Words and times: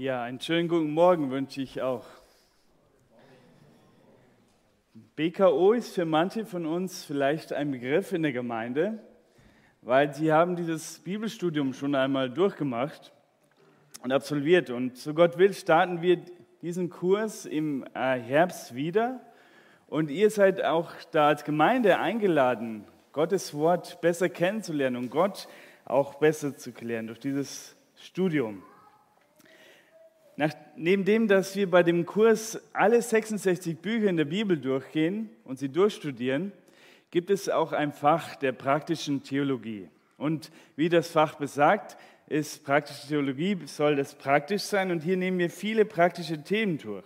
Ja, 0.00 0.22
einen 0.22 0.40
schönen 0.40 0.66
guten 0.66 0.94
Morgen 0.94 1.30
wünsche 1.30 1.60
ich 1.60 1.82
auch. 1.82 2.06
BKO 5.14 5.74
ist 5.74 5.94
für 5.94 6.06
manche 6.06 6.46
von 6.46 6.64
uns 6.64 7.04
vielleicht 7.04 7.52
ein 7.52 7.70
Begriff 7.70 8.10
in 8.14 8.22
der 8.22 8.32
Gemeinde, 8.32 8.98
weil 9.82 10.14
sie 10.14 10.32
haben 10.32 10.56
dieses 10.56 11.00
Bibelstudium 11.00 11.74
schon 11.74 11.94
einmal 11.94 12.30
durchgemacht 12.30 13.12
und 14.02 14.10
absolviert. 14.10 14.70
Und 14.70 14.96
so 14.96 15.12
Gott 15.12 15.36
will, 15.36 15.52
starten 15.52 16.00
wir 16.00 16.22
diesen 16.62 16.88
Kurs 16.88 17.44
im 17.44 17.84
äh, 17.92 18.18
Herbst 18.18 18.74
wieder. 18.74 19.20
Und 19.86 20.10
ihr 20.10 20.30
seid 20.30 20.64
auch 20.64 20.92
da 21.10 21.28
als 21.28 21.44
Gemeinde 21.44 21.98
eingeladen, 21.98 22.86
Gottes 23.12 23.52
Wort 23.52 24.00
besser 24.00 24.30
kennenzulernen 24.30 24.96
und 24.96 25.10
Gott 25.10 25.46
auch 25.84 26.14
besser 26.14 26.56
zu 26.56 26.72
klären 26.72 27.06
durch 27.06 27.20
dieses 27.20 27.76
Studium. 27.96 28.62
Neben 30.82 31.04
dem, 31.04 31.28
dass 31.28 31.56
wir 31.56 31.70
bei 31.70 31.82
dem 31.82 32.06
Kurs 32.06 32.58
alle 32.72 33.02
66 33.02 33.76
Bücher 33.76 34.08
in 34.08 34.16
der 34.16 34.24
Bibel 34.24 34.56
durchgehen 34.56 35.28
und 35.44 35.58
sie 35.58 35.68
durchstudieren, 35.68 36.52
gibt 37.10 37.28
es 37.28 37.50
auch 37.50 37.72
ein 37.72 37.92
Fach 37.92 38.34
der 38.36 38.52
praktischen 38.52 39.22
Theologie. 39.22 39.90
Und 40.16 40.50
wie 40.76 40.88
das 40.88 41.10
Fach 41.10 41.34
besagt, 41.34 41.98
ist 42.28 42.64
praktische 42.64 43.08
Theologie, 43.08 43.58
soll 43.66 43.94
das 43.94 44.14
praktisch 44.14 44.62
sein 44.62 44.90
und 44.90 45.02
hier 45.02 45.18
nehmen 45.18 45.38
wir 45.38 45.50
viele 45.50 45.84
praktische 45.84 46.42
Themen 46.42 46.78
durch. 46.78 47.04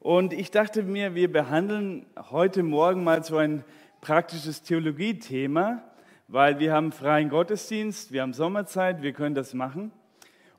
Und 0.00 0.32
ich 0.32 0.50
dachte 0.50 0.82
mir, 0.82 1.14
wir 1.14 1.30
behandeln 1.30 2.06
heute 2.30 2.62
Morgen 2.62 3.04
mal 3.04 3.22
so 3.22 3.36
ein 3.36 3.64
praktisches 4.00 4.62
Theologie-Thema, 4.62 5.84
weil 6.28 6.58
wir 6.58 6.72
haben 6.72 6.90
freien 6.90 7.28
Gottesdienst, 7.28 8.12
wir 8.12 8.22
haben 8.22 8.32
Sommerzeit, 8.32 9.02
wir 9.02 9.12
können 9.12 9.34
das 9.34 9.52
machen. 9.52 9.92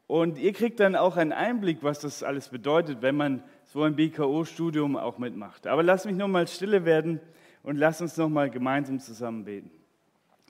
Und 0.08 0.38
ihr 0.38 0.54
kriegt 0.54 0.80
dann 0.80 0.96
auch 0.96 1.18
einen 1.18 1.32
Einblick, 1.32 1.82
was 1.82 2.00
das 2.00 2.22
alles 2.22 2.50
bedeutet, 2.50 3.02
wenn 3.02 3.16
man 3.16 3.44
so 3.64 3.84
ein 3.84 3.96
BKO-Studium 3.96 4.98
auch 4.98 5.18
mitmacht. 5.18 5.66
Aber 5.66 5.82
lasst 5.82 6.06
mich 6.06 6.16
nochmal 6.16 6.48
stille 6.48 6.86
werden 6.86 7.20
und 7.64 7.78
lasst 7.78 8.02
uns 8.02 8.16
nochmal 8.16 8.52
gemeinsam 8.52 9.00
zusammen 9.00 9.46
beten. 9.46 9.72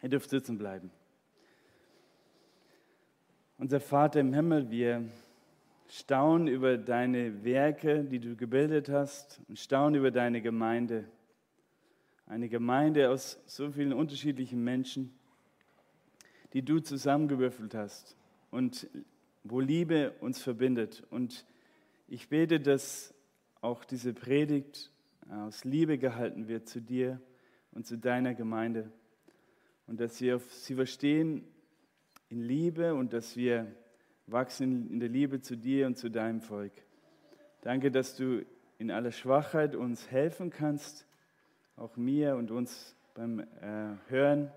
Ihr 0.01 0.09
dürft 0.09 0.29
sitzen 0.29 0.57
bleiben. 0.57 0.91
Unser 3.57 3.79
Vater 3.79 4.19
im 4.19 4.33
Himmel, 4.33 4.69
wir 4.69 5.05
staunen 5.87 6.47
über 6.47 6.77
deine 6.77 7.45
Werke, 7.45 8.03
die 8.03 8.19
du 8.19 8.35
gebildet 8.35 8.89
hast, 8.89 9.39
und 9.47 9.57
staunen 9.57 9.95
über 9.95 10.11
deine 10.11 10.41
Gemeinde. 10.41 11.05
Eine 12.27 12.49
Gemeinde 12.49 13.09
aus 13.09 13.39
so 13.45 13.71
vielen 13.71 13.93
unterschiedlichen 13.93 14.61
Menschen, 14.61 15.17
die 16.51 16.63
du 16.63 16.79
zusammengewürfelt 16.79 17.73
hast. 17.73 18.17
Und 18.51 18.89
wo 19.45 19.59
Liebe 19.59 20.11
uns 20.19 20.41
verbindet. 20.41 21.03
Und 21.09 21.45
ich 22.07 22.27
bete, 22.29 22.59
dass 22.59 23.13
auch 23.61 23.85
diese 23.85 24.13
Predigt 24.13 24.91
aus 25.29 25.63
Liebe 25.63 25.97
gehalten 25.97 26.47
wird 26.47 26.67
zu 26.67 26.81
dir 26.81 27.21
und 27.71 27.85
zu 27.85 27.97
deiner 27.97 28.33
Gemeinde. 28.33 28.91
Und 29.87 29.99
dass 29.99 30.19
wir 30.19 30.39
sie 30.39 30.75
verstehen 30.75 31.47
in 32.29 32.41
Liebe 32.41 32.95
und 32.95 33.13
dass 33.13 33.37
wir 33.37 33.71
wachsen 34.27 34.89
in 34.89 34.99
der 34.99 35.09
Liebe 35.09 35.41
zu 35.41 35.55
dir 35.55 35.85
und 35.85 35.97
zu 35.97 36.09
deinem 36.09 36.41
Volk. 36.41 36.73
Danke, 37.61 37.91
dass 37.91 38.15
du 38.15 38.43
in 38.79 38.89
aller 38.89 39.11
Schwachheit 39.11 39.75
uns 39.75 40.09
helfen 40.09 40.49
kannst, 40.49 41.05
auch 41.75 41.97
mir 41.97 42.35
und 42.35 42.49
uns 42.49 42.95
beim 43.13 43.39
äh, 43.39 43.45
Hören. 44.07 44.51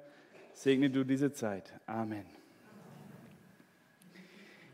Segne 0.53 0.91
du 0.91 1.05
diese 1.05 1.33
Zeit. 1.33 1.73
Amen. 1.87 2.38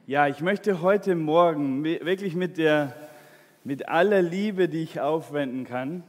Ja, 0.06 0.28
ich 0.28 0.42
möchte 0.42 0.83
heute 0.83 1.14
Morgen 1.14 1.83
wirklich 1.83 2.34
mit, 2.34 2.58
der, 2.58 2.94
mit 3.64 3.88
aller 3.88 4.20
Liebe, 4.20 4.69
die 4.69 4.83
ich 4.83 5.00
aufwenden 5.00 5.64
kann, 5.64 6.02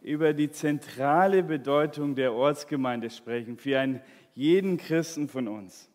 über 0.00 0.32
die 0.32 0.52
zentrale 0.52 1.42
Bedeutung 1.42 2.14
der 2.14 2.32
Ortsgemeinde 2.32 3.10
sprechen, 3.10 3.56
für 3.56 3.80
einen 3.80 4.00
jeden 4.34 4.76
Christen 4.76 5.26
von 5.28 5.48
uns. 5.48 5.90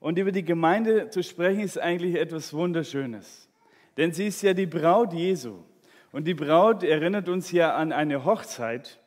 Und 0.00 0.18
über 0.18 0.32
die 0.32 0.44
Gemeinde 0.44 1.10
zu 1.10 1.22
sprechen 1.22 1.60
ist 1.60 1.78
eigentlich 1.78 2.16
etwas 2.16 2.52
Wunderschönes, 2.52 3.48
denn 3.96 4.10
sie 4.10 4.26
ist 4.26 4.42
ja 4.42 4.52
die 4.52 4.66
Braut 4.66 5.12
Jesu. 5.12 5.58
Und 6.10 6.24
die 6.24 6.34
Braut 6.34 6.82
erinnert 6.82 7.28
uns 7.28 7.52
ja 7.52 7.72
an 7.76 7.92
eine 7.92 8.24
Hochzeit. 8.24 8.98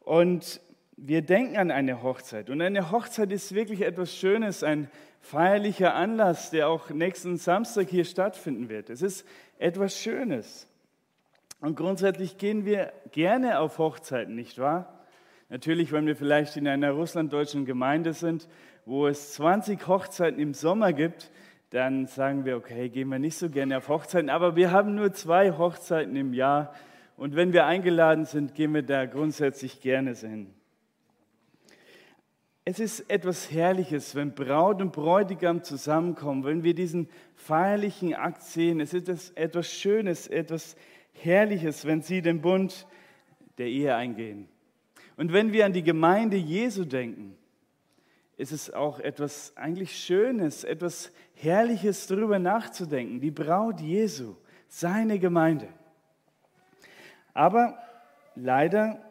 Und 0.00 0.60
wir 0.98 1.22
denken 1.22 1.56
an 1.56 1.70
eine 1.70 2.02
Hochzeit. 2.02 2.50
Und 2.50 2.60
eine 2.60 2.90
Hochzeit 2.90 3.32
ist 3.32 3.54
wirklich 3.54 3.80
etwas 3.80 4.14
Schönes, 4.14 4.62
ein 4.62 4.90
feierlicher 5.20 5.94
Anlass, 5.94 6.50
der 6.50 6.68
auch 6.68 6.90
nächsten 6.90 7.36
Samstag 7.36 7.88
hier 7.88 8.04
stattfinden 8.04 8.68
wird. 8.68 8.90
Es 8.90 9.02
ist 9.02 9.26
etwas 9.58 9.98
Schönes. 9.98 10.66
Und 11.60 11.76
grundsätzlich 11.76 12.38
gehen 12.38 12.64
wir 12.64 12.92
gerne 13.10 13.58
auf 13.58 13.78
Hochzeiten, 13.78 14.34
nicht 14.34 14.58
wahr? 14.58 15.04
Natürlich, 15.48 15.92
wenn 15.92 16.06
wir 16.06 16.14
vielleicht 16.14 16.56
in 16.56 16.68
einer 16.68 16.92
russlanddeutschen 16.92 17.64
Gemeinde 17.64 18.12
sind, 18.12 18.48
wo 18.84 19.06
es 19.06 19.32
20 19.34 19.86
Hochzeiten 19.86 20.38
im 20.40 20.54
Sommer 20.54 20.92
gibt, 20.92 21.30
dann 21.70 22.06
sagen 22.06 22.44
wir, 22.44 22.56
okay, 22.56 22.88
gehen 22.88 23.08
wir 23.08 23.18
nicht 23.18 23.36
so 23.36 23.50
gerne 23.50 23.78
auf 23.78 23.88
Hochzeiten, 23.88 24.30
aber 24.30 24.56
wir 24.56 24.70
haben 24.70 24.94
nur 24.94 25.12
zwei 25.12 25.52
Hochzeiten 25.52 26.16
im 26.16 26.32
Jahr 26.32 26.74
und 27.16 27.34
wenn 27.34 27.52
wir 27.52 27.66
eingeladen 27.66 28.24
sind, 28.24 28.54
gehen 28.54 28.72
wir 28.72 28.82
da 28.82 29.06
grundsätzlich 29.06 29.80
gerne 29.80 30.14
hin. 30.14 30.54
Es 32.70 32.80
ist 32.80 33.08
etwas 33.08 33.50
Herrliches, 33.50 34.14
wenn 34.14 34.34
Braut 34.34 34.82
und 34.82 34.92
Bräutigam 34.92 35.64
zusammenkommen, 35.64 36.44
wenn 36.44 36.64
wir 36.64 36.74
diesen 36.74 37.08
feierlichen 37.34 38.14
Akt 38.14 38.42
sehen. 38.42 38.80
Es 38.80 38.92
ist 38.92 39.34
etwas 39.38 39.72
Schönes, 39.72 40.26
etwas 40.26 40.76
Herrliches, 41.14 41.86
wenn 41.86 42.02
sie 42.02 42.20
den 42.20 42.42
Bund 42.42 42.86
der 43.56 43.68
Ehe 43.68 43.94
eingehen. 43.94 44.50
Und 45.16 45.32
wenn 45.32 45.54
wir 45.54 45.64
an 45.64 45.72
die 45.72 45.82
Gemeinde 45.82 46.36
Jesu 46.36 46.84
denken, 46.84 47.38
ist 48.36 48.52
es 48.52 48.70
auch 48.70 49.00
etwas 49.00 49.56
eigentlich 49.56 49.98
Schönes, 49.98 50.62
etwas 50.62 51.10
Herrliches 51.36 52.06
darüber 52.06 52.38
nachzudenken. 52.38 53.18
Die 53.18 53.30
Braut 53.30 53.80
Jesu, 53.80 54.36
seine 54.68 55.18
Gemeinde. 55.18 55.68
Aber 57.32 57.78
leider 58.34 59.10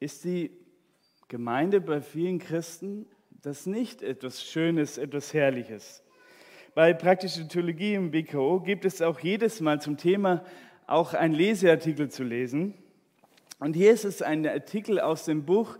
ist 0.00 0.24
die 0.24 0.57
Gemeinde 1.28 1.82
bei 1.82 2.00
vielen 2.00 2.38
Christen 2.38 3.04
das 3.42 3.66
nicht 3.66 4.02
etwas 4.02 4.42
Schönes, 4.42 4.96
etwas 4.96 5.34
Herrliches. 5.34 6.02
Bei 6.74 6.94
praktischer 6.94 7.46
Theologie 7.46 7.94
im 7.94 8.10
BKO 8.10 8.60
gibt 8.60 8.86
es 8.86 9.02
auch 9.02 9.20
jedes 9.20 9.60
Mal 9.60 9.78
zum 9.78 9.98
Thema 9.98 10.42
auch 10.86 11.12
einen 11.12 11.34
Leseartikel 11.34 12.10
zu 12.10 12.24
lesen. 12.24 12.72
Und 13.58 13.74
hier 13.74 13.92
ist 13.92 14.06
es 14.06 14.22
ein 14.22 14.46
Artikel 14.46 14.98
aus 15.00 15.26
dem 15.26 15.44
Buch 15.44 15.76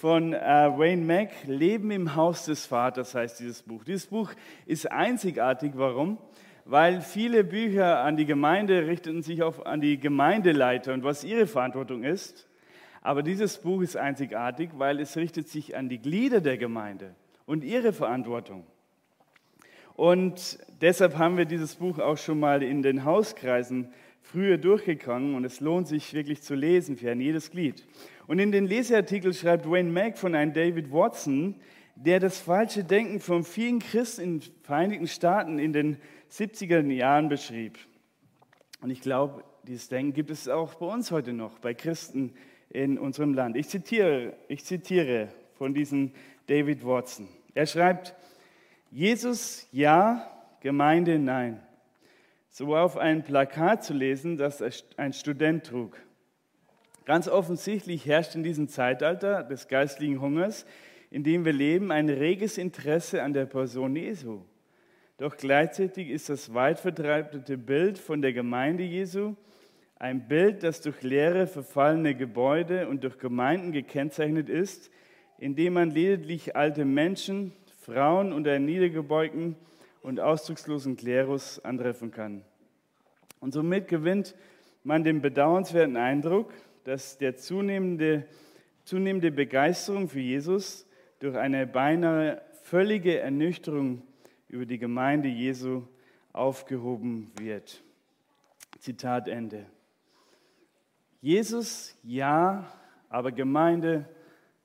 von 0.00 0.32
äh, 0.32 0.38
Wayne 0.38 1.04
Mack, 1.04 1.30
Leben 1.46 1.92
im 1.92 2.16
Haus 2.16 2.46
des 2.46 2.66
Vaters 2.66 3.14
heißt 3.14 3.38
dieses 3.38 3.62
Buch. 3.62 3.84
Dieses 3.84 4.06
Buch 4.06 4.32
ist 4.66 4.90
einzigartig. 4.90 5.72
Warum? 5.76 6.18
Weil 6.64 7.02
viele 7.02 7.44
Bücher 7.44 8.00
an 8.00 8.16
die 8.16 8.26
Gemeinde 8.26 8.86
richten 8.88 9.22
sich 9.22 9.44
auf, 9.44 9.64
an 9.64 9.80
die 9.80 9.98
Gemeindeleiter 9.98 10.92
und 10.92 11.04
was 11.04 11.22
ihre 11.22 11.46
Verantwortung 11.46 12.02
ist. 12.02 12.48
Aber 13.02 13.22
dieses 13.22 13.58
Buch 13.58 13.82
ist 13.82 13.96
einzigartig, 13.96 14.70
weil 14.74 15.00
es 15.00 15.16
richtet 15.16 15.48
sich 15.48 15.76
an 15.76 15.88
die 15.88 15.98
Glieder 15.98 16.40
der 16.40 16.58
Gemeinde 16.58 17.14
und 17.46 17.64
ihre 17.64 17.92
Verantwortung. 17.92 18.66
Und 19.94 20.58
deshalb 20.80 21.16
haben 21.18 21.36
wir 21.36 21.44
dieses 21.44 21.74
Buch 21.74 21.98
auch 21.98 22.18
schon 22.18 22.38
mal 22.38 22.62
in 22.62 22.82
den 22.82 23.04
Hauskreisen 23.04 23.92
früher 24.22 24.58
durchgegangen 24.58 25.34
und 25.34 25.44
es 25.44 25.60
lohnt 25.60 25.88
sich 25.88 26.12
wirklich 26.12 26.42
zu 26.42 26.54
lesen 26.54 26.96
für 26.96 27.10
ein 27.10 27.20
jedes 27.20 27.50
Glied. 27.50 27.86
Und 28.26 28.38
in 28.38 28.52
den 28.52 28.66
Leseartikel 28.66 29.32
schreibt 29.32 29.68
Wayne 29.68 29.90
Mack 29.90 30.18
von 30.18 30.34
einem 30.34 30.52
David 30.52 30.92
Watson, 30.92 31.56
der 31.96 32.20
das 32.20 32.38
falsche 32.38 32.84
Denken 32.84 33.20
von 33.20 33.42
vielen 33.42 33.80
Christen 33.80 34.22
in 34.22 34.40
den 34.40 34.52
Vereinigten 34.62 35.08
Staaten 35.08 35.58
in 35.58 35.72
den 35.72 35.96
70er 36.30 36.86
Jahren 36.92 37.28
beschrieb. 37.28 37.78
Und 38.80 38.90
ich 38.90 39.00
glaube, 39.00 39.42
dieses 39.66 39.88
Denken 39.88 40.12
gibt 40.12 40.30
es 40.30 40.48
auch 40.48 40.74
bei 40.74 40.86
uns 40.86 41.10
heute 41.10 41.32
noch, 41.32 41.58
bei 41.58 41.74
Christen 41.74 42.34
in 42.70 42.98
unserem 42.98 43.34
Land. 43.34 43.56
Ich 43.56 43.68
zitiere, 43.68 44.34
ich 44.48 44.64
zitiere 44.64 45.28
von 45.54 45.74
diesem 45.74 46.12
David 46.46 46.84
Watson. 46.84 47.28
Er 47.54 47.66
schreibt, 47.66 48.14
Jesus 48.90 49.66
ja, 49.72 50.30
Gemeinde 50.60 51.18
nein. 51.18 51.60
So 52.50 52.74
auf 52.76 52.96
einem 52.96 53.22
Plakat 53.22 53.84
zu 53.84 53.94
lesen, 53.94 54.36
das 54.36 54.62
ein 54.96 55.12
Student 55.12 55.64
trug. 55.64 55.96
Ganz 57.04 57.28
offensichtlich 57.28 58.06
herrscht 58.06 58.34
in 58.34 58.42
diesem 58.42 58.68
Zeitalter 58.68 59.42
des 59.42 59.68
geistlichen 59.68 60.20
Hungers, 60.20 60.66
in 61.10 61.24
dem 61.24 61.44
wir 61.44 61.52
leben, 61.52 61.90
ein 61.90 62.08
reges 62.08 62.58
Interesse 62.58 63.22
an 63.22 63.32
der 63.32 63.46
Person 63.46 63.96
Jesu. 63.96 64.42
Doch 65.16 65.36
gleichzeitig 65.36 66.10
ist 66.10 66.28
das 66.28 66.54
weit 66.54 66.80
Bild 67.66 67.98
von 67.98 68.22
der 68.22 68.32
Gemeinde 68.32 68.84
Jesu 68.84 69.36
ein 69.98 70.28
Bild, 70.28 70.62
das 70.62 70.80
durch 70.80 71.02
leere, 71.02 71.46
verfallene 71.46 72.14
Gebäude 72.14 72.88
und 72.88 73.02
durch 73.02 73.18
Gemeinden 73.18 73.72
gekennzeichnet 73.72 74.48
ist, 74.48 74.90
in 75.38 75.56
dem 75.56 75.74
man 75.74 75.90
lediglich 75.90 76.54
alte 76.56 76.84
Menschen, 76.84 77.52
Frauen 77.80 78.32
und 78.32 78.46
einen 78.46 78.64
Niedergebeugten 78.66 79.56
und 80.02 80.20
ausdruckslosen 80.20 80.96
Klerus 80.96 81.58
antreffen 81.64 82.10
kann. 82.10 82.44
Und 83.40 83.52
somit 83.52 83.88
gewinnt 83.88 84.34
man 84.84 85.04
den 85.04 85.20
bedauernswerten 85.20 85.96
Eindruck, 85.96 86.52
dass 86.84 87.18
der 87.18 87.36
zunehmende, 87.36 88.24
zunehmende 88.84 89.30
Begeisterung 89.30 90.08
für 90.08 90.20
Jesus 90.20 90.86
durch 91.18 91.36
eine 91.36 91.66
beinahe 91.66 92.40
völlige 92.62 93.18
Ernüchterung 93.18 94.02
über 94.48 94.64
die 94.64 94.78
Gemeinde 94.78 95.28
Jesu 95.28 95.82
aufgehoben 96.32 97.30
wird. 97.38 97.82
Zitat 98.78 99.28
Ende. 99.28 99.66
Jesus 101.20 101.96
ja, 102.04 102.64
aber 103.08 103.32
Gemeinde 103.32 104.08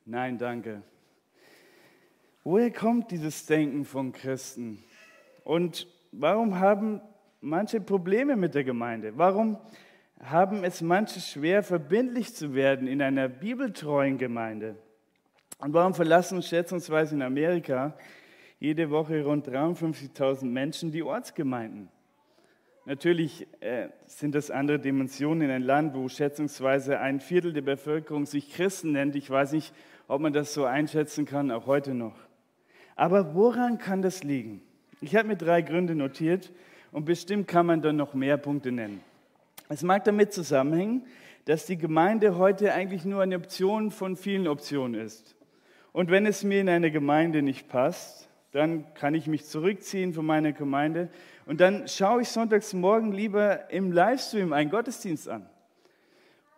nein, 0.06 0.38
danke. 0.38 0.84
Woher 2.44 2.72
kommt 2.72 3.10
dieses 3.10 3.46
Denken 3.46 3.86
von 3.86 4.12
Christen? 4.12 4.84
Und 5.44 5.88
warum 6.12 6.60
haben 6.60 7.02
manche 7.42 7.82
Probleme 7.82 8.36
mit 8.36 8.54
der 8.54 8.64
Gemeinde? 8.64 9.18
Warum 9.18 9.58
haben 10.20 10.64
es 10.64 10.82
manche 10.82 11.20
schwer, 11.22 11.64
verbindlich 11.64 12.36
zu 12.36 12.54
werden 12.54 12.88
in 12.88 13.02
einer 13.02 13.30
bibeltreuen 13.30 14.18
Gemeinde? 14.18 14.76
Und 15.58 15.74
warum 15.74 15.94
verlassen 15.94 16.42
schätzungsweise 16.42 17.16
in 17.16 17.22
Amerika 17.22 17.98
jede 18.60 18.90
Woche 18.90 19.24
rund 19.24 19.48
53.000 19.48 20.46
Menschen 20.46 20.92
die 20.92 21.02
Ortsgemeinden? 21.02 21.90
Natürlich 22.86 23.48
äh, 23.62 23.88
sind 24.08 24.36
das 24.36 24.52
andere 24.52 24.78
Dimensionen 24.78 25.44
in 25.44 25.52
einem 25.52 25.66
Land, 25.66 25.96
wo 25.96 26.10
schätzungsweise 26.10 27.00
ein 27.00 27.22
Viertel 27.22 27.54
der 27.54 27.62
Bevölkerung 27.62 28.26
sich 28.26 28.54
Christen 28.54 28.92
nennt. 28.92 29.16
Ich 29.16 29.30
weiß 29.30 29.54
nicht, 29.54 29.74
ob 30.10 30.20
man 30.20 30.34
das 30.34 30.54
so 30.54 30.66
einschätzen 30.66 31.26
kann, 31.26 31.50
auch 31.50 31.66
heute 31.66 31.94
noch. 31.94 32.16
Aber 32.96 33.36
woran 33.36 33.78
kann 33.78 34.02
das 34.02 34.24
liegen? 34.24 34.62
Ich 35.00 35.16
habe 35.16 35.30
mir 35.30 35.38
drei 35.38 35.62
Gründe 35.62 35.96
notiert 35.96 36.52
und 36.92 37.06
bestimmt 37.06 37.48
kann 37.48 37.66
man 37.66 37.82
dann 37.82 37.96
noch 37.96 38.14
mehr 38.14 38.38
Punkte 38.38 38.72
nennen. 38.72 39.02
Es 39.70 39.82
mag 39.82 40.04
damit 40.04 40.34
zusammenhängen, 40.34 41.06
dass 41.46 41.66
die 41.66 41.78
Gemeinde 41.78 42.38
heute 42.38 42.74
eigentlich 42.74 43.06
nur 43.06 43.22
eine 43.22 43.38
Option 43.38 43.92
von 43.92 44.18
vielen 44.18 44.48
Optionen 44.48 45.00
ist. 45.00 45.36
Und 45.94 46.12
wenn 46.12 46.26
es 46.26 46.44
mir 46.44 46.60
in 46.60 46.70
einer 46.70 46.90
Gemeinde 46.90 47.42
nicht 47.42 47.70
passt, 47.70 48.30
dann 48.54 48.94
kann 48.94 49.16
ich 49.16 49.28
mich 49.28 49.46
zurückziehen 49.46 50.14
von 50.14 50.26
meiner 50.26 50.54
Gemeinde 50.54 51.10
und 51.46 51.60
dann 51.60 51.88
schaue 51.88 52.22
ich 52.22 52.30
sonntags 52.30 52.74
morgen 52.74 53.12
lieber 53.12 53.70
im 53.72 53.92
Livestream 53.92 54.54
einen 54.54 54.70
Gottesdienst 54.70 55.28
an. 55.28 55.50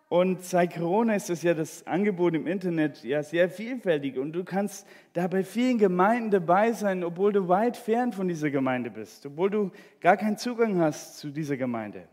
Und 0.08 0.44
seit 0.44 0.76
Corona 0.76 1.16
ist 1.16 1.30
das 1.30 1.42
ja 1.42 1.52
das 1.54 1.84
Angebot 1.86 2.34
im 2.34 2.46
Internet 2.46 3.02
ja 3.02 3.24
sehr 3.24 3.50
vielfältig 3.50 4.18
und 4.18 4.32
du 4.32 4.44
kannst 4.44 4.86
da 5.14 5.26
bei 5.26 5.42
vielen 5.42 5.78
Gemeinden 5.78 6.30
dabei 6.30 6.72
sein, 6.72 7.02
obwohl 7.02 7.32
du 7.32 7.48
weit 7.48 7.76
fern 7.76 8.12
von 8.12 8.28
dieser 8.28 8.50
Gemeinde 8.50 8.90
bist, 8.90 9.26
obwohl 9.26 9.50
du 9.50 9.72
gar 10.00 10.16
keinen 10.16 10.36
Zugang 10.36 10.78
hast 10.78 11.18
zu 11.18 11.30
dieser 11.30 11.56
Gemeinde. 11.56 12.06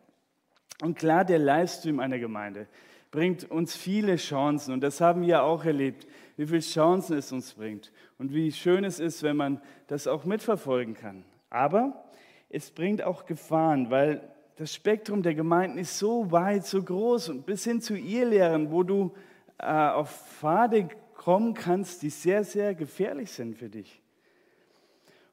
Und 0.82 0.98
klar, 0.98 1.24
der 1.24 1.38
Livestream 1.40 2.00
einer 2.00 2.18
Gemeinde 2.18 2.68
bringt 3.12 3.52
uns 3.52 3.76
viele 3.76 4.16
Chancen 4.16 4.74
und 4.74 4.82
das 4.82 5.00
haben 5.00 5.22
wir 5.22 5.44
auch 5.44 5.64
erlebt, 5.66 6.08
wie 6.36 6.48
viele 6.48 6.62
Chancen 6.62 7.18
es 7.18 7.32
uns 7.32 7.54
bringt 7.54 7.92
und 8.18 8.34
wie 8.34 8.52
schön 8.52 8.84
es 8.84 9.00
ist, 9.00 9.24
wenn 9.24 9.38
man 9.38 9.62
das 9.88 10.08
auch 10.08 10.26
mitverfolgen 10.26 10.94
kann. 10.94 11.26
Aber 11.50 12.06
es 12.50 12.72
bringt 12.72 13.04
auch 13.04 13.26
Gefahren, 13.26 13.90
weil 13.90 14.30
das 14.58 14.74
Spektrum 14.74 15.24
der 15.24 15.36
Gemeinden 15.36 15.78
ist 15.78 15.98
so 15.98 16.32
weit, 16.32 16.66
so 16.66 16.82
groß 16.82 17.30
und 17.30 17.46
bis 17.46 17.64
hin 17.64 17.82
zu 17.82 17.96
Irrlehren, 17.96 18.72
wo 18.72 18.84
du 18.84 19.14
äh, 19.58 19.66
auf 19.66 20.10
Pfade 20.10 20.88
kommen 21.16 21.54
kannst, 21.54 22.02
die 22.04 22.10
sehr, 22.10 22.44
sehr 22.44 22.76
gefährlich 22.76 23.32
sind 23.32 23.58
für 23.58 23.70
dich. 23.70 24.02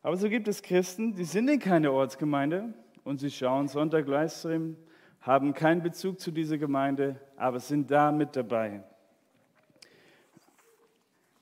Aber 0.02 0.16
so 0.16 0.28
gibt 0.30 0.48
es 0.48 0.62
Christen, 0.62 1.14
die 1.14 1.24
sind 1.24 1.48
in 1.48 1.58
keine 1.58 1.92
Ortsgemeinde 1.92 2.72
und 3.04 3.20
sie 3.20 3.30
schauen 3.30 3.68
Sonntag 3.68 4.06
Livestream, 4.06 4.76
haben 5.20 5.52
keinen 5.52 5.82
Bezug 5.82 6.18
zu 6.20 6.30
dieser 6.30 6.56
Gemeinde, 6.56 7.20
aber 7.36 7.60
sind 7.60 7.90
da 7.90 8.10
mit 8.10 8.34
dabei. 8.34 8.82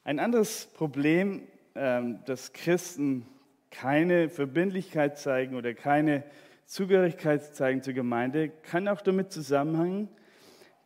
Ein 0.08 0.20
anderes 0.20 0.64
Problem, 0.64 1.42
ähm, 1.74 2.20
dass 2.24 2.54
Christen 2.54 3.26
keine 3.70 4.30
Verbindlichkeit 4.30 5.18
zeigen 5.18 5.54
oder 5.54 5.74
keine 5.74 6.24
Zugehörigkeit 6.64 7.54
zeigen 7.54 7.82
zur 7.82 7.92
Gemeinde, 7.92 8.48
kann 8.48 8.88
auch 8.88 9.02
damit 9.02 9.32
zusammenhängen, 9.32 10.08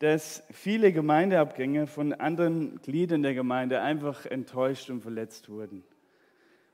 dass 0.01 0.43
viele 0.51 0.93
Gemeindeabgänger 0.93 1.87
von 1.87 2.13
anderen 2.15 2.81
Gliedern 2.83 3.23
der 3.23 3.35
Gemeinde 3.35 3.81
einfach 3.81 4.27
enttäuscht 4.27 4.91
und 4.91 5.03
verletzt 5.03 5.49
wurden. 5.49 5.85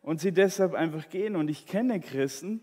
Und 0.00 0.22
sie 0.22 0.32
deshalb 0.32 0.72
einfach 0.72 1.10
gehen. 1.10 1.36
Und 1.36 1.50
ich 1.50 1.66
kenne 1.66 2.00
Christen, 2.00 2.62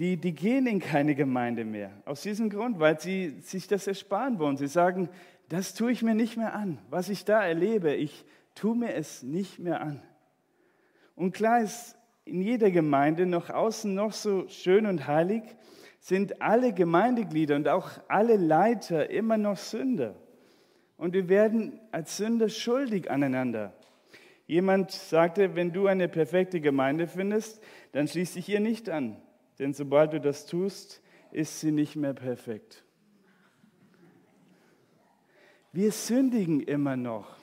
die, 0.00 0.16
die 0.16 0.34
gehen 0.34 0.66
in 0.66 0.80
keine 0.80 1.14
Gemeinde 1.14 1.64
mehr. 1.64 1.92
Aus 2.04 2.22
diesem 2.22 2.50
Grund, 2.50 2.80
weil 2.80 2.98
sie 2.98 3.38
sich 3.42 3.68
das 3.68 3.86
ersparen 3.86 4.40
wollen. 4.40 4.56
Sie 4.56 4.66
sagen, 4.66 5.08
das 5.48 5.74
tue 5.74 5.92
ich 5.92 6.02
mir 6.02 6.16
nicht 6.16 6.36
mehr 6.36 6.56
an. 6.56 6.78
Was 6.90 7.08
ich 7.08 7.24
da 7.24 7.46
erlebe, 7.46 7.94
ich 7.94 8.24
tue 8.54 8.76
mir 8.76 8.94
es 8.94 9.22
nicht 9.22 9.58
mehr 9.58 9.80
an. 9.80 10.02
Und 11.14 11.32
klar 11.32 11.60
ist 11.60 11.96
in 12.24 12.42
jeder 12.42 12.70
Gemeinde 12.70 13.26
noch 13.26 13.50
außen 13.50 13.94
noch 13.94 14.12
so 14.12 14.46
schön 14.48 14.86
und 14.86 15.06
heilig, 15.06 15.42
sind 15.98 16.40
alle 16.40 16.72
Gemeindeglieder 16.72 17.56
und 17.56 17.68
auch 17.68 17.90
alle 18.08 18.36
Leiter 18.36 19.10
immer 19.10 19.36
noch 19.36 19.56
Sünder. 19.56 20.14
Und 20.96 21.14
wir 21.14 21.28
werden 21.28 21.80
als 21.92 22.16
Sünder 22.16 22.48
schuldig 22.48 23.10
aneinander. 23.10 23.74
Jemand 24.46 24.90
sagte, 24.90 25.54
wenn 25.54 25.72
du 25.72 25.86
eine 25.86 26.08
perfekte 26.08 26.60
Gemeinde 26.60 27.06
findest, 27.06 27.62
dann 27.92 28.08
schließ 28.08 28.34
dich 28.34 28.48
ihr 28.48 28.60
nicht 28.60 28.88
an. 28.90 29.16
Denn 29.58 29.74
sobald 29.74 30.12
du 30.12 30.20
das 30.20 30.46
tust, 30.46 31.02
ist 31.30 31.60
sie 31.60 31.70
nicht 31.70 31.96
mehr 31.96 32.14
perfekt. 32.14 32.84
Wir 35.72 35.92
sündigen 35.92 36.60
immer 36.60 36.96
noch. 36.96 37.39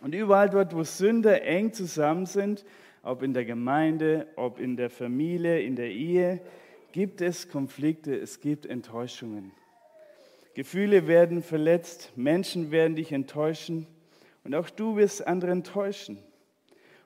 Und 0.00 0.14
überall 0.14 0.48
dort, 0.48 0.74
wo 0.74 0.84
Sünder 0.84 1.42
eng 1.42 1.72
zusammen 1.72 2.26
sind, 2.26 2.64
ob 3.02 3.22
in 3.22 3.34
der 3.34 3.44
Gemeinde, 3.44 4.26
ob 4.36 4.60
in 4.60 4.76
der 4.76 4.90
Familie, 4.90 5.60
in 5.60 5.76
der 5.76 5.90
Ehe, 5.90 6.40
gibt 6.92 7.20
es 7.20 7.48
Konflikte, 7.48 8.14
es 8.14 8.40
gibt 8.40 8.66
Enttäuschungen. 8.66 9.52
Gefühle 10.54 11.06
werden 11.06 11.42
verletzt, 11.42 12.12
Menschen 12.16 12.70
werden 12.70 12.96
dich 12.96 13.12
enttäuschen 13.12 13.86
und 14.44 14.54
auch 14.54 14.70
du 14.70 14.96
wirst 14.96 15.26
andere 15.26 15.52
enttäuschen. 15.52 16.18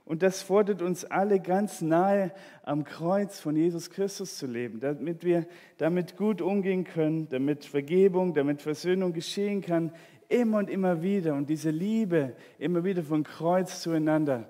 Und 0.05 0.23
das 0.23 0.43
fordert 0.43 0.83
uns 0.83 1.05
alle 1.05 1.39
ganz 1.39 1.81
nahe 1.81 2.33
am 2.65 2.85
Kreuz 2.85 3.39
von 3.39 3.55
Jesus 3.55 3.91
Christus 3.91 4.37
zu 4.37 4.46
leben, 4.46 4.81
damit 4.81 5.22
wir 5.25 5.46
damit 5.79 6.17
gut 6.17 6.41
umgehen 6.41 6.84
können, 6.84 7.29
damit 7.29 7.65
Vergebung, 7.65 8.34
damit 8.34 8.63
Versöhnung 8.63 9.13
geschehen 9.13 9.61
kann, 9.61 9.93
immer 10.32 10.58
und 10.58 10.70
immer 10.70 11.03
wieder. 11.03 11.34
Und 11.34 11.48
diese 11.48 11.70
Liebe 11.70 12.34
immer 12.58 12.84
wieder 12.84 13.03
von 13.03 13.22
Kreuz 13.22 13.81
zueinander 13.81 14.48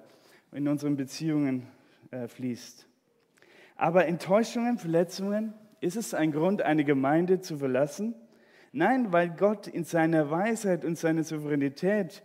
in 0.52 0.68
unseren 0.68 0.96
Beziehungen 0.96 1.66
äh, 2.10 2.28
fließt. 2.28 2.86
Aber 3.76 4.06
Enttäuschungen, 4.06 4.78
Verletzungen, 4.78 5.54
ist 5.80 5.96
es 5.96 6.14
ein 6.14 6.30
Grund, 6.30 6.62
eine 6.62 6.84
Gemeinde 6.84 7.40
zu 7.40 7.58
verlassen? 7.58 8.14
Nein, 8.70 9.12
weil 9.12 9.30
Gott 9.30 9.66
in 9.66 9.84
seiner 9.84 10.30
Weisheit 10.30 10.84
und 10.84 10.96
seiner 10.96 11.24
Souveränität 11.24 12.22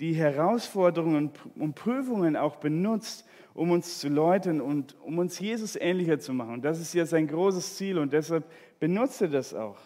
die 0.00 0.14
Herausforderungen 0.14 1.30
und 1.56 1.74
Prüfungen 1.74 2.36
auch 2.36 2.56
benutzt, 2.56 3.26
um 3.54 3.70
uns 3.70 3.98
zu 3.98 4.08
läutern 4.08 4.60
und 4.60 4.96
um 5.02 5.18
uns 5.18 5.38
Jesus 5.38 5.76
ähnlicher 5.76 6.18
zu 6.18 6.32
machen. 6.32 6.54
Und 6.54 6.64
das 6.64 6.80
ist 6.80 6.94
ja 6.94 7.04
sein 7.04 7.26
großes 7.26 7.76
Ziel 7.76 7.98
und 7.98 8.12
deshalb 8.12 8.44
benutzt 8.80 9.20
er 9.20 9.28
das 9.28 9.52
auch. 9.52 9.78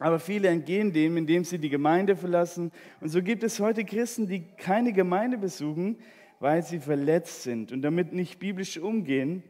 Aber 0.00 0.18
viele 0.18 0.48
entgehen 0.48 0.92
dem, 0.92 1.16
indem 1.16 1.44
sie 1.44 1.58
die 1.58 1.68
Gemeinde 1.68 2.16
verlassen. 2.16 2.72
Und 3.00 3.10
so 3.10 3.22
gibt 3.22 3.44
es 3.44 3.60
heute 3.60 3.84
Christen, 3.84 4.26
die 4.26 4.42
keine 4.56 4.92
Gemeinde 4.92 5.38
besuchen, 5.38 5.98
weil 6.40 6.62
sie 6.62 6.80
verletzt 6.80 7.42
sind 7.42 7.70
und 7.70 7.82
damit 7.82 8.12
nicht 8.12 8.38
biblisch 8.38 8.78
umgehen 8.78 9.44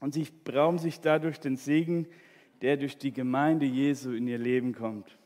und 0.00 0.14
sie 0.14 0.26
brauchen 0.44 0.78
sich 0.78 1.00
dadurch 1.00 1.38
den 1.38 1.56
Segen, 1.56 2.08
der 2.60 2.76
durch 2.76 2.98
die 2.98 3.12
Gemeinde 3.12 3.66
Jesu 3.66 4.12
in 4.12 4.26
ihr 4.26 4.38
Leben 4.38 4.74
kommt. 4.74 5.16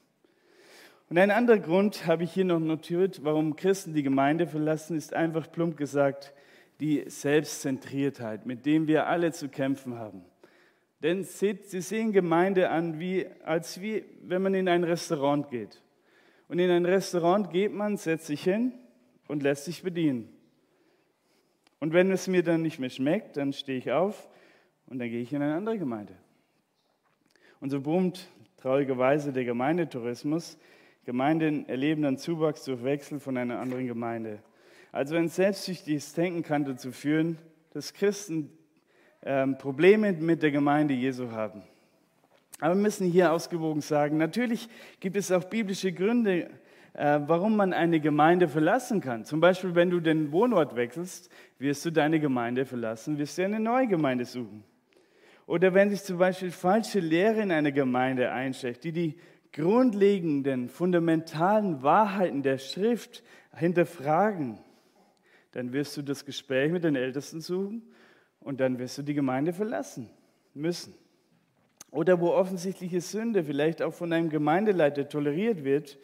Und 1.09 1.17
ein 1.17 1.31
anderer 1.31 1.59
Grund 1.59 2.07
habe 2.07 2.25
ich 2.25 2.33
hier 2.33 2.45
noch 2.45 2.61
notiert, 2.61 3.25
warum 3.25 3.57
Christen 3.57 3.95
die 3.95 4.03
Gemeinde 4.03 4.47
verlassen, 4.47 4.97
ist 4.97 5.15
einfach 5.15 5.51
plump 5.51 5.79
gesagt 5.79 6.35
die 6.79 7.05
Selbstzentriertheit, 7.07 8.45
mit 8.45 8.67
dem 8.67 8.87
wir 8.87 9.07
alle 9.07 9.33
zu 9.33 9.49
kämpfen 9.49 9.99
haben. 9.99 10.23
Denn 11.03 11.25
sie, 11.25 11.59
sehen 11.81 12.13
Gemeinde 12.13 12.71
an, 12.71 13.01
wie, 13.01 13.27
als 13.45 13.81
wie 13.81 14.05
wenn 14.23 14.43
man 14.43 14.55
in 14.55 14.69
ein 14.69 14.85
Restaurant 14.85 15.51
geht. 15.51 15.83
Und 16.49 16.59
in 16.59 16.71
ein 16.71 16.87
Restaurant 16.87 17.51
geht 17.51 17.73
man, 17.73 17.97
setzt 17.97 18.27
sich 18.27 18.45
hin 18.45 18.73
und 19.27 19.43
lässt 19.43 19.65
sich 19.65 19.83
bedienen. 19.83 20.29
Und 21.81 21.93
wenn 21.93 22.13
es 22.13 22.29
mir 22.29 22.45
dann 22.45 22.63
nicht 22.63 22.79
mehr 22.79 22.91
schmeckt, 22.91 23.37
dann 23.37 23.53
stehe 23.53 23.79
ich 23.79 23.91
auf 23.91 24.29
und 24.87 25.01
dann 25.01 25.09
gehe 25.09 25.21
ich 25.21 25.33
in 25.33 25.43
eine 25.43 25.55
andere 25.55 25.79
Gemeinde. 25.79 26.15
Und 27.59 27.71
so 27.71 27.81
boomt 27.81 28.29
traurigerweise 28.59 29.33
der 29.33 29.45
Gemeindetourismus. 29.45 30.57
Gemeinden 31.05 31.69
erleben 31.69 32.03
dann 32.03 32.19
Zuwachs 32.19 32.65
durch 32.65 32.85
Wechsel 32.85 33.19
von 33.19 33.37
einer 33.37 33.59
anderen 33.59 33.89
Gemeinde. 33.89 34.41
Also 34.93 35.17
ein 35.17 35.29
selbstsüchtiges 35.29 36.13
Denken 36.15 36.45
kann 36.45 36.65
dazu 36.65 36.93
führen, 36.93 37.39
dass 37.73 37.93
Christen 37.93 38.51
ähm, 39.25 39.57
Probleme 39.59 40.13
mit 40.13 40.43
der 40.43 40.51
Gemeinde 40.51 40.95
Jesu 40.95 41.31
haben. 41.31 41.63
Aber 42.61 42.75
wir 42.75 42.83
müssen 42.83 43.09
hier 43.09 43.33
ausgewogen 43.33 43.81
sagen, 43.81 44.19
natürlich 44.19 44.69
gibt 45.01 45.17
es 45.17 45.33
auch 45.33 45.45
biblische 45.45 45.93
Gründe, 45.93 46.49
äh, 46.95 47.21
warum 47.27 47.57
man 47.57 47.73
eine 47.73 48.01
Gemeinde 48.01 48.49
verlassen 48.49 49.01
kann. 49.01 49.25
Zum 49.25 49.41
Beispiel, 49.41 49.75
wenn 49.75 49.91
du 49.91 50.01
den 50.01 50.31
Wohnort 50.31 50.77
wechselst, 50.77 51.31
wirst 51.59 51.85
du 51.85 51.91
deine 51.91 52.21
Gemeinde 52.21 52.65
verlassen, 52.65 53.19
wirst 53.19 53.39
du 53.39 53.45
eine 53.45 53.61
neue 53.61 53.89
Gemeinde 53.89 54.25
suchen. 54.25 54.65
Oder 55.47 55.75
wenn 55.75 55.91
sich 55.91 56.03
zum 56.03 56.19
Beispiel 56.19 56.51
falsche 56.51 57.01
Lehre 57.01 57.43
in 57.43 57.51
eine 57.51 57.73
Gemeinde 57.73 58.31
einschlägt, 58.31 58.85
die 58.85 58.93
die 58.93 59.19
grundlegenden, 59.53 60.69
fundamentalen 60.69 61.83
Wahrheiten 61.83 62.43
der 62.43 62.59
Schrift 62.59 63.23
hinterfragen, 63.55 64.59
dann 65.53 65.73
wirst 65.73 65.97
du 65.97 66.03
das 66.03 66.25
Gespräch 66.25 66.73
mit 66.73 66.85
den 66.85 66.97
Ältesten 66.97 67.41
suchen 67.41 67.83
und 68.45 68.61
dann 68.61 68.79
wirst 68.79 68.99
du 68.99 69.03
die 69.03 69.15
Gemeinde 69.15 69.53
verlassen 69.53 70.11
müssen. 70.55 70.95
Oder 71.91 72.21
wo 72.21 72.31
offensichtliche 72.31 73.01
Sünde 73.01 73.45
vielleicht 73.45 73.83
auch 73.83 73.93
von 73.93 74.13
einem 74.13 74.31
Gemeindeleiter 74.31 75.09
toleriert 75.09 75.65
wird, 75.65 75.99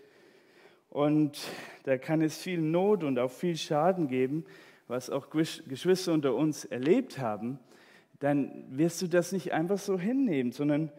und 0.91 1.39
da 1.85 1.99
kann 1.99 2.23
es 2.23 2.39
viel 2.39 2.61
Not 2.61 3.05
und 3.05 3.19
auch 3.19 3.31
viel 3.31 3.57
Schaden 3.57 4.09
geben, 4.09 4.45
was 4.87 5.11
auch 5.11 5.29
Geschwister 5.31 6.13
unter 6.13 6.35
uns 6.35 6.65
erlebt 6.65 7.19
haben. 7.19 7.59
Dann 8.21 8.65
wirst 8.71 9.03
du 9.03 9.07
das 9.07 9.33
nicht 9.33 9.53
einfach 9.53 9.79
so 9.79 9.99
hinnehmen, 9.99 10.51
sondern 10.53 10.91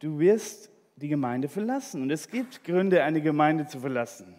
du 0.00 0.18
wirst 0.18 0.70
die 0.96 1.08
Gemeinde 1.08 1.48
verlassen. 1.48 2.02
Und 2.02 2.10
es 2.10 2.28
gibt 2.28 2.62
Gründe, 2.64 3.02
eine 3.02 3.22
Gemeinde 3.22 3.66
zu 3.66 3.80
verlassen. 3.80 4.34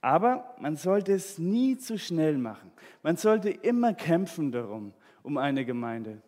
Aber 0.00 0.56
man 0.60 0.74
sollte 0.74 1.12
es 1.12 1.38
nie 1.38 1.78
zu 1.78 1.98
schnell 1.98 2.36
machen. 2.36 2.72
Man 3.02 3.16
sollte 3.16 3.50
immer 3.50 3.94
kämpfen 3.94 4.50
darum, 4.50 4.92
um 5.22 5.38
eine 5.38 5.64
Gemeinde. 5.64 6.22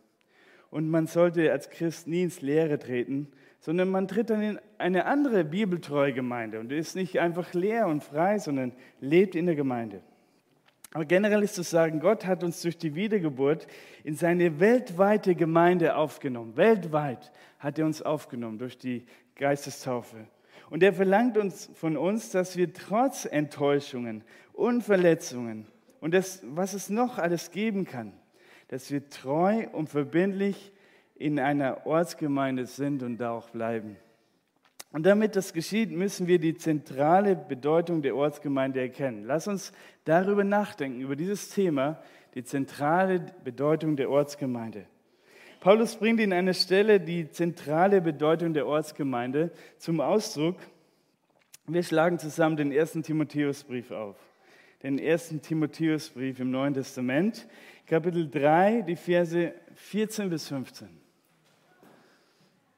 Und 0.70 0.90
man 0.90 1.06
sollte 1.06 1.52
als 1.52 1.70
Christ 1.70 2.08
nie 2.08 2.22
ins 2.22 2.40
Leere 2.40 2.78
treten, 2.78 3.28
sondern 3.60 3.90
man 3.90 4.08
tritt 4.08 4.30
dann 4.30 4.42
in 4.42 4.58
eine 4.76 5.06
andere 5.06 5.44
bibeltreue 5.44 6.12
Gemeinde 6.12 6.60
und 6.60 6.72
ist 6.72 6.96
nicht 6.96 7.18
einfach 7.20 7.54
leer 7.54 7.86
und 7.86 8.02
frei, 8.02 8.38
sondern 8.38 8.72
lebt 9.00 9.34
in 9.34 9.46
der 9.46 9.54
Gemeinde. 9.54 10.00
Aber 10.92 11.04
generell 11.04 11.42
ist 11.42 11.56
zu 11.56 11.62
sagen, 11.62 11.98
Gott 11.98 12.24
hat 12.24 12.44
uns 12.44 12.62
durch 12.62 12.78
die 12.78 12.94
Wiedergeburt 12.94 13.66
in 14.04 14.14
seine 14.14 14.60
weltweite 14.60 15.34
Gemeinde 15.34 15.96
aufgenommen. 15.96 16.56
Weltweit 16.56 17.32
hat 17.58 17.78
er 17.78 17.86
uns 17.86 18.00
aufgenommen 18.00 18.58
durch 18.58 18.78
die 18.78 19.06
Geistestaufe. 19.34 20.28
Und 20.70 20.82
er 20.82 20.92
verlangt 20.92 21.36
uns 21.36 21.70
von 21.74 21.96
uns, 21.96 22.30
dass 22.30 22.56
wir 22.56 22.72
trotz 22.72 23.24
Enttäuschungen 23.24 24.22
und 24.52 24.82
Verletzungen 24.82 25.66
und 26.00 26.14
das, 26.14 26.42
was 26.44 26.74
es 26.74 26.90
noch 26.90 27.18
alles 27.18 27.50
geben 27.50 27.86
kann, 27.86 28.12
dass 28.68 28.90
wir 28.90 29.09
treu 29.09 29.66
und 29.73 29.88
verbindlich 29.88 30.73
in 31.14 31.38
einer 31.38 31.87
Ortsgemeinde 31.87 32.66
sind 32.66 33.02
und 33.02 33.18
da 33.18 33.33
auch 33.33 33.50
bleiben. 33.50 33.97
Und 34.92 35.06
damit 35.06 35.35
das 35.35 35.52
geschieht, 35.52 35.90
müssen 35.90 36.28
wir 36.28 36.38
die 36.38 36.54
zentrale 36.54 37.35
Bedeutung 37.35 38.00
der 38.02 38.14
Ortsgemeinde 38.14 38.80
erkennen. 38.80 39.25
Lass 39.25 39.49
uns 39.49 39.73
darüber 40.04 40.44
nachdenken, 40.44 41.00
über 41.00 41.16
dieses 41.16 41.50
Thema, 41.50 42.00
die 42.35 42.44
zentrale 42.44 43.21
Bedeutung 43.42 43.97
der 43.97 44.09
Ortsgemeinde. 44.09 44.87
Paulus 45.59 45.97
bringt 45.97 46.21
in 46.21 46.33
einer 46.33 46.54
Stelle 46.54 47.00
die 47.00 47.30
zentrale 47.30 48.00
Bedeutung 48.00 48.52
der 48.52 48.66
Ortsgemeinde 48.66 49.50
zum 49.78 50.00
Ausdruck. 50.00 50.59
Wir 51.66 51.83
schlagen 51.83 52.18
zusammen 52.18 52.56
den 52.56 52.71
ersten 52.71 53.02
Timotheusbrief 53.02 53.90
auf. 53.90 54.16
Den 54.85 54.99
ersten 54.99 55.41
Timotheusbrief 55.41 56.41
im 56.41 56.50
Neuen 56.50 56.75
Testament, 56.75 57.49
Kapitel 57.87 58.31
3, 58.31 58.83
die 58.83 58.97
Verse 58.97 59.55
14 59.76 60.29
bis 60.29 60.47
15. 60.49 60.88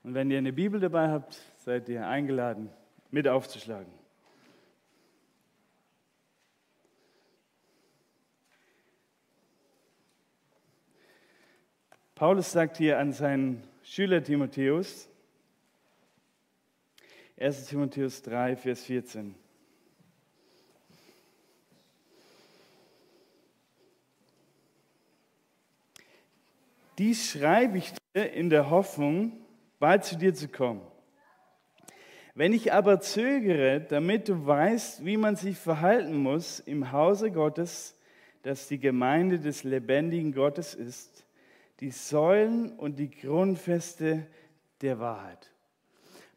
Und 0.05 0.15
wenn 0.15 0.31
ihr 0.31 0.39
eine 0.39 0.53
Bibel 0.53 0.79
dabei 0.79 1.11
habt, 1.11 1.37
seid 1.57 1.89
ihr 1.89 2.07
eingeladen, 2.07 2.71
mit 3.11 3.27
aufzuschlagen. 3.27 3.93
Paulus 12.15 12.53
sagt 12.53 12.77
hier 12.77 13.01
an 13.01 13.13
seinen 13.13 13.65
Schüler 13.83 14.23
Timotheus, 14.23 15.09
1 17.37 17.67
Timotheus 17.67 18.23
3, 18.23 18.55
Vers 18.55 18.85
14. 18.85 19.35
Dies 26.99 27.31
schreibe 27.31 27.79
ich 27.79 27.93
dir 28.15 28.33
in 28.33 28.49
der 28.49 28.71
Hoffnung, 28.71 29.33
bald 29.79 30.05
zu 30.05 30.17
dir 30.17 30.35
zu 30.35 30.49
kommen. 30.49 30.81
Wenn 32.35 32.53
ich 32.53 32.73
aber 32.73 33.01
zögere, 33.01 33.81
damit 33.81 34.29
du 34.29 34.47
weißt, 34.47 35.05
wie 35.05 35.17
man 35.17 35.37
sich 35.37 35.57
verhalten 35.57 36.17
muss 36.17 36.61
im 36.61 36.93
Hause 36.93 37.31
Gottes, 37.31 37.99
das 38.43 38.69
die 38.69 38.79
Gemeinde 38.79 39.39
des 39.39 39.65
lebendigen 39.65 40.33
Gottes 40.33 40.75
ist, 40.75 41.27
die 41.81 41.91
Säulen 41.91 42.71
und 42.73 42.99
die 42.99 43.11
Grundfeste 43.11 44.27
der 44.81 44.99
Wahrheit. 44.99 45.51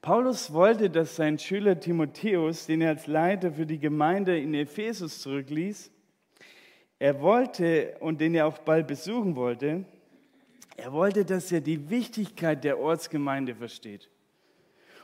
Paulus 0.02 0.54
wollte, 0.54 0.90
dass 0.90 1.18
sein 1.18 1.38
Schüler 1.38 1.80
Timotheus, 1.80 2.66
den 2.66 2.82
er 2.82 2.90
als 2.90 3.08
Leiter 3.08 3.52
für 3.52 3.66
die 3.66 3.80
Gemeinde 3.80 4.40
in 4.40 4.54
Ephesus 4.54 5.22
zurückließ, 5.22 5.92
er 7.00 7.22
wollte 7.22 7.98
und 8.00 8.22
den 8.22 8.36
er 8.36 8.48
auch 8.48 8.60
bald 8.60 8.88
besuchen 8.88 9.36
wollte, 9.36 9.86
er 10.80 10.94
wollte, 10.94 11.26
dass 11.26 11.52
er 11.52 11.62
die 11.62 11.90
Wichtigkeit 11.90 12.64
der 12.64 12.80
Ortsgemeinde 12.80 13.56
versteht. 13.56 14.10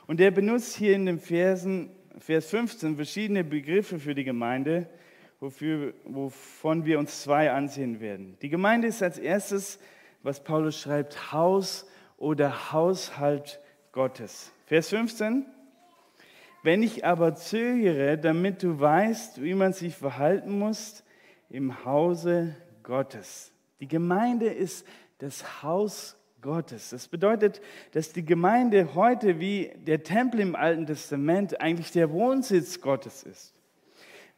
Und 0.06 0.20
er 0.20 0.30
benutzt 0.30 0.76
hier 0.76 0.94
in 0.94 1.06
den 1.06 1.18
Versen, 1.18 1.90
Vers 2.18 2.46
15 2.46 2.96
verschiedene 2.96 3.44
Begriffe 3.44 3.98
für 3.98 4.14
die 4.14 4.24
Gemeinde, 4.24 4.88
wofür, 5.38 5.92
wovon 6.04 6.84
wir 6.86 6.98
uns 6.98 7.22
zwei 7.22 7.50
ansehen 7.50 8.00
werden. 8.00 8.38
Die 8.40 8.48
Gemeinde 8.48 8.88
ist 8.88 9.02
als 9.02 9.18
erstes, 9.18 9.78
was 10.22 10.42
Paulus 10.42 10.80
schreibt, 10.80 11.32
Haus 11.32 11.86
oder 12.16 12.72
Haushalt 12.72 13.60
Gottes. 13.92 14.52
Vers 14.64 14.88
15. 14.88 15.44
Wenn 16.62 16.82
ich 16.82 17.04
aber 17.04 17.34
zögere, 17.34 18.16
damit 18.18 18.62
du 18.62 18.80
weißt, 18.80 19.42
wie 19.42 19.54
man 19.54 19.72
sich 19.72 19.94
verhalten 19.94 20.58
muss 20.58 21.04
im 21.50 21.84
Hause 21.84 22.56
Gottes. 22.82 23.52
Die 23.78 23.88
Gemeinde 23.88 24.46
ist 24.46 24.86
das 25.18 25.62
Haus 25.62 26.16
Gottes. 26.42 26.90
Das 26.90 27.08
bedeutet, 27.08 27.60
dass 27.92 28.12
die 28.12 28.24
Gemeinde 28.24 28.94
heute 28.94 29.40
wie 29.40 29.72
der 29.86 30.02
Tempel 30.02 30.40
im 30.40 30.54
Alten 30.54 30.86
Testament 30.86 31.60
eigentlich 31.60 31.92
der 31.92 32.10
Wohnsitz 32.12 32.80
Gottes 32.80 33.22
ist. 33.22 33.52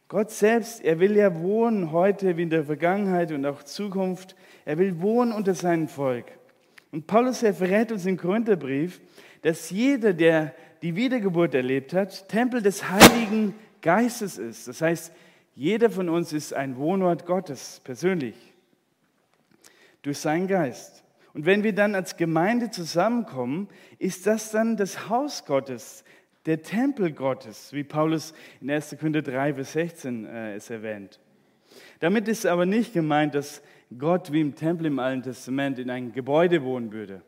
Gott 0.09 0.31
selbst, 0.31 0.83
er 0.83 1.01
will 1.01 1.17
ja 1.17 1.39
wohnen 1.39 1.93
heute 1.93 2.37
wie 2.39 2.43
in 2.43 2.51
der 2.51 2.65
Vergangenheit 2.65 3.31
und 3.31 3.45
auch 3.45 3.63
Zukunft. 3.63 4.37
Er 4.65 4.79
will 4.79 5.01
wohnen 5.03 5.33
unter 5.33 5.55
seinem 5.55 5.87
Volk. 5.87 6.27
Und 6.93 7.07
Paulus, 7.07 7.43
er 7.43 7.53
verrät 7.53 7.93
uns 7.93 8.07
im 8.07 8.17
Korintherbrief, 8.17 9.03
dass 9.43 9.69
jeder, 9.69 10.15
der 10.15 10.55
die 10.81 10.97
Wiedergeburt 10.97 11.55
erlebt 11.55 11.93
hat, 11.93 12.27
Tempel 12.29 12.63
des 12.63 12.89
Heiligen 12.89 13.55
Geistes 13.83 14.39
ist. 14.39 14.67
Das 14.67 14.81
heißt, 14.81 15.13
jeder 15.55 15.91
von 15.91 16.09
uns 16.09 16.33
ist 16.33 16.55
ein 16.55 16.79
Wohnort 16.79 17.27
Gottes 17.27 17.83
persönlich 17.85 18.55
durch 20.09 20.19
seinen 20.19 20.47
Geist. 20.47 21.05
Und 21.35 21.45
wenn 21.45 21.62
wir 21.62 21.75
dann 21.75 21.95
als 21.95 22.17
Gemeinde 22.17 22.71
zusammenkommen, 22.71 23.69
ist 23.99 24.27
das 24.27 24.50
dann 24.50 24.79
das 24.79 25.11
Haus 25.11 25.45
Gottes, 25.45 26.03
der 26.47 26.62
Tempel 26.62 27.12
Gottes, 27.12 27.75
wie 27.75 27.85
Paulus 27.85 28.33
in 28.62 28.71
1. 28.71 28.97
Korinther 28.99 29.21
3, 29.21 29.53
Vers 29.53 29.73
16 29.73 30.25
äh, 30.25 30.55
es 30.55 30.71
erwähnt. 30.71 31.21
Damit 32.00 32.27
ist 32.27 32.47
aber 32.47 32.65
nicht 32.65 32.95
gemeint, 32.95 33.35
dass 33.35 33.61
Gott 33.99 34.33
wie 34.33 34.41
im 34.41 34.55
Tempel 34.55 34.87
im 34.87 34.99
Alten 34.99 35.25
Testament 35.25 35.79
in 35.79 35.91
ein 35.91 36.12
Gebäude 36.12 36.62
wohnen 36.62 36.91
würde. 36.91 37.21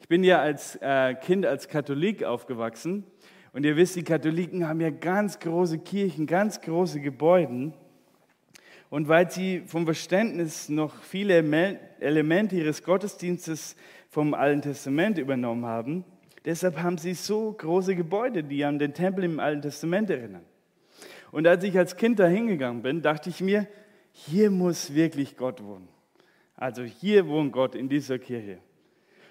Ich 0.00 0.08
bin 0.08 0.24
ja 0.24 0.40
als 0.40 0.76
äh, 0.76 1.14
Kind 1.16 1.44
als 1.44 1.68
Katholik 1.68 2.24
aufgewachsen 2.24 3.04
und 3.52 3.66
ihr 3.66 3.76
wisst, 3.76 3.96
die 3.96 4.04
Katholiken 4.04 4.66
haben 4.66 4.80
ja 4.80 4.88
ganz 4.88 5.38
große 5.38 5.80
Kirchen, 5.80 6.26
ganz 6.26 6.62
große 6.62 6.98
Gebäude. 7.00 7.74
Und 8.92 9.08
weil 9.08 9.30
sie 9.30 9.62
vom 9.64 9.86
Verständnis 9.86 10.68
noch 10.68 10.94
viele 11.02 11.36
Elemente 11.98 12.56
ihres 12.56 12.82
Gottesdienstes 12.82 13.74
vom 14.10 14.34
Alten 14.34 14.60
Testament 14.60 15.16
übernommen 15.16 15.64
haben, 15.64 16.04
deshalb 16.44 16.78
haben 16.78 16.98
sie 16.98 17.14
so 17.14 17.52
große 17.52 17.96
Gebäude, 17.96 18.44
die 18.44 18.62
an 18.66 18.78
den 18.78 18.92
Tempel 18.92 19.24
im 19.24 19.40
Alten 19.40 19.62
Testament 19.62 20.10
erinnern. 20.10 20.44
Und 21.30 21.46
als 21.46 21.64
ich 21.64 21.78
als 21.78 21.96
Kind 21.96 22.18
da 22.18 22.26
hingegangen 22.26 22.82
bin, 22.82 23.00
dachte 23.00 23.30
ich 23.30 23.40
mir, 23.40 23.66
hier 24.12 24.50
muss 24.50 24.92
wirklich 24.92 25.38
Gott 25.38 25.64
wohnen. 25.64 25.88
Also 26.54 26.82
hier 26.82 27.26
wohnt 27.28 27.54
Gott 27.54 27.74
in 27.74 27.88
dieser 27.88 28.18
Kirche. 28.18 28.58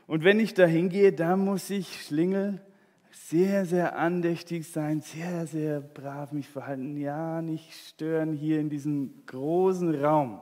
Und 0.07 0.23
wenn 0.23 0.39
ich 0.39 0.55
da 0.55 0.65
hingehe, 0.65 1.13
da 1.13 1.37
muss 1.37 1.69
ich 1.69 2.01
Schlingel 2.01 2.59
sehr, 3.11 3.65
sehr 3.65 3.97
andächtig 3.97 4.71
sein, 4.71 5.01
sehr, 5.01 5.45
sehr 5.45 5.81
brav 5.81 6.31
mich 6.31 6.47
verhalten, 6.47 6.97
ja, 6.97 7.41
nicht 7.41 7.73
stören 7.73 8.33
hier 8.33 8.59
in 8.59 8.69
diesem 8.69 9.25
großen 9.25 10.03
Raum. 10.03 10.39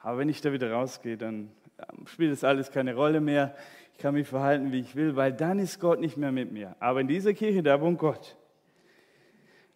Aber 0.00 0.18
wenn 0.18 0.28
ich 0.28 0.40
da 0.40 0.52
wieder 0.52 0.72
rausgehe, 0.72 1.16
dann 1.16 1.50
spielt 2.06 2.32
das 2.32 2.44
alles 2.44 2.70
keine 2.70 2.94
Rolle 2.94 3.20
mehr. 3.20 3.54
Ich 3.92 3.98
kann 3.98 4.14
mich 4.14 4.26
verhalten, 4.26 4.72
wie 4.72 4.80
ich 4.80 4.96
will, 4.96 5.14
weil 5.14 5.32
dann 5.32 5.58
ist 5.58 5.78
Gott 5.78 6.00
nicht 6.00 6.16
mehr 6.16 6.32
mit 6.32 6.52
mir. 6.52 6.74
Aber 6.80 7.00
in 7.00 7.08
dieser 7.08 7.32
Kirche, 7.34 7.62
da 7.62 7.80
wohnt 7.80 7.98
Gott. 7.98 8.36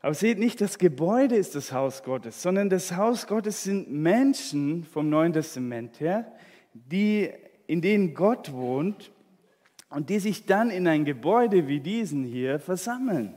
Aber 0.00 0.12
seht 0.12 0.38
nicht, 0.38 0.60
das 0.60 0.78
Gebäude 0.78 1.36
ist 1.36 1.54
das 1.54 1.72
Haus 1.72 2.02
Gottes, 2.02 2.42
sondern 2.42 2.68
das 2.68 2.94
Haus 2.96 3.26
Gottes 3.26 3.62
sind 3.62 3.90
Menschen 3.90 4.84
vom 4.84 5.08
Neuen 5.08 5.32
Testament 5.32 6.00
her, 6.00 6.30
die, 6.74 7.30
in 7.66 7.80
denen 7.80 8.12
Gott 8.12 8.52
wohnt 8.52 9.12
und 9.94 10.10
die 10.10 10.18
sich 10.18 10.44
dann 10.44 10.70
in 10.70 10.88
ein 10.88 11.04
Gebäude 11.04 11.68
wie 11.68 11.78
diesen 11.78 12.24
hier 12.24 12.58
versammeln. 12.58 13.32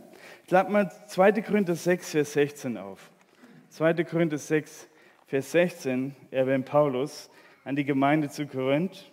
Schlag 0.49 0.69
mal 0.69 0.91
2. 1.07 1.43
Korinther 1.43 1.75
6, 1.75 2.11
Vers 2.11 2.33
16 2.33 2.77
auf. 2.77 3.11
2. 3.69 4.03
Korinther 4.03 4.39
6, 4.39 4.87
Vers 5.27 5.51
16 5.51 6.15
erwähnt 6.31 6.65
Paulus 6.65 7.29
an 7.63 7.75
die 7.75 7.85
Gemeinde 7.85 8.29
zu 8.29 8.47
Korinth. 8.47 9.11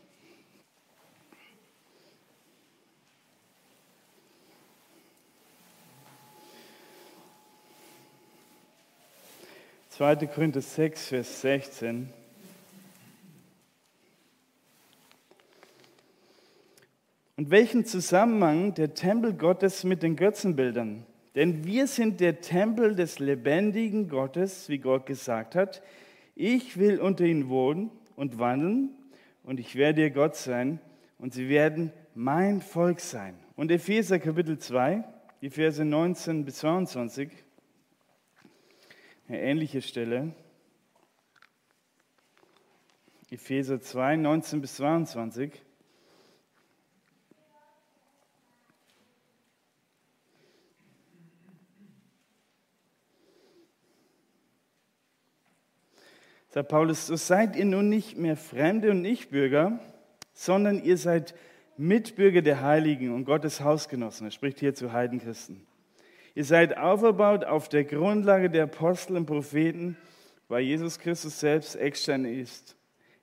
2. 9.91 10.17
Korinther 10.29 10.63
6, 10.63 11.09
Vers 11.09 11.41
16. 11.43 12.24
Und 17.37 17.51
welchen 17.51 17.85
Zusammenhang 17.85 18.75
der 18.75 18.95
Tempel 18.95 19.35
Gottes 19.35 19.83
mit 19.83 20.03
den 20.03 20.15
Götzenbildern? 20.15 21.05
Denn 21.35 21.65
wir 21.65 21.89
sind 21.89 22.21
der 22.21 22.41
Tempel 22.41 22.95
des 22.95 23.19
lebendigen 23.19 24.09
Gottes, 24.09 24.69
wie 24.69 24.79
Gott 24.79 25.07
gesagt 25.07 25.57
hat. 25.57 25.83
Ich 26.37 26.79
will 26.79 27.01
unter 27.01 27.25
ihnen 27.25 27.49
wohnen 27.49 27.91
und 28.15 28.39
wandeln 28.39 28.91
und 29.43 29.59
ich 29.59 29.75
werde 29.75 30.03
ihr 30.03 30.11
Gott 30.11 30.37
sein 30.37 30.81
und 31.19 31.35
sie 31.35 31.49
werden 31.49 31.93
mein 32.15 32.61
Volk 32.61 33.01
sein. 33.01 33.35
Und 33.57 33.73
Epheser 33.73 34.21
Kapitel 34.21 34.59
2, 34.59 35.03
die 35.43 35.51
Verse 35.51 35.85
19 35.85 36.45
bis 36.45 36.59
22 36.59 37.31
eine 39.27 39.41
ähnliche 39.41 39.83
Stelle. 39.83 40.33
Epheser 43.31 43.81
2, 43.81 44.17
19 44.17 44.61
bis 44.61 44.77
22. 44.77 45.51
Sagt 56.55 56.69
Paulus, 56.69 57.09
so 57.09 57.17
seid 57.17 57.57
ihr 57.57 57.65
nun 57.65 57.89
nicht 57.89 58.17
mehr 58.17 58.37
Fremde 58.37 58.93
und 58.93 59.03
Nichtbürger, 59.03 59.81
sondern 60.35 60.85
ihr 60.85 60.97
seid 60.97 61.35
Mitbürger 61.77 62.43
der 62.43 62.63
Heiligen 62.63 63.13
und 63.13 63.25
Gottes 63.25 63.61
Hausgenossen. 63.61 64.29
Er 64.29 64.31
spricht 64.31 64.61
hier 64.61 64.73
zu 64.73 64.93
Heidenchristen. 64.93 65.67
Ihr 66.37 66.45
seid 66.45 66.79
aufgebaut 66.79 67.45
auf 67.45 67.69
der 67.69 67.83
Grundlage 67.83 68.51
der 68.51 68.65
Apostel 68.65 69.17
und 69.17 69.27
Propheten, 69.27 69.97
weil 70.47 70.63
Jesus 70.63 71.01
Christus 71.01 71.41
selbst 71.41 71.75
Eckstein 71.75 72.25
ist. 72.25 72.77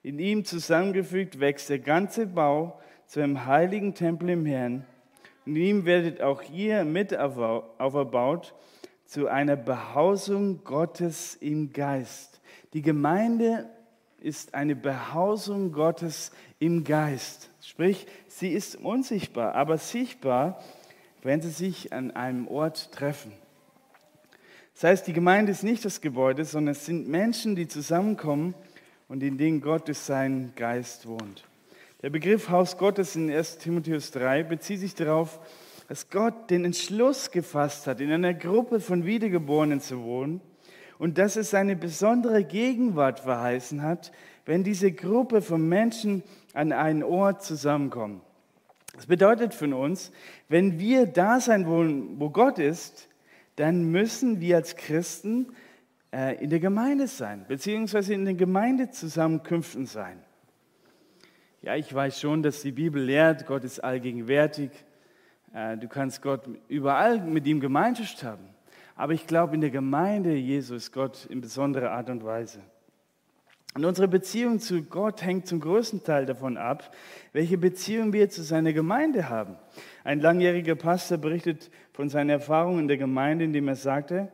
In 0.03 0.19
ihm 0.19 0.43
zusammengefügt 0.43 1.39
wächst 1.39 1.69
der 1.69 1.79
ganze 1.79 2.27
Bau 2.27 2.81
zu 3.07 3.21
einem 3.21 3.45
heiligen 3.45 3.93
Tempel 3.93 4.27
im 4.31 4.45
Herrn. 4.45 4.85
In 5.45 5.55
ihm 5.55 5.85
werdet 5.85 6.19
auch 6.19 6.43
ihr 6.51 6.83
mit 6.83 7.15
auferbaut 7.15 8.53
zu 9.05 9.29
einer 9.29 9.55
Behausung 9.55 10.65
Gottes 10.65 11.35
im 11.35 11.71
Geist. 11.71 12.30
Die 12.73 12.81
Gemeinde 12.81 13.69
ist 14.19 14.53
eine 14.53 14.75
Behausung 14.75 15.71
Gottes 15.71 16.31
im 16.59 16.83
Geist. 16.83 17.49
Sprich, 17.61 18.07
sie 18.27 18.49
ist 18.49 18.75
unsichtbar, 18.75 19.55
aber 19.55 19.77
sichtbar 19.77 20.61
wenn 21.23 21.41
sie 21.41 21.49
sich 21.49 21.93
an 21.93 22.11
einem 22.11 22.47
Ort 22.47 22.91
treffen. 22.91 23.31
Das 24.73 24.83
heißt, 24.83 25.07
die 25.07 25.13
Gemeinde 25.13 25.51
ist 25.51 25.63
nicht 25.63 25.85
das 25.85 26.01
Gebäude, 26.01 26.45
sondern 26.45 26.71
es 26.71 26.85
sind 26.85 27.07
Menschen, 27.07 27.55
die 27.55 27.67
zusammenkommen 27.67 28.55
und 29.07 29.21
in 29.21 29.37
denen 29.37 29.61
Gott 29.61 29.87
durch 29.87 29.99
seinen 29.99 30.53
Geist 30.55 31.07
wohnt. 31.07 31.47
Der 32.01 32.09
Begriff 32.09 32.49
Haus 32.49 32.77
Gottes 32.77 33.15
in 33.15 33.29
1 33.29 33.59
Timotheus 33.59 34.11
3 34.11 34.43
bezieht 34.43 34.79
sich 34.79 34.95
darauf, 34.95 35.39
dass 35.87 36.09
Gott 36.09 36.49
den 36.49 36.65
Entschluss 36.65 37.29
gefasst 37.29 37.85
hat, 37.85 38.01
in 38.01 38.11
einer 38.11 38.33
Gruppe 38.33 38.79
von 38.79 39.05
Wiedergeborenen 39.05 39.81
zu 39.81 40.01
wohnen 40.03 40.41
und 41.01 41.17
dass 41.17 41.35
es 41.35 41.49
seine 41.49 41.75
besondere 41.75 42.43
Gegenwart 42.43 43.21
verheißen 43.21 43.81
hat, 43.81 44.11
wenn 44.45 44.63
diese 44.63 44.91
Gruppe 44.91 45.41
von 45.41 45.67
Menschen 45.67 46.21
an 46.53 46.71
einen 46.71 47.01
Ort 47.01 47.43
zusammenkommt. 47.43 48.21
Das 48.93 49.07
bedeutet 49.07 49.55
für 49.55 49.75
uns, 49.75 50.11
wenn 50.47 50.77
wir 50.77 51.07
da 51.07 51.39
sein 51.39 51.65
wollen, 51.65 52.19
wo 52.19 52.29
Gott 52.29 52.59
ist, 52.59 53.09
dann 53.55 53.89
müssen 53.89 54.41
wir 54.41 54.57
als 54.57 54.75
Christen 54.75 55.47
äh, 56.13 56.35
in 56.35 56.51
der 56.51 56.59
Gemeinde 56.59 57.07
sein, 57.07 57.45
beziehungsweise 57.47 58.13
in 58.13 58.25
den 58.25 58.37
Gemeindezusammenkünften 58.37 59.87
sein. 59.87 60.19
Ja, 61.63 61.75
ich 61.75 61.91
weiß 61.91 62.19
schon, 62.19 62.43
dass 62.43 62.61
die 62.61 62.73
Bibel 62.73 63.01
lehrt, 63.01 63.47
Gott 63.47 63.63
ist 63.63 63.83
allgegenwärtig. 63.83 64.69
Äh, 65.51 65.77
du 65.77 65.87
kannst 65.87 66.21
Gott 66.21 66.47
überall 66.67 67.19
mit 67.21 67.47
ihm 67.47 67.59
Gemeinschaft 67.59 68.21
haben. 68.23 68.50
Aber 69.01 69.13
ich 69.13 69.25
glaube, 69.25 69.55
in 69.55 69.61
der 69.61 69.71
Gemeinde 69.71 70.35
Jesu 70.35 70.75
ist 70.75 70.91
Gott 70.91 71.25
in 71.25 71.41
besonderer 71.41 71.89
Art 71.89 72.11
und 72.11 72.23
Weise. 72.23 72.59
Und 73.73 73.83
unsere 73.83 74.07
Beziehung 74.07 74.59
zu 74.59 74.83
Gott 74.83 75.23
hängt 75.23 75.47
zum 75.47 75.59
größten 75.59 76.03
Teil 76.03 76.27
davon 76.27 76.55
ab, 76.55 76.95
welche 77.33 77.57
Beziehung 77.57 78.13
wir 78.13 78.29
zu 78.29 78.43
seiner 78.43 78.73
Gemeinde 78.73 79.27
haben. 79.27 79.55
Ein 80.03 80.19
langjähriger 80.19 80.75
Pastor 80.75 81.17
berichtet 81.17 81.71
von 81.93 82.09
seinen 82.09 82.29
Erfahrungen 82.29 82.81
in 82.81 82.87
der 82.87 82.97
Gemeinde, 82.97 83.45
indem 83.45 83.69
er 83.69 83.75
sagte, 83.75 84.31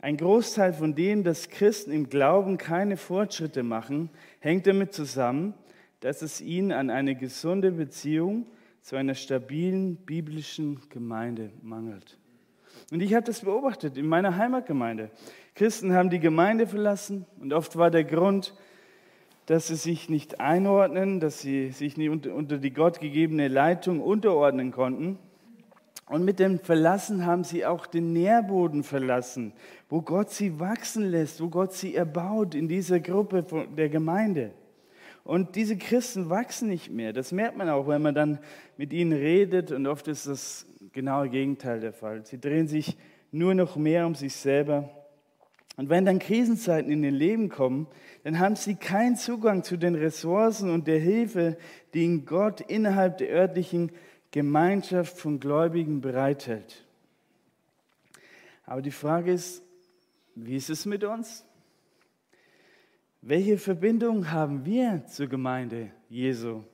ein 0.00 0.16
Großteil 0.16 0.74
von 0.74 0.94
dem, 0.94 1.24
dass 1.24 1.48
Christen 1.48 1.90
im 1.90 2.08
Glauben 2.08 2.56
keine 2.56 2.96
Fortschritte 2.96 3.64
machen, 3.64 4.10
hängt 4.38 4.68
damit 4.68 4.92
zusammen, 4.92 5.54
dass 5.98 6.22
es 6.22 6.40
ihnen 6.40 6.70
an 6.70 6.90
eine 6.90 7.16
gesunde 7.16 7.72
Beziehung 7.72 8.46
zu 8.80 8.94
einer 8.94 9.16
stabilen 9.16 9.96
biblischen 9.96 10.88
Gemeinde 10.88 11.50
mangelt. 11.62 12.16
Und 12.90 13.02
ich 13.02 13.14
habe 13.14 13.26
das 13.26 13.40
beobachtet 13.40 13.98
in 13.98 14.06
meiner 14.06 14.36
Heimatgemeinde. 14.36 15.10
Christen 15.54 15.92
haben 15.92 16.08
die 16.08 16.20
Gemeinde 16.20 16.66
verlassen 16.66 17.26
und 17.40 17.52
oft 17.52 17.76
war 17.76 17.90
der 17.90 18.04
Grund, 18.04 18.54
dass 19.44 19.68
sie 19.68 19.76
sich 19.76 20.08
nicht 20.08 20.40
einordnen, 20.40 21.20
dass 21.20 21.40
sie 21.40 21.70
sich 21.70 21.96
nicht 21.96 22.26
unter 22.28 22.58
die 22.58 22.72
gottgegebene 22.72 23.48
Leitung 23.48 24.00
unterordnen 24.00 24.72
konnten. 24.72 25.18
Und 26.06 26.24
mit 26.24 26.38
dem 26.38 26.58
Verlassen 26.58 27.26
haben 27.26 27.44
sie 27.44 27.66
auch 27.66 27.86
den 27.86 28.14
Nährboden 28.14 28.82
verlassen, 28.82 29.52
wo 29.90 30.00
Gott 30.00 30.30
sie 30.30 30.58
wachsen 30.58 31.10
lässt, 31.10 31.42
wo 31.42 31.48
Gott 31.48 31.74
sie 31.74 31.94
erbaut 31.94 32.54
in 32.54 32.68
dieser 32.68 33.00
Gruppe 33.00 33.44
der 33.76 33.90
Gemeinde. 33.90 34.52
Und 35.24 35.56
diese 35.56 35.76
Christen 35.76 36.30
wachsen 36.30 36.70
nicht 36.70 36.90
mehr. 36.90 37.12
Das 37.12 37.32
merkt 37.32 37.58
man 37.58 37.68
auch, 37.68 37.86
wenn 37.86 38.00
man 38.00 38.14
dann 38.14 38.38
mit 38.78 38.94
ihnen 38.94 39.12
redet. 39.12 39.72
Und 39.72 39.86
oft 39.86 40.08
ist 40.08 40.26
das 40.26 40.64
genaue 40.98 41.28
Gegenteil 41.28 41.78
der 41.78 41.92
Fall. 41.92 42.26
Sie 42.26 42.40
drehen 42.40 42.66
sich 42.66 42.96
nur 43.30 43.54
noch 43.54 43.76
mehr 43.76 44.04
um 44.04 44.16
sich 44.16 44.34
selber 44.34 44.90
und 45.78 45.90
wenn 45.90 46.04
dann 46.04 46.18
Krisenzeiten 46.18 46.90
in 46.90 47.02
den 47.02 47.14
Leben 47.14 47.48
kommen, 47.48 47.86
dann 48.24 48.40
haben 48.40 48.56
sie 48.56 48.74
keinen 48.74 49.14
Zugang 49.14 49.62
zu 49.62 49.76
den 49.76 49.94
Ressourcen 49.94 50.70
und 50.70 50.88
der 50.88 50.98
Hilfe, 50.98 51.56
die 51.94 52.02
ihnen 52.02 52.26
Gott 52.26 52.60
innerhalb 52.60 53.18
der 53.18 53.28
örtlichen 53.28 53.92
Gemeinschaft 54.32 55.16
von 55.16 55.38
Gläubigen 55.38 56.00
bereithält. 56.00 56.84
Aber 58.66 58.82
die 58.82 58.90
Frage 58.90 59.32
ist, 59.32 59.62
wie 60.34 60.56
ist 60.56 60.68
es 60.68 60.84
mit 60.84 61.04
uns? 61.04 61.44
Welche 63.22 63.56
Verbindung 63.56 64.32
haben 64.32 64.64
wir 64.64 65.06
zur 65.06 65.28
Gemeinde 65.28 65.92
Jesu? 66.08 66.64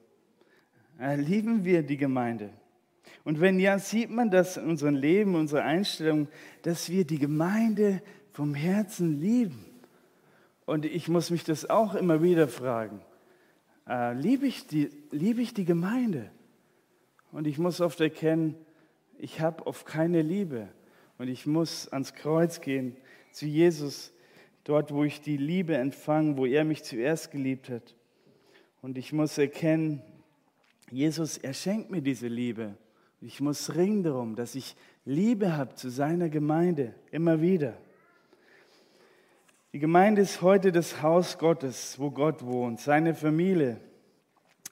Lieben 0.98 1.62
wir 1.62 1.82
die 1.82 1.98
Gemeinde? 1.98 2.48
Und 3.24 3.40
wenn 3.40 3.58
ja, 3.58 3.78
sieht 3.78 4.10
man 4.10 4.30
das 4.30 4.58
in 4.58 4.66
unserem 4.66 4.94
Leben, 4.94 5.34
unserer 5.34 5.64
Einstellung, 5.64 6.28
dass 6.62 6.90
wir 6.90 7.06
die 7.06 7.18
Gemeinde 7.18 8.02
vom 8.32 8.54
Herzen 8.54 9.20
lieben. 9.20 9.64
Und 10.66 10.84
ich 10.84 11.08
muss 11.08 11.30
mich 11.30 11.42
das 11.42 11.68
auch 11.68 11.94
immer 11.94 12.22
wieder 12.22 12.48
fragen. 12.48 13.00
Äh, 13.88 14.14
liebe, 14.14 14.46
ich 14.46 14.66
die, 14.66 14.90
liebe 15.10 15.40
ich 15.40 15.54
die 15.54 15.64
Gemeinde? 15.64 16.30
Und 17.32 17.46
ich 17.46 17.58
muss 17.58 17.80
oft 17.80 18.00
erkennen, 18.00 18.54
ich 19.18 19.40
habe 19.40 19.66
oft 19.66 19.86
keine 19.86 20.22
Liebe. 20.22 20.68
Und 21.18 21.28
ich 21.28 21.46
muss 21.46 21.88
ans 21.88 22.14
Kreuz 22.14 22.60
gehen, 22.60 22.96
zu 23.32 23.46
Jesus, 23.46 24.12
dort, 24.64 24.92
wo 24.92 25.04
ich 25.04 25.20
die 25.20 25.36
Liebe 25.36 25.76
empfange, 25.76 26.36
wo 26.36 26.46
er 26.46 26.64
mich 26.64 26.82
zuerst 26.82 27.30
geliebt 27.30 27.70
hat. 27.70 27.94
Und 28.82 28.98
ich 28.98 29.12
muss 29.12 29.38
erkennen, 29.38 30.02
Jesus, 30.90 31.38
er 31.38 31.54
schenkt 31.54 31.90
mir 31.90 32.02
diese 32.02 32.28
Liebe. 32.28 32.76
Ich 33.26 33.40
muss 33.40 33.74
ringen 33.74 34.02
darum, 34.02 34.36
dass 34.36 34.54
ich 34.54 34.76
Liebe 35.06 35.56
habe 35.56 35.74
zu 35.76 35.88
seiner 35.88 36.28
Gemeinde, 36.28 36.94
immer 37.10 37.40
wieder. 37.40 37.72
Die 39.72 39.78
Gemeinde 39.78 40.20
ist 40.20 40.42
heute 40.42 40.72
das 40.72 41.00
Haus 41.00 41.38
Gottes, 41.38 41.98
wo 41.98 42.10
Gott 42.10 42.44
wohnt, 42.44 42.80
seine 42.80 43.14
Familie. 43.14 43.80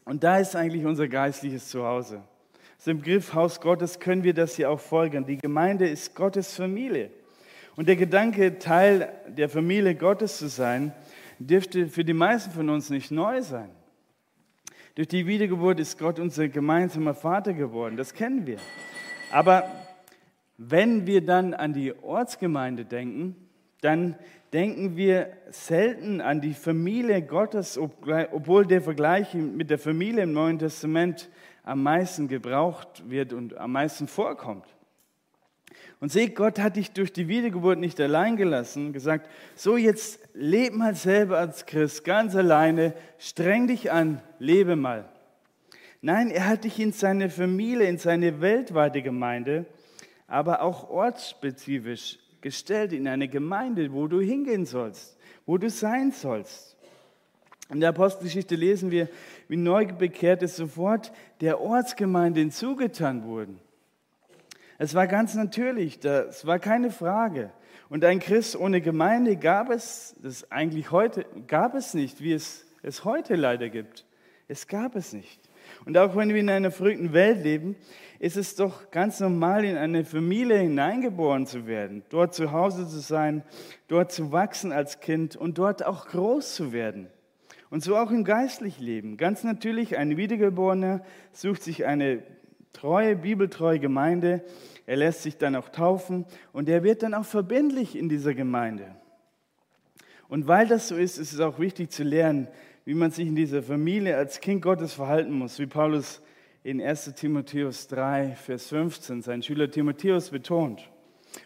Und 0.05 0.23
da 0.23 0.37
ist 0.37 0.55
eigentlich 0.55 0.85
unser 0.85 1.09
geistliches 1.09 1.71
Zuhause. 1.71 2.21
Also 2.77 2.91
im 2.91 2.99
Begriff 2.99 3.33
Haus 3.33 3.59
Gottes 3.59 3.99
können 3.99 4.23
wir 4.23 4.35
das 4.35 4.57
hier 4.57 4.71
auch 4.71 4.81
folgern. 4.81 5.25
Die 5.25 5.39
Gemeinde 5.39 5.89
ist 5.89 6.15
Gottes 6.15 6.55
Familie. 6.55 7.11
Und 7.77 7.89
der 7.89 7.97
Gedanke, 7.97 8.59
Teil 8.59 9.15
der 9.29 9.49
Familie 9.49 9.95
Gottes 9.95 10.37
zu 10.37 10.49
sein, 10.49 10.93
dürfte 11.39 11.89
für 11.89 12.05
die 12.05 12.13
meisten 12.13 12.51
von 12.51 12.69
uns 12.69 12.91
nicht 12.91 13.13
neu 13.13 13.41
sein. 13.41 13.71
Durch 14.95 15.09
die 15.09 15.27
Wiedergeburt 15.27 15.81
ist 15.81 15.99
Gott 15.99 16.19
unser 16.19 16.49
gemeinsamer 16.49 17.15
Vater 17.15 17.55
geworden. 17.55 17.97
Das 17.97 18.13
kennen 18.13 18.47
wir. 18.47 18.59
Aber 19.31 19.65
wenn 20.59 21.07
wir 21.07 21.25
dann 21.25 21.55
an 21.55 21.73
die 21.73 21.95
Ortsgemeinde 22.03 22.85
denken, 22.85 23.35
dann 23.81 24.17
denken 24.53 24.97
wir 24.97 25.33
selten 25.51 26.21
an 26.21 26.43
die 26.43 26.53
Familie 26.53 27.23
Gottes, 27.23 27.79
obwohl 27.79 28.67
der 28.67 28.83
Vergleich 28.83 29.33
mit 29.33 29.71
der 29.71 29.79
Familie 29.79 30.25
im 30.25 30.33
Neuen 30.33 30.59
Testament 30.59 31.31
am 31.65 31.83
meisten 31.83 32.29
gebraucht 32.29 33.09
wird 33.09 33.33
und 33.33 33.57
am 33.57 33.73
meisten 33.73 34.07
vorkommt. 34.07 34.67
Und 36.03 36.11
seht, 36.11 36.35
Gott 36.35 36.59
hat 36.59 36.75
dich 36.75 36.91
durch 36.91 37.13
die 37.13 37.29
Wiedergeburt 37.29 37.79
nicht 37.79 38.01
allein 38.01 38.37
gelassen, 38.37 38.93
gesagt, 38.93 39.31
so 39.55 39.77
jetzt 39.77 40.19
leb 40.35 40.75
mal 40.75 40.97
selber 40.97 41.39
als 41.39 41.65
Christ, 41.65 42.03
ganz 42.03 42.35
alleine, 42.35 42.93
streng 43.19 43.69
dich 43.69 43.93
an, 43.93 44.21
lebe 44.41 44.75
mal. 44.75 45.05
Nein, 46.01 46.33
er 46.33 46.49
hat 46.49 46.65
dich 46.65 46.81
in 46.81 46.91
seine 46.91 47.31
Familie, 47.31 47.87
in 47.87 47.99
seine 47.99 48.41
weltweite 48.41 49.01
Gemeinde, 49.01 49.65
aber 50.27 50.63
auch 50.63 50.91
ortsspezifisch 50.91 52.19
gestellt, 52.41 52.93
in 52.93 53.07
eine 53.07 53.29
Gemeinde, 53.29 53.93
wo 53.93 54.09
du 54.09 54.21
hingehen 54.21 54.67
sollst, 54.67 55.17
wo 55.47 55.57
du 55.57 55.71
sein 55.71 56.11
sollst. 56.11 56.77
In 57.71 57.79
der 57.79 57.91
Apostelgeschichte 57.91 58.57
lesen 58.57 58.91
wir, 58.91 59.09
wie 59.47 59.57
Neubekehrte 59.57 60.49
sofort 60.49 61.13
der 61.41 61.61
Ortsgemeinde 61.61 62.41
hinzugetan 62.41 63.23
wurden. 63.23 63.61
Es 64.83 64.97
war 64.97 65.07
ganz 65.07 65.37
natürlich, 65.37 66.01
das 66.01 66.45
war 66.45 66.59
keine 66.59 66.91
Frage. 66.91 67.53
Und 67.89 68.05
ein 68.05 68.19
Christ 68.19 68.57
ohne 68.57 68.81
Gemeinde 68.81 69.37
gab 69.37 69.71
es, 69.71 70.17
das 70.21 70.51
eigentlich 70.51 70.91
heute, 70.91 71.25
gab 71.47 71.77
es 71.77 71.95
nicht, 71.95 72.21
wie 72.21 72.33
es 72.33 72.67
es 72.83 73.05
heute 73.05 73.37
leider 73.37 73.69
gibt. 73.69 74.05
Es 74.49 74.67
gab 74.67 74.97
es 74.97 75.13
nicht. 75.13 75.41
Und 75.87 75.97
auch 75.97 76.17
wenn 76.17 76.31
wir 76.31 76.41
in 76.41 76.51
einer 76.51 76.73
verrückten 76.73 77.13
Welt 77.13 77.45
leben, 77.45 77.77
ist 78.19 78.37
es 78.37 78.57
doch 78.57 78.91
ganz 78.91 79.21
normal, 79.21 79.65
in 79.65 79.77
eine 79.77 80.05
Familie 80.05 80.59
hineingeboren 80.59 81.47
zu 81.47 81.69
werden, 81.69 82.03
dort 82.09 82.35
zu 82.35 82.51
Hause 82.51 82.89
zu 82.89 82.99
sein, 82.99 83.45
dort 83.87 84.11
zu 84.11 84.33
wachsen 84.33 84.73
als 84.73 84.99
Kind 84.99 85.37
und 85.37 85.59
dort 85.59 85.87
auch 85.87 86.09
groß 86.09 86.57
zu 86.57 86.73
werden. 86.73 87.07
Und 87.71 87.85
so 87.85 87.97
auch 87.97 88.11
im 88.11 88.25
geistlichen 88.25 88.83
Leben. 88.83 89.17
Ganz 89.17 89.45
natürlich, 89.45 89.97
ein 89.97 90.17
Wiedergeborener 90.17 91.05
sucht 91.31 91.63
sich 91.63 91.87
eine 91.87 92.25
treue, 92.73 93.17
bibeltreue 93.17 93.79
Gemeinde, 93.79 94.43
er 94.87 94.97
lässt 94.97 95.23
sich 95.23 95.37
dann 95.37 95.57
auch 95.57 95.69
taufen 95.69 96.25
und 96.53 96.69
er 96.69 96.83
wird 96.83 97.03
dann 97.03 97.15
auch 97.15 97.25
verbindlich 97.25 97.97
in 97.97 98.09
dieser 98.09 98.35
Gemeinde. 98.35 98.97
Und 100.29 100.49
weil 100.49 100.67
das 100.67 100.89
so 100.89 100.97
ist, 100.97 101.19
ist 101.19 101.33
es 101.33 101.41
auch 101.41 101.59
wichtig 101.59 101.91
zu 101.91 102.05
lernen, 102.05 102.49
wie 102.85 102.95
man 102.95 103.11
sich 103.11 103.29
in 103.29 103.37
dieser 103.37 103.63
Familie 103.63 104.17
als 104.17 104.41
Kind 104.41 104.63
Gottes 104.63 104.93
verhalten 104.95 105.33
muss, 105.33 105.59
wie 105.59 105.67
Paulus 105.67 106.23
in 106.65 106.81
1 106.81 107.15
Timotheus 107.15 107.87
3, 107.89 108.37
Vers 108.37 108.69
15 108.69 109.23
sein 109.23 109.43
Schüler 109.43 109.71
Timotheus 109.71 110.31
betont. 110.31 110.89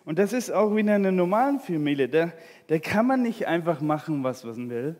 Und 0.05 0.19
das 0.19 0.33
ist 0.33 0.51
auch 0.51 0.75
wie 0.75 0.81
in 0.81 0.91
einer 0.91 1.13
normalen 1.13 1.61
Familie. 1.61 2.09
Da, 2.09 2.33
da 2.67 2.79
kann 2.79 3.07
man 3.07 3.23
nicht 3.23 3.47
einfach 3.47 3.81
machen, 3.81 4.25
was 4.25 4.45
man 4.45 4.71
will. 4.71 4.97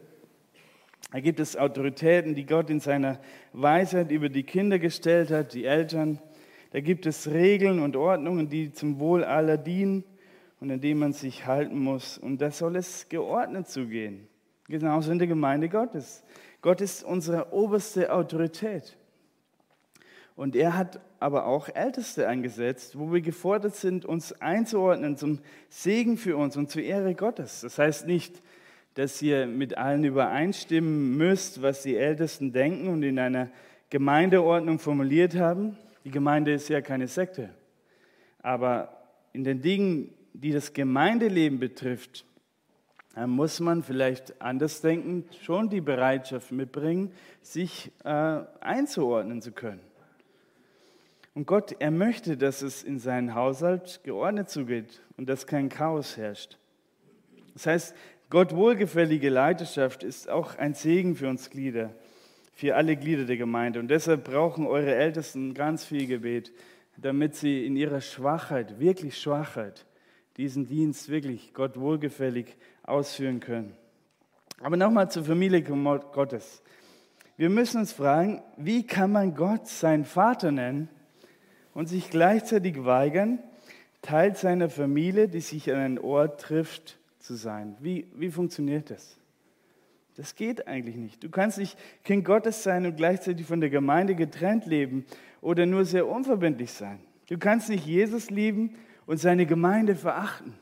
Da 1.13 1.21
gibt 1.21 1.41
es 1.41 1.57
Autoritäten, 1.57 2.35
die 2.35 2.47
Gott 2.47 2.71
in 2.71 2.81
seiner 2.81 3.21
Weisheit 3.53 4.11
über 4.11 4.29
die 4.29 4.43
Kinder 4.43 4.79
gestellt 4.79 5.31
hat, 5.31 5.55
die 5.55 5.65
Eltern. 5.65 6.19
Da 6.77 6.83
gibt 6.83 7.07
es 7.07 7.31
Regeln 7.31 7.81
und 7.81 7.97
Ordnungen, 7.97 8.51
die 8.51 8.71
zum 8.71 9.01
Wohl 9.01 9.25
aller 9.25 9.57
dienen 9.57 10.05
und 10.61 10.71
an 10.71 10.79
denen 10.79 11.01
man 11.01 11.15
sich 11.15 11.47
halten 11.47 11.79
muss. 11.79 12.19
Und 12.19 12.43
da 12.43 12.51
soll 12.51 12.77
es 12.77 13.09
geordnet 13.09 13.67
zugehen. 13.67 14.29
Genauso 14.69 15.11
in 15.11 15.19
der 15.19 15.27
Gemeinde 15.27 15.71
Gottes. 15.71 16.23
Gott 16.61 16.83
ist 16.83 17.03
unsere 17.03 17.51
oberste 17.55 18.13
Autorität. 18.13 18.99
Und 20.35 20.55
er 20.55 20.77
hat 20.77 21.01
aber 21.19 21.47
auch 21.47 21.71
Älteste 21.75 22.29
eingesetzt, 22.29 22.99
wo 22.99 23.11
wir 23.11 23.23
gefordert 23.23 23.75
sind, 23.75 24.05
uns 24.05 24.35
einzuordnen 24.43 25.17
zum 25.17 25.39
Segen 25.71 26.19
für 26.19 26.37
uns 26.37 26.59
und 26.59 26.71
zur 26.71 26.83
Ehre 26.83 27.15
Gottes. 27.15 27.63
Das 27.63 27.79
heißt 27.79 28.07
nicht, 28.07 28.43
dass 28.93 29.23
ihr 29.23 29.47
mit 29.47 29.79
allen 29.79 30.05
übereinstimmen 30.05 31.17
müsst, 31.17 31.63
was 31.63 31.85
die 31.85 31.97
Ältesten 31.97 32.53
denken 32.53 32.89
und 32.89 33.03
in 33.03 33.19
einer 33.19 33.49
Gemeindeordnung 33.89 34.79
formuliert 34.79 35.37
haben. 35.37 35.79
Die 36.07 36.13
Gemeinde 36.13 36.53
ist 36.53 36.69
ja 36.69 36.81
keine 36.81 37.09
Sekte. 37.09 37.51
Aber 38.39 38.97
in 39.33 39.43
den 39.43 39.61
Dingen, 39.61 40.15
die 40.35 40.53
das 40.53 40.73
Gemeindeleben 40.73 41.59
betrifft, 41.59 42.25
muss 43.27 43.59
man 43.59 43.83
vielleicht 43.83 44.41
anders 44.41 44.83
denken, 44.83 45.25
schon 45.43 45.69
die 45.69 45.81
Bereitschaft 45.81 46.53
mitbringen, 46.53 47.11
sich 47.43 47.91
äh, 48.05 48.09
einzuordnen 48.61 49.43
zu 49.43 49.51
können. 49.51 49.81
Und 51.35 51.49
Gott, 51.49 51.75
er 51.81 51.91
möchte, 51.91 52.37
dass 52.37 52.63
es 52.63 52.85
in 52.85 53.01
seinen 53.01 53.35
Haushalt 53.35 54.03
geordnet 54.05 54.49
zugeht 54.49 55.03
und 55.17 55.29
dass 55.29 55.49
kein 55.49 55.69
Chaos 55.69 56.17
herrscht. 56.17 56.57
Das 57.55 57.67
heißt, 57.67 57.97
Gott 58.31 58.55
wohlgefällige 58.55 59.29
Leiterschaft 59.29 60.05
ist 60.05 60.31
auch 60.31 60.55
ein 60.57 60.75
Segen 60.75 61.17
für 61.17 61.29
uns 61.29 61.51
Glieder 61.51 61.97
für 62.57 62.75
alle 62.75 62.97
Glieder 62.97 63.27
der 63.27 63.37
Gemeinde. 63.37 63.79
Und 63.79 63.89
deshalb 63.89 64.25
brauchen 64.25 64.67
eure 64.67 64.95
Ältesten 64.95 65.53
ganz 65.53 65.85
viel 65.85 66.07
Gebet, 66.07 66.53
damit 66.97 67.37
sie 67.37 67.67
in 67.67 67.77
ihrer 67.77 68.01
Schwachheit, 68.01 68.81
wirklich 68.81 69.21
Schwachheit, 69.21 69.85
diesen 70.39 70.67
Dienst 70.67 71.11
wirklich 71.11 71.53
Gott 71.53 71.79
wohlgefällig 71.79 72.57
ausführen 72.83 73.41
können. 73.41 73.77
Aber 74.63 74.79
nochmal 74.79 75.11
zur 75.11 75.25
Familie 75.25 75.61
Gottes. 75.61 76.63
Wir 77.37 77.51
müssen 77.51 77.81
uns 77.81 77.93
fragen, 77.93 78.43
wie 78.57 78.87
kann 78.87 79.13
man 79.13 79.35
Gott 79.35 79.69
seinen 79.69 80.07
Vater 80.07 80.51
nennen 80.51 80.89
und 81.75 81.91
sich 81.91 82.09
gleichzeitig 82.09 82.87
weigern, 82.87 83.39
Teil 84.01 84.35
seiner 84.35 84.71
Familie, 84.71 85.29
die 85.29 85.43
sich 85.43 85.71
an 85.71 85.79
einen 85.79 85.99
Ort 85.99 86.41
trifft, 86.41 86.97
zu 87.19 87.35
sein? 87.35 87.77
Wie, 87.81 88.07
wie 88.15 88.31
funktioniert 88.31 88.91
das? 88.91 89.19
Das 90.17 90.35
geht 90.35 90.67
eigentlich 90.67 90.97
nicht. 90.97 91.23
Du 91.23 91.29
kannst 91.29 91.59
nicht 91.59 91.79
Kind 92.03 92.25
Gottes 92.25 92.63
sein 92.63 92.87
und 92.87 92.97
gleichzeitig 92.97 93.47
von 93.47 93.61
der 93.61 93.69
Gemeinde 93.69 94.15
getrennt 94.15 94.65
leben 94.65 95.05
oder 95.43 95.67
nur 95.67 95.85
sehr 95.85 96.07
unverbindlich 96.07 96.73
sein. 96.73 97.01
Du 97.29 97.39
kannst 97.39 97.69
nicht 97.69 97.87
Jesus 97.87 98.31
lieben 98.31 98.77
und 99.05 99.19
seine 99.19 99.45
Gemeinde 99.45 99.95
verachten 99.95 100.55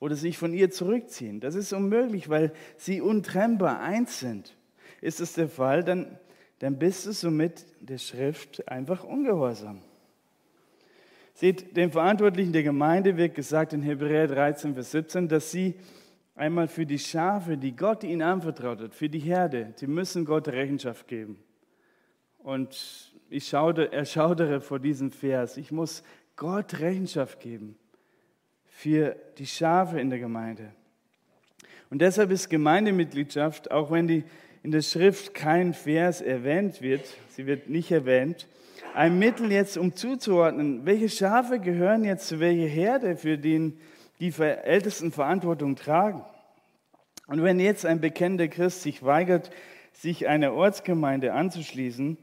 oder 0.00 0.16
sich 0.16 0.38
von 0.38 0.52
ihr 0.52 0.70
zurückziehen. 0.70 1.40
Das 1.40 1.54
ist 1.54 1.72
unmöglich, 1.72 2.28
weil 2.28 2.52
sie 2.76 3.00
untrennbar 3.00 3.80
eins 3.80 4.18
sind. 4.18 4.56
Ist 5.00 5.20
das 5.20 5.34
der 5.34 5.48
Fall, 5.48 5.84
dann, 5.84 6.18
dann 6.58 6.78
bist 6.78 7.06
du 7.06 7.12
somit 7.12 7.64
der 7.80 7.98
Schrift 7.98 8.66
einfach 8.68 9.04
ungehorsam. 9.04 9.82
Seht, 11.34 11.76
den 11.76 11.92
Verantwortlichen 11.92 12.52
der 12.52 12.62
Gemeinde 12.62 13.16
wird 13.16 13.34
gesagt 13.34 13.72
in 13.72 13.82
Hebräer 13.82 14.26
13, 14.26 14.74
Vers 14.74 14.90
17, 14.90 15.28
dass 15.28 15.50
sie 15.50 15.74
Einmal 16.36 16.68
für 16.68 16.84
die 16.84 16.98
Schafe, 16.98 17.56
die 17.56 17.74
Gott 17.74 18.04
ihnen 18.04 18.20
anvertraut 18.20 18.80
hat, 18.82 18.94
für 18.94 19.08
die 19.08 19.18
Herde, 19.18 19.72
die 19.80 19.86
müssen 19.86 20.26
Gott 20.26 20.48
Rechenschaft 20.48 21.08
geben. 21.08 21.38
Und 22.38 23.10
ich 23.30 23.48
schaudere, 23.48 23.90
erschaudere 23.90 24.60
vor 24.60 24.78
diesem 24.78 25.10
Vers. 25.10 25.56
Ich 25.56 25.72
muss 25.72 26.02
Gott 26.36 26.78
Rechenschaft 26.78 27.40
geben 27.40 27.76
für 28.66 29.16
die 29.38 29.46
Schafe 29.46 29.98
in 29.98 30.10
der 30.10 30.18
Gemeinde. 30.18 30.72
Und 31.88 32.02
deshalb 32.02 32.30
ist 32.30 32.50
Gemeindemitgliedschaft, 32.50 33.70
auch 33.70 33.90
wenn 33.90 34.06
die 34.06 34.24
in 34.62 34.72
der 34.72 34.82
Schrift 34.82 35.32
kein 35.32 35.72
Vers 35.72 36.20
erwähnt 36.20 36.82
wird, 36.82 37.06
sie 37.30 37.46
wird 37.46 37.70
nicht 37.70 37.90
erwähnt, 37.90 38.46
ein 38.94 39.18
Mittel 39.18 39.50
jetzt, 39.50 39.78
um 39.78 39.94
zuzuordnen, 39.94 40.84
welche 40.84 41.08
Schafe 41.08 41.60
gehören 41.60 42.04
jetzt 42.04 42.28
zu 42.28 42.40
welcher 42.40 42.66
Herde, 42.66 43.16
für 43.16 43.38
den 43.38 43.78
die 44.20 44.32
Ältesten 44.38 45.12
Verantwortung 45.12 45.76
tragen. 45.76 46.24
Und 47.26 47.42
wenn 47.42 47.58
jetzt 47.58 47.84
ein 47.84 48.00
bekennender 48.00 48.48
Christ 48.48 48.82
sich 48.82 49.02
weigert, 49.02 49.50
sich 49.92 50.28
einer 50.28 50.52
Ortsgemeinde 50.52 51.32
anzuschließen, 51.32 52.16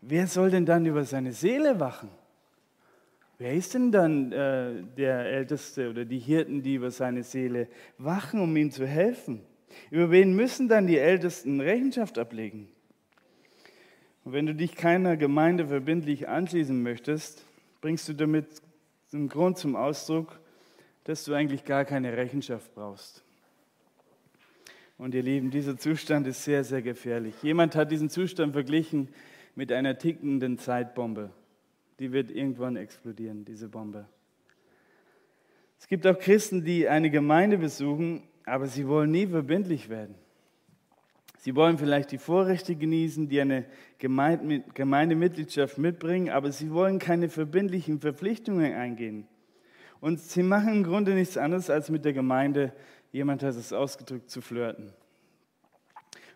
wer 0.00 0.26
soll 0.26 0.50
denn 0.50 0.66
dann 0.66 0.86
über 0.86 1.04
seine 1.04 1.32
Seele 1.32 1.80
wachen? 1.80 2.08
Wer 3.38 3.52
ist 3.52 3.74
denn 3.74 3.92
dann 3.92 4.32
äh, 4.32 4.82
der 4.96 5.26
Älteste 5.26 5.90
oder 5.90 6.06
die 6.06 6.18
Hirten, 6.18 6.62
die 6.62 6.76
über 6.76 6.90
seine 6.90 7.22
Seele 7.22 7.68
wachen, 7.98 8.40
um 8.40 8.56
ihm 8.56 8.70
zu 8.70 8.86
helfen? 8.86 9.42
Über 9.90 10.10
wen 10.10 10.34
müssen 10.34 10.68
dann 10.68 10.86
die 10.86 10.98
Ältesten 10.98 11.60
Rechenschaft 11.60 12.18
ablegen? 12.18 12.68
Und 14.24 14.32
wenn 14.32 14.46
du 14.46 14.54
dich 14.54 14.74
keiner 14.74 15.18
Gemeinde 15.18 15.68
verbindlich 15.68 16.28
anschließen 16.28 16.82
möchtest, 16.82 17.44
bringst 17.82 18.08
du 18.08 18.14
damit 18.14 18.46
den 19.12 19.28
Grund 19.28 19.58
zum 19.58 19.76
Ausdruck, 19.76 20.40
dass 21.06 21.24
du 21.24 21.34
eigentlich 21.34 21.64
gar 21.64 21.84
keine 21.84 22.16
Rechenschaft 22.16 22.74
brauchst. 22.74 23.22
Und 24.98 25.14
ihr 25.14 25.22
Lieben, 25.22 25.52
dieser 25.52 25.76
Zustand 25.76 26.26
ist 26.26 26.42
sehr, 26.42 26.64
sehr 26.64 26.82
gefährlich. 26.82 27.34
Jemand 27.44 27.76
hat 27.76 27.92
diesen 27.92 28.10
Zustand 28.10 28.54
verglichen 28.54 29.08
mit 29.54 29.70
einer 29.70 29.98
tickenden 29.98 30.58
Zeitbombe. 30.58 31.30
Die 32.00 32.10
wird 32.10 32.32
irgendwann 32.32 32.74
explodieren, 32.74 33.44
diese 33.44 33.68
Bombe. 33.68 34.08
Es 35.78 35.86
gibt 35.86 36.08
auch 36.08 36.18
Christen, 36.18 36.64
die 36.64 36.88
eine 36.88 37.08
Gemeinde 37.08 37.58
besuchen, 37.58 38.24
aber 38.44 38.66
sie 38.66 38.88
wollen 38.88 39.12
nie 39.12 39.28
verbindlich 39.28 39.88
werden. 39.88 40.16
Sie 41.38 41.54
wollen 41.54 41.78
vielleicht 41.78 42.10
die 42.10 42.18
Vorrechte 42.18 42.74
genießen, 42.74 43.28
die 43.28 43.40
eine 43.40 43.66
Gemeindemitgliedschaft 43.98 45.78
mitbringen, 45.78 46.30
aber 46.30 46.50
sie 46.50 46.72
wollen 46.72 46.98
keine 46.98 47.28
verbindlichen 47.28 48.00
Verpflichtungen 48.00 48.74
eingehen. 48.74 49.28
Und 50.00 50.20
sie 50.20 50.42
machen 50.42 50.74
im 50.74 50.84
Grunde 50.84 51.14
nichts 51.14 51.36
anderes, 51.36 51.70
als 51.70 51.90
mit 51.90 52.04
der 52.04 52.12
Gemeinde, 52.12 52.72
jemand 53.12 53.42
hat 53.42 53.54
es 53.54 53.72
ausgedrückt, 53.72 54.30
zu 54.30 54.40
flirten. 54.40 54.92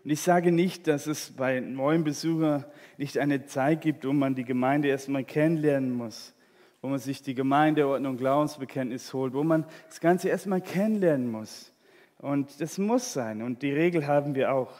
Und 0.02 0.10
ich 0.10 0.20
sage 0.22 0.50
nicht, 0.50 0.86
dass 0.86 1.06
es 1.06 1.30
bei 1.30 1.60
neuen 1.60 2.04
Besuchern 2.04 2.64
nicht 2.96 3.18
eine 3.18 3.44
Zeit 3.44 3.82
gibt, 3.82 4.06
wo 4.06 4.12
man 4.12 4.34
die 4.34 4.44
Gemeinde 4.44 4.88
erstmal 4.88 5.24
kennenlernen 5.24 5.92
muss, 5.92 6.34
wo 6.80 6.88
man 6.88 6.98
sich 6.98 7.22
die 7.22 7.34
Gemeindeordnung, 7.34 8.16
Glaubensbekenntnis 8.16 9.12
holt, 9.12 9.34
wo 9.34 9.44
man 9.44 9.66
das 9.88 10.00
Ganze 10.00 10.30
erstmal 10.30 10.62
kennenlernen 10.62 11.30
muss. 11.30 11.72
Und 12.18 12.60
das 12.60 12.78
muss 12.78 13.12
sein 13.12 13.42
und 13.42 13.62
die 13.62 13.72
Regel 13.72 14.06
haben 14.06 14.34
wir 14.34 14.52
auch. 14.52 14.72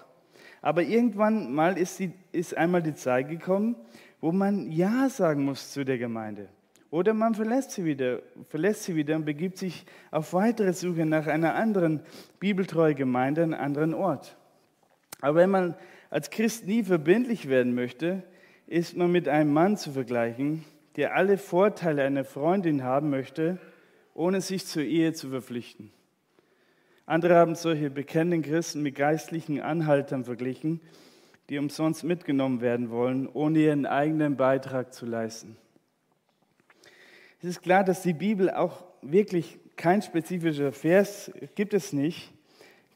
Aber 0.63 0.83
irgendwann 0.83 1.53
mal 1.53 1.79
ist, 1.79 1.99
die, 1.99 2.13
ist 2.33 2.57
einmal 2.57 2.83
die 2.83 2.95
Zeit 2.95 3.29
gekommen, 3.29 3.77
wo 4.21 4.33
man 4.33 4.71
Ja 4.71 5.09
sagen 5.09 5.45
muss 5.45 5.73
zu 5.73 5.85
der 5.85 5.99
Gemeinde. 5.99 6.49
Oder 6.91 7.15
man 7.15 7.35
verlässt 7.35 7.71
sie 7.73 7.85
wieder, 7.85 8.21
verlässt 8.49 8.85
sie 8.85 8.97
wieder 8.97 9.15
und 9.15 9.25
begibt 9.25 9.59
sich 9.59 9.85
auf 10.11 10.33
weitere 10.33 10.73
Suche 10.73 11.07
nach 11.07 11.29
einer 11.29 11.55
anderen 11.55 12.01
bibeltreuen 12.41 12.97
Gemeinde, 12.97 13.45
einem 13.45 13.55
anderen 13.55 13.95
Ort. 13.95 14.37
Aber 15.21 15.37
wenn 15.37 15.51
man 15.51 15.77
als 16.11 16.31
Christ 16.31 16.67
nie 16.67 16.83
verbindlich 16.83 17.49
werden 17.49 17.75
möchte, 17.75 18.25
ist 18.67 18.97
man 18.97 19.13
mit 19.13 19.29
einem 19.29 19.53
Mann 19.53 19.77
zu 19.77 19.93
vergleichen, 19.93 20.65
der 20.97 21.15
alle 21.15 21.39
Vorteile 21.39 22.03
einer 22.03 22.25
Freundin 22.25 22.83
haben 22.83 23.11
möchte, 23.11 23.59
ohne 24.15 24.41
sich 24.41 24.67
zur 24.67 24.83
Ehe 24.83 25.13
zu 25.13 25.29
verpflichten. 25.29 25.93
Andere 27.07 27.37
haben 27.37 27.55
solche 27.55 27.91
bekennenden 27.91 28.43
Christen 28.43 28.83
mit 28.83 28.97
geistlichen 28.97 29.61
Anhaltern 29.61 30.25
verglichen, 30.25 30.81
die 31.49 31.59
umsonst 31.59 32.05
mitgenommen 32.05 32.61
werden 32.61 32.91
wollen, 32.91 33.29
ohne 33.29 33.59
ihren 33.61 33.87
eigenen 33.87 34.37
Beitrag 34.37 34.93
zu 34.93 35.07
leisten. 35.07 35.57
Es 37.43 37.49
ist 37.49 37.63
klar, 37.63 37.85
dass 37.85 38.03
die 38.03 38.13
Bibel 38.13 38.51
auch 38.51 38.85
wirklich 39.01 39.59
kein 39.75 40.03
spezifischer 40.03 40.73
Vers 40.73 41.33
gibt 41.55 41.73
es 41.73 41.95
nicht. 41.95 42.31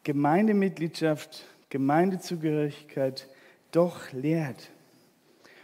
Gemeindemitgliedschaft, 0.03 1.47
Gemeindezugehörigkeit 1.71 3.27
doch 3.73 4.13
lehrt. 4.13 4.71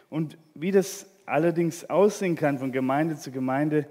Und 0.09 0.39
wie 0.55 0.71
das 0.71 1.07
allerdings 1.27 1.91
aussehen 1.91 2.37
kann 2.37 2.59
von 2.59 2.73
Gemeinde 2.73 3.19
zu 3.19 3.31
Gemeinde, 3.31 3.87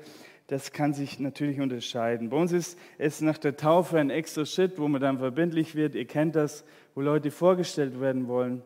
das 0.47 0.71
kann 0.71 0.95
sich 0.95 1.19
natürlich 1.19 1.61
unterscheiden. 1.61 2.31
Bei 2.31 2.37
uns 2.37 2.51
ist 2.51 2.75
es 2.97 3.21
nach 3.21 3.37
der 3.37 3.57
Taufe 3.57 3.99
ein 3.99 4.09
extra 4.09 4.43
Schritt, 4.43 4.79
wo 4.79 4.87
man 4.87 4.99
dann 4.99 5.19
verbindlich 5.19 5.75
wird. 5.75 5.93
Ihr 5.93 6.05
kennt 6.05 6.35
das, 6.35 6.65
wo 6.95 7.01
Leute 7.01 7.29
vorgestellt 7.29 8.01
werden 8.01 8.27
wollen 8.27 8.63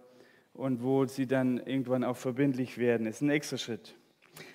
und 0.53 0.83
wo 0.83 1.05
sie 1.05 1.27
dann 1.27 1.57
irgendwann 1.57 2.05
auch 2.05 2.15
verbindlich 2.15 2.77
werden. 2.77 3.07
Das 3.07 3.15
ist 3.15 3.21
ein 3.23 3.29
extra 3.29 3.57
Schritt. 3.57 3.93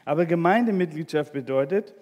Aber 0.04 0.26
Gemeindemitgliedschaft 0.26 1.32
bedeutet, 1.32 1.94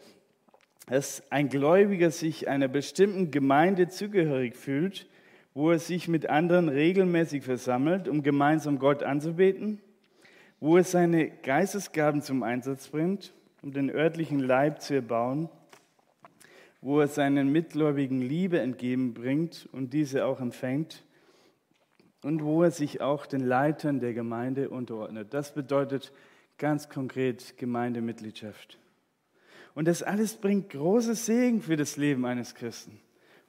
dass 0.86 1.22
ein 1.30 1.48
Gläubiger 1.48 2.10
sich 2.10 2.48
einer 2.48 2.68
bestimmten 2.68 3.30
Gemeinde 3.30 3.88
zugehörig 3.88 4.56
fühlt, 4.56 5.06
wo 5.54 5.70
er 5.70 5.78
sich 5.78 6.06
mit 6.06 6.28
anderen 6.28 6.68
regelmäßig 6.68 7.42
versammelt, 7.42 8.08
um 8.08 8.22
gemeinsam 8.22 8.78
Gott 8.78 9.02
anzubeten, 9.02 9.80
wo 10.60 10.76
er 10.76 10.84
seine 10.84 11.30
Geistesgaben 11.30 12.22
zum 12.22 12.42
Einsatz 12.42 12.88
bringt 12.88 13.32
um 13.66 13.72
den 13.72 13.90
örtlichen 13.90 14.38
Leib 14.38 14.80
zu 14.80 14.94
erbauen, 14.94 15.48
wo 16.80 17.00
er 17.00 17.08
seinen 17.08 17.50
Mitgläubigen 17.50 18.20
Liebe 18.20 18.60
entgegenbringt 18.60 19.68
und 19.72 19.92
diese 19.92 20.24
auch 20.24 20.40
empfängt 20.40 21.02
und 22.22 22.44
wo 22.44 22.62
er 22.62 22.70
sich 22.70 23.00
auch 23.00 23.26
den 23.26 23.40
Leitern 23.40 23.98
der 23.98 24.14
Gemeinde 24.14 24.70
unterordnet. 24.70 25.34
Das 25.34 25.52
bedeutet 25.52 26.12
ganz 26.58 26.88
konkret 26.88 27.56
Gemeindemitgliedschaft. 27.56 28.78
Und 29.74 29.86
das 29.88 30.02
alles 30.02 30.36
bringt 30.36 30.70
große 30.70 31.14
Segen 31.14 31.60
für 31.60 31.76
das 31.76 31.96
Leben 31.96 32.24
eines 32.24 32.54
Christen 32.54 32.98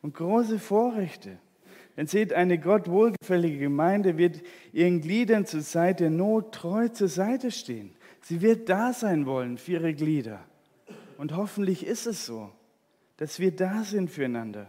und 0.01 0.13
große 0.13 0.59
Vorrechte. 0.59 1.37
Denn 1.95 2.05
seht, 2.05 2.33
eine 2.33 2.59
Gott 2.59 2.87
wohlgefällige 2.89 3.57
Gemeinde 3.57 4.17
wird 4.17 4.41
ihren 4.71 5.01
Gliedern 5.01 5.45
zur 5.45 5.61
Zeit 5.61 5.99
der 5.99 6.11
Not 6.11 6.53
treu 6.53 6.89
zur 6.89 7.07
Seite 7.07 7.49
stehen. 7.49 7.95
Sie 8.21 8.41
wird 8.41 8.69
da 8.69 8.93
sein 8.93 9.25
wollen 9.25 9.57
für 9.57 9.73
ihre 9.73 9.93
Glieder. 9.93 10.43
Und 11.17 11.35
hoffentlich 11.35 11.85
ist 11.85 12.05
es 12.05 12.25
so, 12.25 12.51
dass 13.17 13.39
wir 13.39 13.51
da 13.51 13.83
sind 13.83 14.11
füreinander. 14.11 14.67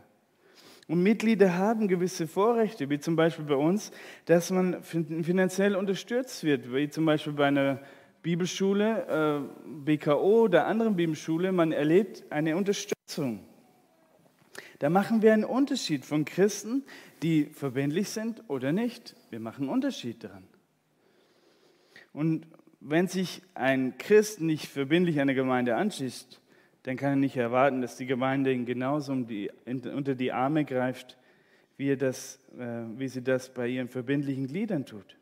Und 0.87 1.03
Mitglieder 1.03 1.59
haben 1.59 1.87
gewisse 1.87 2.27
Vorrechte, 2.27 2.89
wie 2.89 2.99
zum 2.99 3.15
Beispiel 3.15 3.45
bei 3.45 3.57
uns, 3.57 3.91
dass 4.25 4.51
man 4.51 4.83
finanziell 4.83 5.77
unterstützt 5.77 6.45
wird, 6.45 6.73
wie 6.73 6.89
zum 6.89 7.05
Beispiel 7.05 7.35
bei 7.35 7.49
einer 7.49 7.83
Bibelschule, 8.29 9.47
äh, 9.65 9.97
BKO 9.97 10.43
oder 10.43 10.67
anderen 10.67 10.97
Bibelschule, 10.97 11.51
man 11.51 11.73
erlebt 11.73 12.25
eine 12.29 12.59
Unterstützung. 12.59 13.41
Da 14.81 14.91
machen 14.91 15.23
wir 15.23 15.33
einen 15.33 15.47
Unterschied 15.47 16.05
von 16.05 16.27
Christen, 16.27 16.85
die 17.23 17.47
verbindlich 17.47 18.11
sind 18.11 18.43
oder 18.49 18.71
nicht. 18.71 19.17
Wir 19.31 19.41
machen 19.41 19.63
einen 19.63 19.73
Unterschied 19.73 20.25
daran. 20.25 20.45
Und 22.13 22.47
wenn 22.81 23.09
sich 23.09 23.41
ein 23.55 23.97
Christ 23.97 24.43
nicht 24.43 24.67
verbindlich 24.67 25.21
einer 25.21 25.33
Gemeinde 25.33 25.77
anschließt, 25.77 26.39
dann 26.83 26.99
kann 26.99 27.13
er 27.13 27.17
nicht 27.17 27.39
erwarten, 27.39 27.81
dass 27.81 27.97
die 27.97 28.05
Gemeinde 28.05 28.53
ihn 28.53 28.67
genauso 28.67 29.13
um 29.13 29.27
die, 29.27 29.51
unter 29.65 30.15
die 30.15 30.33
Arme 30.33 30.67
greift, 30.67 31.17
wie, 31.79 31.97
das, 31.97 32.39
äh, 32.59 32.83
wie 32.99 33.09
sie 33.09 33.23
das 33.23 33.55
bei 33.55 33.69
ihren 33.69 33.89
verbindlichen 33.89 34.49
Gliedern 34.49 34.85
tut. 34.85 35.18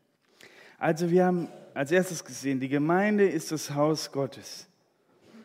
Also 0.79 1.11
wir 1.11 1.25
haben 1.25 1.49
als 1.75 1.91
erstes 1.91 2.25
gesehen, 2.25 2.61
die 2.61 2.69
Gemeinde 2.69 3.29
ist 3.29 3.53
das 3.53 3.75
Haus 3.75 4.13
Gottes. 4.13 4.67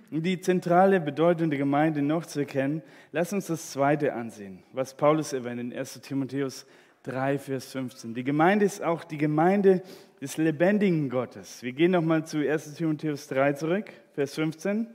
Um 0.09 0.21
die 0.21 0.41
zentrale 0.41 0.99
Bedeutung 0.99 1.49
der 1.49 1.59
Gemeinde 1.59 2.01
noch 2.01 2.25
zu 2.25 2.41
erkennen, 2.41 2.81
lass 3.13 3.31
uns 3.31 3.47
das 3.47 3.71
zweite 3.71 4.13
ansehen, 4.13 4.61
was 4.73 4.93
Paulus 4.93 5.31
erwähnt 5.31 5.61
in 5.61 5.73
1 5.73 6.01
Timotheus 6.01 6.65
3, 7.03 7.39
Vers 7.39 7.71
15. 7.71 8.13
Die 8.13 8.25
Gemeinde 8.25 8.65
ist 8.65 8.83
auch 8.83 9.05
die 9.05 9.17
Gemeinde 9.17 9.81
des 10.19 10.35
lebendigen 10.35 11.09
Gottes. 11.09 11.63
Wir 11.63 11.71
gehen 11.71 11.91
nochmal 11.91 12.25
zu 12.25 12.39
1 12.39 12.75
Timotheus 12.75 13.27
3 13.27 13.53
zurück, 13.53 13.85
Vers 14.13 14.35
15, 14.35 14.87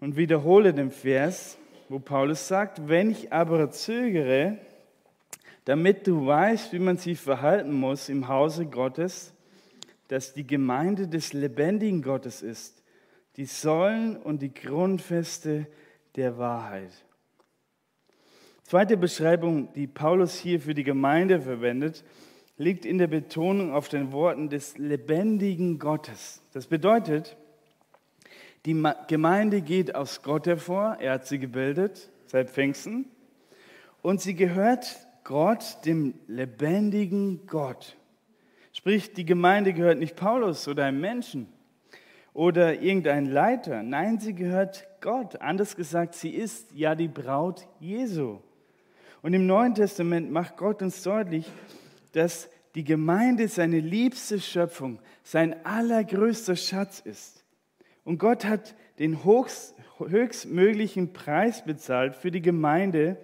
und 0.00 0.16
wiederhole 0.16 0.74
den 0.74 0.90
Vers, 0.90 1.56
wo 1.88 1.98
Paulus 1.98 2.46
sagt, 2.46 2.86
wenn 2.86 3.10
ich 3.10 3.32
aber 3.32 3.70
zögere, 3.70 4.58
damit 5.70 6.08
du 6.08 6.26
weißt, 6.26 6.72
wie 6.72 6.80
man 6.80 6.96
sich 6.96 7.20
verhalten 7.20 7.72
muss 7.72 8.08
im 8.08 8.26
Hause 8.26 8.66
Gottes, 8.66 9.32
dass 10.08 10.32
die 10.32 10.44
Gemeinde 10.44 11.06
des 11.06 11.32
lebendigen 11.32 12.02
Gottes 12.02 12.42
ist, 12.42 12.82
die 13.36 13.44
Säulen 13.44 14.16
und 14.16 14.42
die 14.42 14.52
Grundfeste 14.52 15.68
der 16.16 16.38
Wahrheit. 16.38 16.90
Zweite 18.64 18.96
Beschreibung, 18.96 19.72
die 19.74 19.86
Paulus 19.86 20.34
hier 20.34 20.60
für 20.60 20.74
die 20.74 20.82
Gemeinde 20.82 21.40
verwendet, 21.40 22.02
liegt 22.56 22.84
in 22.84 22.98
der 22.98 23.06
Betonung 23.06 23.72
auf 23.72 23.88
den 23.88 24.10
Worten 24.10 24.48
des 24.48 24.76
lebendigen 24.76 25.78
Gottes. 25.78 26.42
Das 26.52 26.66
bedeutet, 26.66 27.36
die 28.66 28.82
Gemeinde 29.06 29.62
geht 29.62 29.94
aus 29.94 30.22
Gott 30.24 30.48
hervor, 30.48 30.96
er 30.98 31.12
hat 31.12 31.28
sie 31.28 31.38
gebildet 31.38 32.10
seit 32.26 32.50
Pfingsten, 32.50 33.04
und 34.02 34.20
sie 34.20 34.34
gehört 34.34 35.06
Gott, 35.30 35.78
dem 35.84 36.14
lebendigen 36.26 37.46
Gott. 37.46 37.96
Sprich, 38.72 39.12
die 39.12 39.24
Gemeinde 39.24 39.72
gehört 39.72 40.00
nicht 40.00 40.16
Paulus 40.16 40.66
oder 40.66 40.86
einem 40.86 41.00
Menschen 41.00 41.46
oder 42.32 42.82
irgendein 42.82 43.26
Leiter. 43.26 43.84
Nein, 43.84 44.18
sie 44.18 44.34
gehört 44.34 44.88
Gott. 45.00 45.40
Anders 45.40 45.76
gesagt, 45.76 46.16
sie 46.16 46.30
ist 46.30 46.72
ja 46.74 46.96
die 46.96 47.06
Braut 47.06 47.68
Jesu. 47.78 48.40
Und 49.22 49.32
im 49.32 49.46
Neuen 49.46 49.76
Testament 49.76 50.32
macht 50.32 50.56
Gott 50.56 50.82
uns 50.82 51.00
deutlich, 51.04 51.48
dass 52.10 52.50
die 52.74 52.82
Gemeinde 52.82 53.46
seine 53.46 53.78
liebste 53.78 54.40
Schöpfung, 54.40 54.98
sein 55.22 55.64
allergrößter 55.64 56.56
Schatz 56.56 56.98
ist. 56.98 57.44
Und 58.02 58.18
Gott 58.18 58.44
hat 58.44 58.74
den 58.98 59.22
höchst, 59.22 59.76
höchstmöglichen 59.96 61.12
Preis 61.12 61.64
bezahlt 61.64 62.16
für 62.16 62.32
die 62.32 62.42
Gemeinde, 62.42 63.16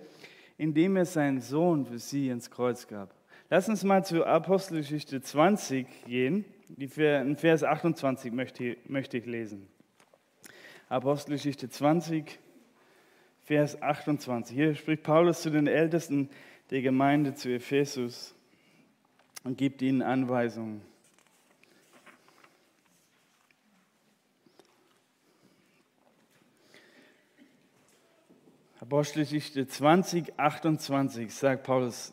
indem 0.59 0.97
er 0.97 1.05
seinen 1.05 1.40
Sohn 1.40 1.87
für 1.87 1.99
sie 1.99 2.29
ins 2.29 2.51
Kreuz 2.51 2.87
gab. 2.87 3.14
Lass 3.51 3.69
uns 3.69 3.85
mal 3.85 4.05
zur 4.05 4.27
Apostelgeschichte 4.27 5.21
20 5.21 5.87
gehen. 6.07 6.45
Die 6.69 6.88
Vers 6.88 7.62
28 7.62 8.33
möchte, 8.33 8.77
möchte 8.87 9.19
ich 9.19 9.27
lesen. 9.27 9.69
Apostelgeschichte 10.88 11.69
20, 11.69 12.38
Vers 13.45 13.81
28. 13.81 14.57
Hier 14.57 14.75
spricht 14.75 15.05
Paulus 15.05 15.42
zu 15.42 15.51
den 15.51 15.69
Ältesten 15.69 16.29
der 16.71 16.83
Gemeinde 16.83 17.35
zu 17.35 17.49
Ephesus 17.55 18.35
und 19.45 19.57
gibt 19.57 19.83
ihnen 19.83 20.03
Anweisungen. 20.03 20.83
Apostelgeschichte 28.87 29.66
20, 29.66 30.38
28 30.38 31.35
sagt 31.35 31.64
Paulus, 31.64 32.12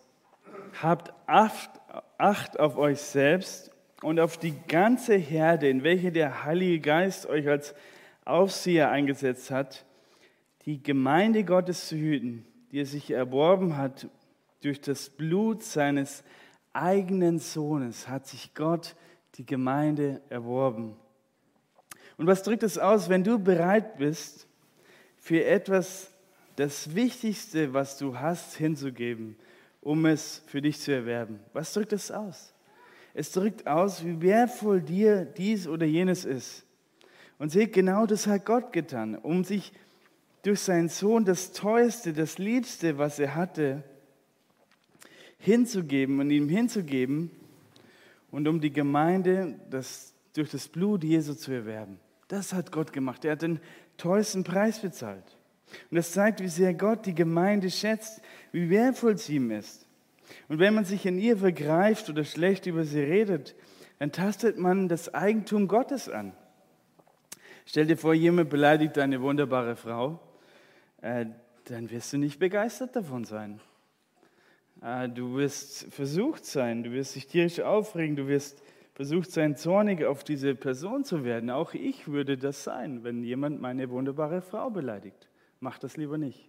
habt 0.82 1.14
Acht 1.28 2.60
auf 2.60 2.78
euch 2.78 3.00
selbst 3.00 3.70
und 4.02 4.20
auf 4.20 4.40
die 4.40 4.56
ganze 4.68 5.14
Herde, 5.14 5.70
in 5.70 5.84
welche 5.84 6.12
der 6.12 6.46
Heilige 6.46 6.80
Geist 6.80 7.28
euch 7.28 7.48
als 7.48 7.76
Aufseher 8.26 8.90
eingesetzt 8.90 9.52
hat, 9.52 9.86
die 10.66 10.82
Gemeinde 10.82 11.44
Gottes 11.44 11.90
zu 11.90 11.96
hüten, 11.96 12.44
die 12.72 12.80
er 12.80 12.88
sich 12.88 13.12
erworben 13.12 13.78
hat 13.78 14.08
durch 14.64 14.82
das 14.82 15.12
Blut 15.12 15.62
seines 15.62 16.24
eigenen 16.74 17.38
Sohnes, 17.38 18.10
hat 18.10 18.26
sich 18.26 18.56
Gott 18.56 18.96
die 19.36 19.46
Gemeinde 19.46 20.24
erworben. 20.30 20.96
Und 22.18 22.26
was 22.26 22.42
drückt 22.42 22.64
es 22.64 22.80
aus, 22.80 23.10
wenn 23.10 23.24
du 23.24 23.38
bereit 23.38 23.98
bist, 23.98 24.48
für 25.18 25.46
etwas 25.46 26.13
das 26.56 26.96
Wichtigste, 26.96 27.74
was 27.74 27.98
du 27.98 28.20
hast, 28.20 28.56
hinzugeben, 28.56 29.36
um 29.82 30.06
es 30.06 30.42
für 30.48 30.62
dich 30.62 30.80
zu 30.80 30.92
erwerben? 30.92 31.40
Was 31.54 31.74
drückt 31.74 31.94
es 31.94 32.12
aus? 32.12 32.54
Es 33.14 33.32
drückt 33.32 33.68
aus, 33.68 34.04
wie 34.04 34.22
wertvoll 34.22 34.82
dir 34.82 35.26
dies 35.26 35.68
oder 35.68 35.86
jenes 35.86 36.26
ist. 36.26 36.66
Und 37.38 37.50
seht, 37.52 37.74
genau 37.74 38.06
das 38.06 38.28
hat 38.28 38.46
Gott 38.46 38.74
getan, 38.74 39.16
um 39.16 39.44
sich 39.44 39.72
durch 40.44 40.60
seinen 40.60 40.90
Sohn 40.90 41.26
das 41.26 41.52
Teuerste, 41.52 42.14
das 42.14 42.38
Liebste, 42.38 42.98
was 42.98 43.20
er 43.20 43.36
hatte, 43.36 43.84
hinzugeben 45.40 46.20
und 46.20 46.32
ihm 46.32 46.50
hinzugeben 46.50 47.32
und 48.32 48.48
um 48.48 48.62
die 48.62 48.72
Gemeinde 48.72 49.60
das, 49.70 50.14
durch 50.34 50.50
das 50.52 50.68
Blut 50.68 51.04
Jesu 51.04 51.34
zu 51.34 51.52
erwerben. 51.52 52.00
Das 52.28 52.54
hat 52.54 52.72
Gott 52.72 52.94
gemacht. 52.94 53.26
Er 53.26 53.34
hat 53.34 53.42
den 53.42 53.60
teuersten 53.98 54.44
Preis 54.44 54.80
bezahlt. 54.80 55.38
Und 55.90 55.96
das 55.96 56.12
zeigt, 56.12 56.42
wie 56.42 56.48
sehr 56.48 56.74
Gott 56.74 57.06
die 57.06 57.16
Gemeinde 57.16 57.70
schätzt, 57.70 58.22
wie 58.52 58.70
wertvoll 58.70 59.18
sie 59.18 59.36
ihm 59.36 59.52
ist. 59.52 59.88
Und 60.48 60.60
wenn 60.60 60.74
man 60.74 60.86
sich 60.86 61.06
in 61.06 61.20
ihr 61.20 61.38
vergreift 61.38 62.10
oder 62.10 62.24
schlecht 62.24 62.66
über 62.66 62.84
sie 62.84 63.02
redet, 63.02 63.56
dann 64.00 64.12
tastet 64.12 64.58
man 64.58 64.88
das 64.88 65.14
Eigentum 65.14 65.68
Gottes 65.68 66.10
an. 66.10 66.34
Stell 67.66 67.86
dir 67.86 67.98
vor, 67.98 68.14
jemand 68.14 68.50
beleidigt 68.50 68.98
eine 68.98 69.22
wunderbare 69.22 69.76
Frau, 69.76 70.20
äh, 71.02 71.26
dann 71.66 71.90
wirst 71.90 72.12
du 72.12 72.18
nicht 72.18 72.40
begeistert 72.40 72.96
davon 72.96 73.24
sein. 73.24 73.62
Äh, 74.82 75.08
du 75.10 75.38
wirst 75.38 75.94
versucht 75.94 76.46
sein, 76.46 76.84
du 76.84 76.92
wirst 76.92 77.16
dich 77.16 77.28
tierisch 77.28 77.62
aufregen, 77.62 78.16
du 78.16 78.28
wirst 78.28 78.62
versucht 78.94 79.32
sein, 79.32 79.56
zornig 79.56 80.04
auf 80.04 80.24
diese 80.24 80.56
Person 80.56 81.04
zu 81.04 81.24
werden. 81.24 81.50
Auch 81.50 81.74
ich 81.74 82.08
würde 82.08 82.38
das 82.38 82.64
sein, 82.64 83.04
wenn 83.04 83.24
jemand 83.24 83.62
meine 83.62 83.90
wunderbare 83.90 84.42
Frau 84.42 84.70
beleidigt. 84.70 85.30
Mach 85.64 85.80
das 85.80 85.96
lieber 85.96 86.18
nicht. 86.18 86.46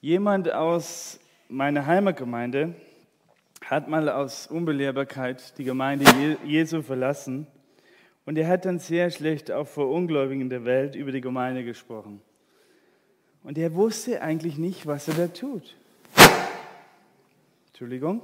Jemand 0.00 0.50
aus 0.50 1.20
meiner 1.50 1.84
Heimatgemeinde 1.84 2.74
hat 3.62 3.86
mal 3.86 4.08
aus 4.08 4.46
Unbelehrbarkeit 4.46 5.58
die 5.58 5.64
Gemeinde 5.64 6.38
Jesu 6.46 6.80
verlassen 6.80 7.46
und 8.24 8.38
er 8.38 8.48
hat 8.48 8.64
dann 8.64 8.78
sehr 8.78 9.10
schlecht 9.10 9.50
auch 9.50 9.68
vor 9.68 9.90
Ungläubigen 9.90 10.48
der 10.48 10.64
Welt 10.64 10.94
über 10.94 11.12
die 11.12 11.20
Gemeinde 11.20 11.64
gesprochen. 11.64 12.22
Und 13.42 13.58
er 13.58 13.74
wusste 13.74 14.22
eigentlich 14.22 14.56
nicht, 14.56 14.86
was 14.86 15.06
er 15.06 15.14
da 15.16 15.26
tut. 15.28 15.76
Entschuldigung. 17.66 18.22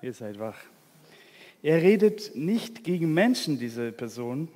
Ihr 0.00 0.12
seid 0.12 0.38
wach. 0.38 0.60
Er 1.64 1.82
redet 1.82 2.36
nicht 2.36 2.84
gegen 2.84 3.12
Menschen, 3.12 3.58
diese 3.58 3.90
Person, 3.90 4.48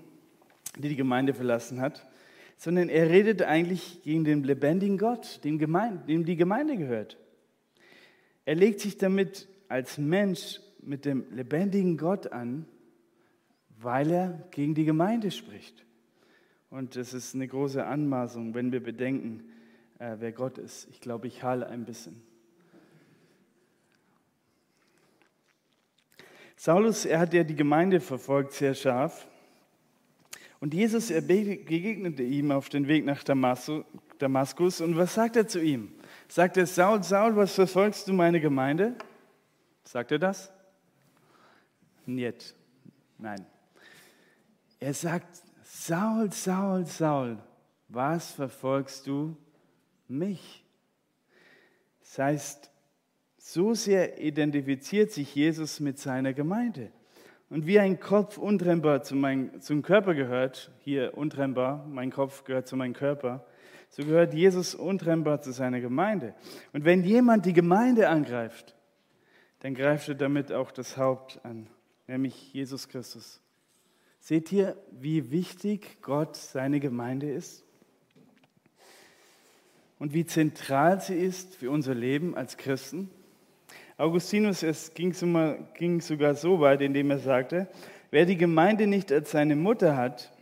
die 0.76 0.88
die 0.88 0.96
Gemeinde 0.96 1.34
verlassen 1.34 1.80
hat, 1.80 2.06
sondern 2.56 2.88
er 2.88 3.08
redet 3.08 3.42
eigentlich 3.42 4.02
gegen 4.02 4.24
den 4.24 4.44
lebendigen 4.44 4.98
Gott, 4.98 5.40
dem, 5.44 5.58
Gemeinde, 5.58 6.04
dem 6.06 6.24
die 6.24 6.36
Gemeinde 6.36 6.76
gehört. 6.76 7.16
Er 8.44 8.54
legt 8.54 8.80
sich 8.80 8.98
damit 8.98 9.48
als 9.68 9.98
Mensch 9.98 10.60
mit 10.82 11.04
dem 11.04 11.24
lebendigen 11.30 11.96
Gott 11.96 12.32
an, 12.32 12.66
weil 13.78 14.10
er 14.10 14.48
gegen 14.50 14.74
die 14.74 14.84
Gemeinde 14.84 15.30
spricht. 15.30 15.84
Und 16.68 16.96
das 16.96 17.14
ist 17.14 17.34
eine 17.34 17.48
große 17.48 17.84
Anmaßung, 17.84 18.54
wenn 18.54 18.72
wir 18.72 18.82
bedenken, 18.82 19.50
äh, 19.98 20.16
wer 20.18 20.32
Gott 20.32 20.58
ist. 20.58 20.88
Ich 20.90 21.00
glaube, 21.00 21.26
ich 21.26 21.42
halle 21.42 21.66
ein 21.68 21.84
bisschen. 21.84 22.22
Saulus, 26.56 27.06
er 27.06 27.20
hat 27.20 27.32
ja 27.32 27.42
die 27.42 27.56
Gemeinde 27.56 28.00
verfolgt 28.00 28.52
sehr 28.52 28.74
scharf. 28.74 29.26
Und 30.60 30.74
Jesus 30.74 31.08
begegnete 31.08 32.22
ihm 32.22 32.52
auf 32.52 32.68
dem 32.68 32.86
Weg 32.86 33.06
nach 33.06 33.24
Damaskus. 33.24 34.80
Und 34.80 34.96
was 34.96 35.14
sagt 35.14 35.36
er 35.36 35.48
zu 35.48 35.60
ihm? 35.60 35.92
Sagt 36.28 36.58
er, 36.58 36.66
Saul, 36.66 37.02
Saul, 37.02 37.34
was 37.34 37.54
verfolgst 37.54 38.06
du 38.06 38.12
meine 38.12 38.40
Gemeinde? 38.40 38.94
Sagt 39.84 40.12
er 40.12 40.18
das? 40.18 40.52
Niet. 42.04 42.54
Nein. 43.18 43.46
Er 44.78 44.94
sagt, 44.94 45.42
Saul, 45.64 46.30
Saul, 46.32 46.84
Saul, 46.86 47.38
was 47.88 48.32
verfolgst 48.32 49.06
du 49.06 49.36
mich? 50.08 50.64
Das 52.00 52.18
heißt, 52.18 52.70
so 53.38 53.72
sehr 53.72 54.20
identifiziert 54.20 55.10
sich 55.10 55.34
Jesus 55.34 55.80
mit 55.80 55.98
seiner 55.98 56.34
Gemeinde. 56.34 56.92
Und 57.50 57.66
wie 57.66 57.80
ein 57.80 57.98
Kopf 57.98 58.38
untrennbar 58.38 59.02
zu 59.02 59.16
mein, 59.16 59.60
zum 59.60 59.82
Körper 59.82 60.14
gehört, 60.14 60.70
hier 60.78 61.18
untrennbar, 61.18 61.84
mein 61.88 62.12
Kopf 62.12 62.44
gehört 62.44 62.68
zu 62.68 62.76
meinem 62.76 62.94
Körper, 62.94 63.44
so 63.88 64.04
gehört 64.04 64.34
Jesus 64.34 64.76
untrennbar 64.76 65.42
zu 65.42 65.52
seiner 65.52 65.80
Gemeinde. 65.80 66.34
Und 66.72 66.84
wenn 66.84 67.02
jemand 67.02 67.44
die 67.46 67.52
Gemeinde 67.52 68.08
angreift, 68.08 68.76
dann 69.58 69.74
greift 69.74 70.08
er 70.08 70.14
damit 70.14 70.52
auch 70.52 70.70
das 70.70 70.96
Haupt 70.96 71.44
an, 71.44 71.66
nämlich 72.06 72.54
Jesus 72.54 72.88
Christus. 72.88 73.40
Seht 74.20 74.52
ihr, 74.52 74.76
wie 74.92 75.32
wichtig 75.32 75.98
Gott 76.02 76.36
seine 76.36 76.78
Gemeinde 76.78 77.32
ist? 77.32 77.64
Und 79.98 80.14
wie 80.14 80.24
zentral 80.24 81.00
sie 81.00 81.16
ist 81.16 81.56
für 81.56 81.70
unser 81.70 81.94
Leben 81.94 82.36
als 82.36 82.56
Christen? 82.56 83.10
Augustinus 84.00 84.62
es 84.62 84.94
ging, 84.94 85.12
sogar 85.12 86.34
so 86.34 86.60
weit, 86.60 86.80
indem 86.80 87.10
er 87.10 87.18
sagte, 87.18 87.68
wer 88.10 88.24
die 88.24 88.38
Gemeinde 88.38 88.86
nicht 88.86 89.12
als 89.12 89.30
seine 89.30 89.56
Mutter 89.56 89.94
hat, 89.94 90.32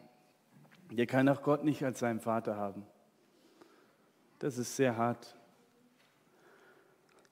der 0.92 1.06
kann 1.06 1.28
auch 1.28 1.42
Gott 1.42 1.64
nicht 1.64 1.82
als 1.82 1.98
seinen 1.98 2.20
Vater 2.20 2.56
haben. 2.56 2.86
Das 4.38 4.58
ist 4.58 4.76
sehr 4.76 4.96
hart. 4.96 5.34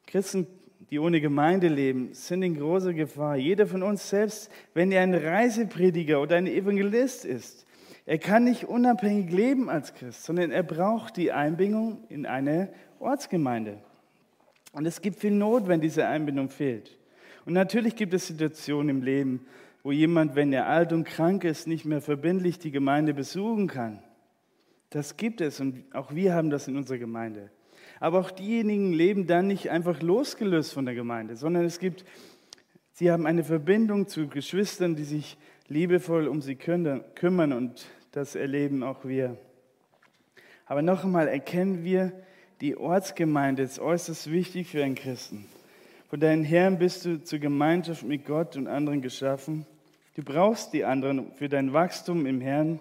Christen, 0.08 0.48
die 0.90 0.98
ohne 0.98 1.20
Gemeinde 1.20 1.68
leben, 1.68 2.12
sind 2.12 2.42
in 2.42 2.58
großer 2.58 2.92
Gefahr. 2.92 3.36
Jeder 3.36 3.68
von 3.68 3.84
uns 3.84 4.10
selbst, 4.10 4.50
wenn 4.74 4.90
er 4.90 5.02
ein 5.02 5.14
Reiseprediger 5.14 6.20
oder 6.20 6.36
ein 6.36 6.48
Evangelist 6.48 7.24
ist, 7.24 7.66
er 8.04 8.18
kann 8.18 8.42
nicht 8.42 8.64
unabhängig 8.64 9.30
leben 9.30 9.70
als 9.70 9.94
Christ, 9.94 10.24
sondern 10.24 10.50
er 10.50 10.64
braucht 10.64 11.16
die 11.16 11.30
Einbindung 11.30 12.04
in 12.08 12.26
eine 12.26 12.72
Ortsgemeinde. 12.98 13.78
Und 14.76 14.84
es 14.84 15.00
gibt 15.00 15.20
viel 15.20 15.30
Not, 15.30 15.68
wenn 15.68 15.80
diese 15.80 16.06
Einbindung 16.06 16.50
fehlt. 16.50 16.98
Und 17.46 17.54
natürlich 17.54 17.96
gibt 17.96 18.12
es 18.12 18.26
Situationen 18.26 18.90
im 18.90 19.02
Leben, 19.02 19.46
wo 19.82 19.90
jemand, 19.90 20.36
wenn 20.36 20.52
er 20.52 20.66
alt 20.66 20.92
und 20.92 21.04
krank 21.04 21.44
ist, 21.44 21.66
nicht 21.66 21.86
mehr 21.86 22.02
verbindlich 22.02 22.58
die 22.58 22.72
Gemeinde 22.72 23.14
besuchen 23.14 23.68
kann. 23.68 24.02
Das 24.90 25.16
gibt 25.16 25.40
es 25.40 25.60
und 25.60 25.82
auch 25.94 26.14
wir 26.14 26.34
haben 26.34 26.50
das 26.50 26.68
in 26.68 26.76
unserer 26.76 26.98
Gemeinde. 26.98 27.48
Aber 28.00 28.20
auch 28.20 28.30
diejenigen 28.30 28.92
leben 28.92 29.26
dann 29.26 29.46
nicht 29.46 29.70
einfach 29.70 30.02
losgelöst 30.02 30.74
von 30.74 30.84
der 30.84 30.94
Gemeinde, 30.94 31.36
sondern 31.36 31.64
es 31.64 31.78
gibt, 31.78 32.04
sie 32.92 33.10
haben 33.10 33.24
eine 33.24 33.44
Verbindung 33.44 34.08
zu 34.08 34.28
Geschwistern, 34.28 34.94
die 34.94 35.04
sich 35.04 35.38
liebevoll 35.68 36.28
um 36.28 36.42
sie 36.42 36.56
kümmern 36.56 37.54
und 37.54 37.86
das 38.12 38.34
erleben 38.34 38.82
auch 38.82 39.06
wir. 39.06 39.38
Aber 40.66 40.82
noch 40.82 41.02
einmal 41.02 41.28
erkennen 41.28 41.82
wir, 41.82 42.12
die 42.60 42.76
Ortsgemeinde 42.76 43.62
ist 43.62 43.78
äußerst 43.78 44.30
wichtig 44.30 44.68
für 44.68 44.82
einen 44.82 44.94
Christen. 44.94 45.46
Von 46.08 46.20
deinen 46.20 46.44
Herren 46.44 46.78
bist 46.78 47.04
du 47.04 47.22
zur 47.22 47.38
Gemeinschaft 47.38 48.02
mit 48.02 48.24
Gott 48.24 48.56
und 48.56 48.66
anderen 48.66 49.02
geschaffen. 49.02 49.66
Du 50.14 50.22
brauchst 50.22 50.72
die 50.72 50.84
anderen 50.84 51.32
für 51.32 51.48
dein 51.48 51.72
Wachstum 51.72 52.24
im 52.24 52.40
Herrn. 52.40 52.78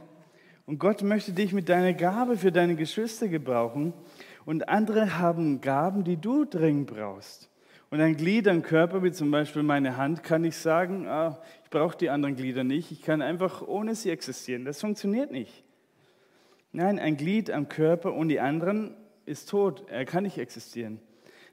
Und 0.65 0.79
Gott 0.79 1.01
möchte 1.01 1.33
dich 1.33 1.51
mit 1.51 1.67
deiner 1.67 1.93
Gabe 1.93 2.37
für 2.37 2.51
deine 2.51 2.75
Geschwister 2.75 3.27
gebrauchen. 3.27 3.93
Und 4.45 4.69
andere 4.69 5.17
haben 5.19 5.59
Gaben, 5.59 6.03
die 6.03 6.17
du 6.17 6.45
dringend 6.45 6.87
brauchst. 6.87 7.49
Und 7.89 7.99
ein 7.99 8.15
Glied, 8.15 8.47
ein 8.47 8.61
Körper, 8.61 9.03
wie 9.03 9.11
zum 9.11 9.29
Beispiel 9.31 9.63
meine 9.63 9.97
Hand, 9.97 10.23
kann 10.23 10.45
ich 10.45 10.55
sagen, 10.55 11.07
ah, 11.07 11.41
ich 11.63 11.69
brauche 11.69 11.97
die 11.97 12.09
anderen 12.09 12.35
Glieder 12.35 12.63
nicht. 12.63 12.91
Ich 12.91 13.01
kann 13.01 13.21
einfach 13.21 13.61
ohne 13.67 13.95
sie 13.95 14.09
existieren. 14.09 14.63
Das 14.63 14.79
funktioniert 14.79 15.31
nicht. 15.31 15.63
Nein, 16.71 16.99
ein 16.99 17.17
Glied 17.17 17.51
am 17.51 17.67
Körper 17.67 18.13
und 18.13 18.29
die 18.29 18.39
anderen 18.39 18.95
ist 19.25 19.49
tot. 19.49 19.85
Er 19.89 20.05
kann 20.05 20.23
nicht 20.23 20.37
existieren. 20.37 20.99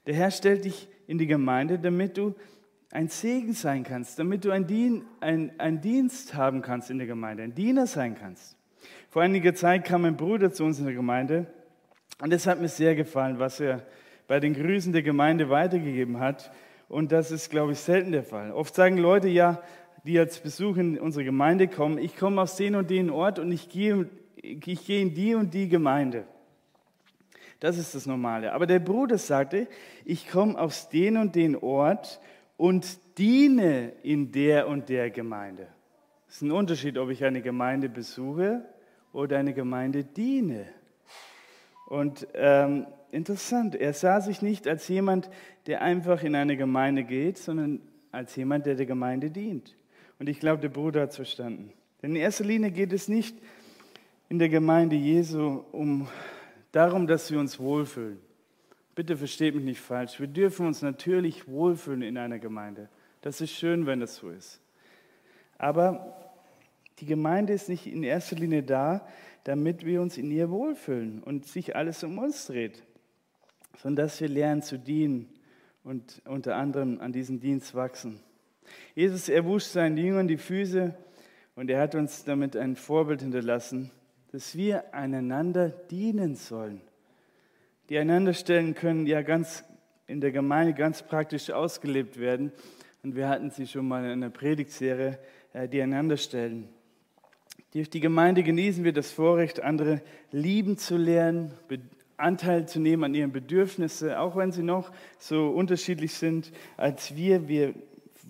Der 0.05 0.15
Herr 0.15 0.31
stellt 0.31 0.65
dich 0.65 0.87
in 1.07 1.17
die 1.17 1.27
Gemeinde, 1.27 1.79
damit 1.79 2.17
du 2.17 2.35
ein 2.91 3.07
Segen 3.07 3.53
sein 3.53 3.83
kannst, 3.83 4.19
damit 4.19 4.45
du 4.45 4.51
ein, 4.51 4.67
Dien, 4.67 5.05
ein, 5.19 5.51
ein 5.57 5.81
Dienst 5.81 6.35
haben 6.35 6.61
kannst 6.61 6.91
in 6.91 6.99
der 6.99 7.07
Gemeinde, 7.07 7.43
ein 7.43 7.55
Diener 7.55 7.87
sein 7.87 8.15
kannst. 8.15 8.55
Vor 9.09 9.21
einiger 9.21 9.55
Zeit 9.55 9.85
kam 9.85 10.05
ein 10.05 10.17
Bruder 10.17 10.51
zu 10.51 10.63
uns 10.63 10.79
in 10.79 10.85
der 10.85 10.93
Gemeinde 10.93 11.47
und 12.21 12.31
es 12.31 12.45
hat 12.45 12.61
mir 12.61 12.67
sehr 12.67 12.95
gefallen, 12.95 13.39
was 13.39 13.59
er 13.59 13.85
bei 14.27 14.39
den 14.39 14.53
Grüßen 14.53 14.93
der 14.93 15.01
Gemeinde 15.01 15.49
weitergegeben 15.49 16.19
hat. 16.19 16.51
Und 16.87 17.11
das 17.11 17.31
ist, 17.31 17.49
glaube 17.49 17.71
ich, 17.71 17.79
selten 17.79 18.11
der 18.11 18.23
Fall. 18.23 18.51
Oft 18.51 18.75
sagen 18.75 18.97
Leute 18.97 19.27
ja, 19.27 19.63
die 20.03 20.19
als 20.19 20.39
Besuch 20.39 20.77
in 20.77 20.99
unsere 20.99 21.25
Gemeinde 21.25 21.67
kommen, 21.67 21.97
ich 21.97 22.15
komme 22.15 22.41
aus 22.41 22.55
den 22.57 22.75
und 22.75 22.89
den 22.89 23.09
Ort 23.09 23.39
und 23.39 23.51
ich 23.51 23.69
gehe 23.69 24.09
ich 24.43 24.85
gehe 24.85 25.01
in 25.01 25.13
die 25.13 25.35
und 25.35 25.53
die 25.53 25.69
Gemeinde. 25.69 26.25
Das 27.63 27.77
ist 27.77 27.95
das 27.95 28.05
Normale. 28.05 28.51
Aber 28.51 28.67
der 28.67 28.79
Bruder 28.79 29.17
sagte, 29.17 29.69
ich 30.03 30.27
komme 30.27 30.59
aus 30.59 30.89
den 30.89 31.15
und 31.15 31.33
den 31.33 31.55
Ort 31.55 32.19
und 32.57 32.99
diene 33.17 33.93
in 34.03 34.33
der 34.33 34.67
und 34.67 34.89
der 34.89 35.09
Gemeinde. 35.09 35.69
Es 36.27 36.35
ist 36.35 36.41
ein 36.41 36.51
Unterschied, 36.51 36.97
ob 36.97 37.09
ich 37.09 37.23
eine 37.23 37.41
Gemeinde 37.41 37.87
besuche 37.87 38.65
oder 39.13 39.37
eine 39.37 39.53
Gemeinde 39.53 40.03
diene. 40.03 40.65
Und 41.87 42.27
ähm, 42.33 42.85
interessant, 43.11 43.75
er 43.75 43.93
sah 43.93 44.19
sich 44.19 44.41
nicht 44.41 44.67
als 44.67 44.89
jemand, 44.89 45.29
der 45.65 45.81
einfach 45.81 46.21
in 46.21 46.35
eine 46.35 46.57
Gemeinde 46.57 47.05
geht, 47.05 47.37
sondern 47.37 47.79
als 48.11 48.35
jemand, 48.35 48.65
der 48.65 48.75
der 48.75 48.87
Gemeinde 48.87 49.29
dient. 49.29 49.73
Und 50.19 50.27
ich 50.27 50.41
glaube, 50.41 50.61
der 50.61 50.67
Bruder 50.67 51.03
hat 51.03 51.11
es 51.11 51.15
verstanden. 51.15 51.71
Denn 52.01 52.09
in 52.09 52.17
erster 52.17 52.43
Linie 52.43 52.71
geht 52.71 52.91
es 52.91 53.07
nicht 53.07 53.37
in 54.27 54.37
der 54.37 54.49
Gemeinde 54.49 54.97
Jesu 54.97 55.63
um 55.71 56.09
darum, 56.73 57.07
dass 57.07 57.31
wir 57.31 57.39
uns 57.39 57.59
wohlfühlen. 57.59 58.19
Bitte 58.95 59.15
versteht 59.15 59.55
mich 59.55 59.63
nicht 59.63 59.79
falsch. 59.79 60.19
Wir 60.19 60.27
dürfen 60.27 60.67
uns 60.67 60.81
natürlich 60.81 61.47
wohlfühlen 61.47 62.01
in 62.01 62.17
einer 62.17 62.39
Gemeinde. 62.39 62.89
Das 63.21 63.39
ist 63.39 63.51
schön, 63.51 63.85
wenn 63.85 64.01
das 64.01 64.17
so 64.17 64.29
ist. 64.29 64.59
Aber 65.57 66.17
die 66.99 67.05
Gemeinde 67.05 67.53
ist 67.53 67.69
nicht 67.69 67.87
in 67.87 68.03
erster 68.03 68.35
Linie 68.35 68.63
da, 68.63 69.07
damit 69.45 69.85
wir 69.85 70.01
uns 70.01 70.17
in 70.17 70.29
ihr 70.29 70.49
wohlfühlen 70.49 71.23
und 71.23 71.45
sich 71.45 71.75
alles 71.75 72.03
um 72.03 72.17
uns 72.17 72.47
dreht, 72.47 72.83
sondern 73.77 74.05
dass 74.05 74.19
wir 74.21 74.27
lernen 74.27 74.61
zu 74.61 74.77
dienen 74.77 75.29
und 75.83 76.21
unter 76.25 76.55
anderem 76.55 76.99
an 76.99 77.13
diesem 77.13 77.39
Dienst 77.39 77.75
wachsen. 77.75 78.19
Jesus, 78.95 79.29
er 79.29 79.45
wusch 79.45 79.65
seinen 79.65 79.97
Jüngern 79.97 80.27
die 80.27 80.37
Füße 80.37 80.95
und 81.55 81.69
er 81.69 81.81
hat 81.81 81.95
uns 81.95 82.23
damit 82.23 82.55
ein 82.55 82.75
Vorbild 82.75 83.21
hinterlassen, 83.21 83.91
dass 84.33 84.57
wir 84.57 84.95
einander 84.95 85.69
dienen 85.69 86.35
sollen. 86.35 86.81
Die 87.89 87.99
einander 87.99 88.33
stellen 88.33 88.73
können 88.73 89.05
ja 89.05 89.21
ganz 89.21 89.63
in 90.07 90.21
der 90.21 90.31
Gemeinde 90.31 90.73
ganz 90.73 91.03
praktisch 91.03 91.51
ausgelebt 91.51 92.19
werden. 92.19 92.51
Und 93.03 93.15
wir 93.15 93.29
hatten 93.29 93.51
sie 93.51 93.67
schon 93.67 93.87
mal 93.87 94.03
in 94.03 94.09
einer 94.09 94.31
Predigtserie, 94.31 95.19
äh, 95.53 95.69
die 95.69 95.79
einander 95.79 96.17
stellen. 96.17 96.67
Durch 97.73 97.91
die 97.91 97.99
Gemeinde 97.99 98.41
genießen 98.41 98.83
wir 98.83 98.91
das 98.91 99.11
Vorrecht, 99.11 99.61
andere 99.61 100.01
lieben 100.31 100.79
zu 100.79 100.97
lernen, 100.97 101.53
Anteil 102.17 102.67
zu 102.67 102.79
nehmen 102.79 103.03
an 103.03 103.13
ihren 103.13 103.31
Bedürfnissen, 103.31 104.13
auch 104.13 104.35
wenn 104.35 104.51
sie 104.51 104.63
noch 104.63 104.91
so 105.19 105.49
unterschiedlich 105.49 106.15
sind 106.15 106.51
als 106.75 107.15
wir. 107.15 107.47
Wir 107.47 107.75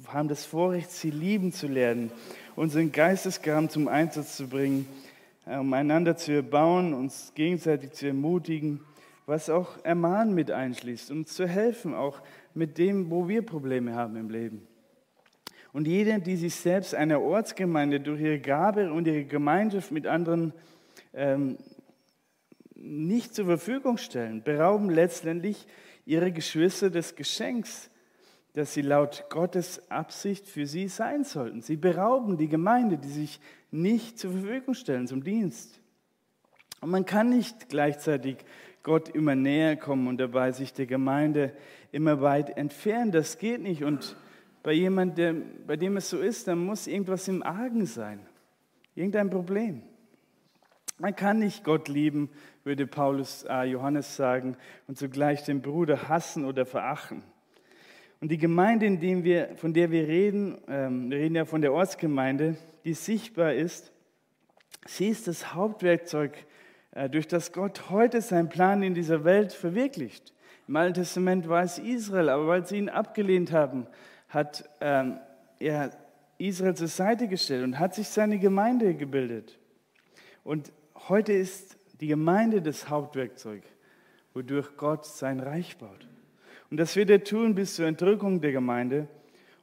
haben 0.07 0.27
das 0.27 0.45
Vorrecht, 0.45 0.91
sie 0.91 1.11
lieben 1.11 1.53
zu 1.53 1.67
lernen, 1.67 2.11
unseren 2.57 2.91
Geistesgaben 2.91 3.69
zum 3.69 3.87
Einsatz 3.87 4.35
zu 4.35 4.49
bringen 4.49 4.85
um 5.45 5.73
einander 5.73 6.15
zu 6.15 6.31
erbauen, 6.31 6.93
uns 6.93 7.33
gegenseitig 7.35 7.91
zu 7.91 8.07
ermutigen, 8.07 8.81
was 9.25 9.49
auch 9.49 9.83
Ermahnen 9.83 10.33
mit 10.33 10.51
einschließt, 10.51 11.11
uns 11.11 11.33
zu 11.33 11.47
helfen, 11.47 11.93
auch 11.93 12.21
mit 12.53 12.77
dem, 12.77 13.09
wo 13.09 13.27
wir 13.27 13.41
Probleme 13.45 13.95
haben 13.95 14.15
im 14.15 14.29
Leben. 14.29 14.67
Und 15.71 15.87
jeder, 15.87 16.19
die 16.19 16.35
sich 16.35 16.55
selbst 16.55 16.93
einer 16.93 17.21
Ortsgemeinde 17.21 17.99
durch 17.99 18.21
ihre 18.21 18.39
Gabe 18.39 18.91
und 18.91 19.07
ihre 19.07 19.25
Gemeinschaft 19.25 19.91
mit 19.91 20.05
anderen 20.05 20.53
ähm, 21.13 21.57
nicht 22.75 23.33
zur 23.33 23.45
Verfügung 23.45 23.97
stellen, 23.97 24.43
berauben 24.43 24.89
letztendlich 24.89 25.65
ihre 26.05 26.31
Geschwister 26.31 26.89
des 26.89 27.15
Geschenks, 27.15 27.89
das 28.53 28.73
sie 28.73 28.81
laut 28.81 29.25
Gottes 29.29 29.89
Absicht 29.89 30.47
für 30.47 30.67
sie 30.67 30.87
sein 30.87 31.23
sollten. 31.23 31.61
Sie 31.61 31.75
berauben 31.75 32.37
die 32.37 32.47
Gemeinde, 32.47 32.97
die 32.97 33.09
sich 33.09 33.39
nicht 33.71 34.19
zur 34.19 34.31
Verfügung 34.31 34.75
stellen 34.75 35.07
zum 35.07 35.23
Dienst. 35.23 35.81
Und 36.81 36.91
man 36.91 37.05
kann 37.05 37.29
nicht 37.29 37.69
gleichzeitig 37.69 38.37
Gott 38.83 39.09
immer 39.09 39.35
näher 39.35 39.75
kommen 39.75 40.07
und 40.07 40.17
dabei 40.17 40.51
sich 40.51 40.73
der 40.73 40.85
Gemeinde 40.85 41.53
immer 41.91 42.21
weit 42.21 42.57
entfernen. 42.57 43.11
Das 43.11 43.39
geht 43.39 43.61
nicht. 43.61 43.83
Und 43.83 44.17
bei 44.61 44.73
jemandem, 44.73 45.45
bei 45.65 45.75
dem 45.75 45.97
es 45.97 46.09
so 46.09 46.19
ist, 46.19 46.47
dann 46.47 46.59
muss 46.59 46.85
irgendwas 46.85 47.27
im 47.27 47.41
Argen 47.41 47.85
sein. 47.85 48.19
Irgendein 48.95 49.29
Problem. 49.29 49.81
Man 50.99 51.15
kann 51.15 51.39
nicht 51.39 51.63
Gott 51.63 51.87
lieben, 51.87 52.29
würde 52.63 52.85
Paulus 52.85 53.45
äh, 53.49 53.63
Johannes 53.63 54.15
sagen, 54.15 54.57
und 54.87 54.97
zugleich 54.97 55.43
den 55.43 55.61
Bruder 55.61 56.07
hassen 56.07 56.45
oder 56.45 56.65
verachten. 56.65 57.23
Und 58.23 58.29
die 58.29 58.37
Gemeinde, 58.37 59.01
wir, 59.25 59.49
von 59.57 59.73
der 59.73 59.91
wir 59.91 60.07
reden, 60.07 60.57
ähm, 60.69 61.11
wir 61.11 61.17
reden 61.17 61.35
ja 61.35 61.43
von 61.43 61.61
der 61.61 61.73
Ortsgemeinde, 61.73 62.55
die 62.85 62.93
sichtbar 62.93 63.53
ist, 63.53 63.91
sie 64.85 65.09
ist 65.09 65.27
das 65.27 65.53
Hauptwerkzeug, 65.53 66.31
äh, 66.91 67.09
durch 67.09 67.27
das 67.27 67.51
Gott 67.51 67.89
heute 67.89 68.21
seinen 68.21 68.47
Plan 68.47 68.81
in 68.81 68.93
dieser 68.93 69.25
Welt 69.25 69.51
verwirklicht. 69.51 70.33
Im 70.69 70.77
Alten 70.77 70.93
Testament 70.93 71.49
war 71.49 71.63
es 71.63 71.77
Israel, 71.79 72.29
aber 72.29 72.47
weil 72.47 72.65
sie 72.65 72.77
ihn 72.77 72.87
abgelehnt 72.87 73.51
haben, 73.51 73.87
hat 74.29 74.69
ähm, 74.79 75.19
er 75.59 75.91
Israel 76.37 76.75
zur 76.75 76.87
Seite 76.87 77.27
gestellt 77.27 77.65
und 77.65 77.77
hat 77.77 77.93
sich 77.93 78.07
seine 78.07 78.39
Gemeinde 78.39 78.93
gebildet. 78.93 79.59
Und 80.45 80.71
heute 81.09 81.33
ist 81.33 81.75
die 81.99 82.07
Gemeinde 82.07 82.61
das 82.61 82.87
Hauptwerkzeug, 82.87 83.63
wodurch 84.33 84.77
Gott 84.77 85.05
sein 85.05 85.41
Reich 85.41 85.75
baut. 85.77 86.07
Und 86.73 86.77
das 86.77 86.95
wird 86.95 87.11
er 87.11 87.23
tun 87.23 87.53
bis 87.53 87.75
zur 87.75 87.85
Entrückung 87.85 88.41
der 88.41 88.51
Gemeinde. 88.51 89.07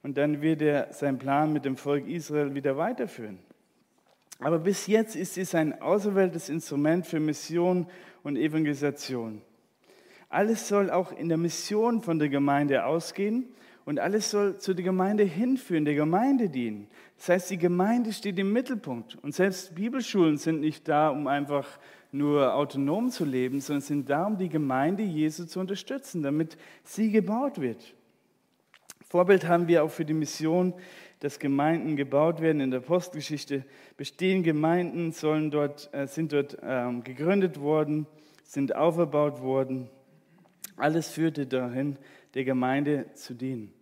Und 0.04 0.16
dann 0.16 0.42
wird 0.42 0.62
er 0.62 0.92
seinen 0.92 1.18
Plan 1.18 1.52
mit 1.52 1.64
dem 1.64 1.76
Volk 1.76 2.06
Israel 2.06 2.54
wieder 2.54 2.76
weiterführen. 2.76 3.40
Aber 4.38 4.60
bis 4.60 4.86
jetzt 4.86 5.16
ist 5.16 5.36
es 5.36 5.56
ein 5.56 5.82
auserwähltes 5.82 6.48
Instrument 6.48 7.04
für 7.04 7.18
Mission 7.18 7.88
und 8.22 8.36
Evangelisation. 8.36 9.42
Alles 10.28 10.68
soll 10.68 10.88
auch 10.88 11.10
in 11.10 11.28
der 11.28 11.36
Mission 11.36 12.00
von 12.00 12.20
der 12.20 12.28
Gemeinde 12.28 12.84
ausgehen 12.84 13.48
und 13.84 13.98
alles 13.98 14.30
soll 14.30 14.58
zu 14.58 14.72
der 14.72 14.84
Gemeinde 14.84 15.24
hinführen, 15.24 15.84
der 15.84 15.96
Gemeinde 15.96 16.48
dienen. 16.48 16.86
Das 17.16 17.28
heißt, 17.28 17.50
die 17.50 17.58
Gemeinde 17.58 18.12
steht 18.12 18.38
im 18.38 18.52
Mittelpunkt. 18.52 19.16
Und 19.16 19.34
selbst 19.34 19.74
Bibelschulen 19.74 20.36
sind 20.36 20.60
nicht 20.60 20.86
da, 20.86 21.08
um 21.08 21.26
einfach 21.26 21.66
nur 22.12 22.54
autonom 22.54 23.10
zu 23.10 23.24
leben, 23.24 23.60
sondern 23.60 23.82
sind 23.82 24.10
da, 24.10 24.26
um 24.26 24.36
die 24.36 24.48
Gemeinde 24.48 25.02
Jesu 25.02 25.44
zu 25.44 25.60
unterstützen, 25.60 26.22
damit 26.22 26.56
sie 26.82 27.10
gebaut 27.10 27.60
wird. 27.60 27.94
Vorbild 29.08 29.48
haben 29.48 29.68
wir 29.68 29.84
auch 29.84 29.90
für 29.90 30.04
die 30.04 30.14
Mission, 30.14 30.74
dass 31.20 31.38
Gemeinden 31.38 31.96
gebaut 31.96 32.40
werden. 32.40 32.60
In 32.60 32.70
der 32.70 32.80
Postgeschichte 32.80 33.64
bestehen 33.96 34.42
Gemeinden, 34.42 35.12
sollen 35.12 35.50
dort, 35.50 35.92
äh, 35.92 36.06
sind 36.06 36.32
dort 36.32 36.56
ähm, 36.62 37.04
gegründet 37.04 37.60
worden, 37.60 38.06
sind 38.44 38.74
auferbaut 38.74 39.40
worden. 39.42 39.88
Alles 40.76 41.10
führte 41.10 41.46
dahin, 41.46 41.98
der 42.34 42.44
Gemeinde 42.44 43.12
zu 43.14 43.34
dienen. 43.34 43.72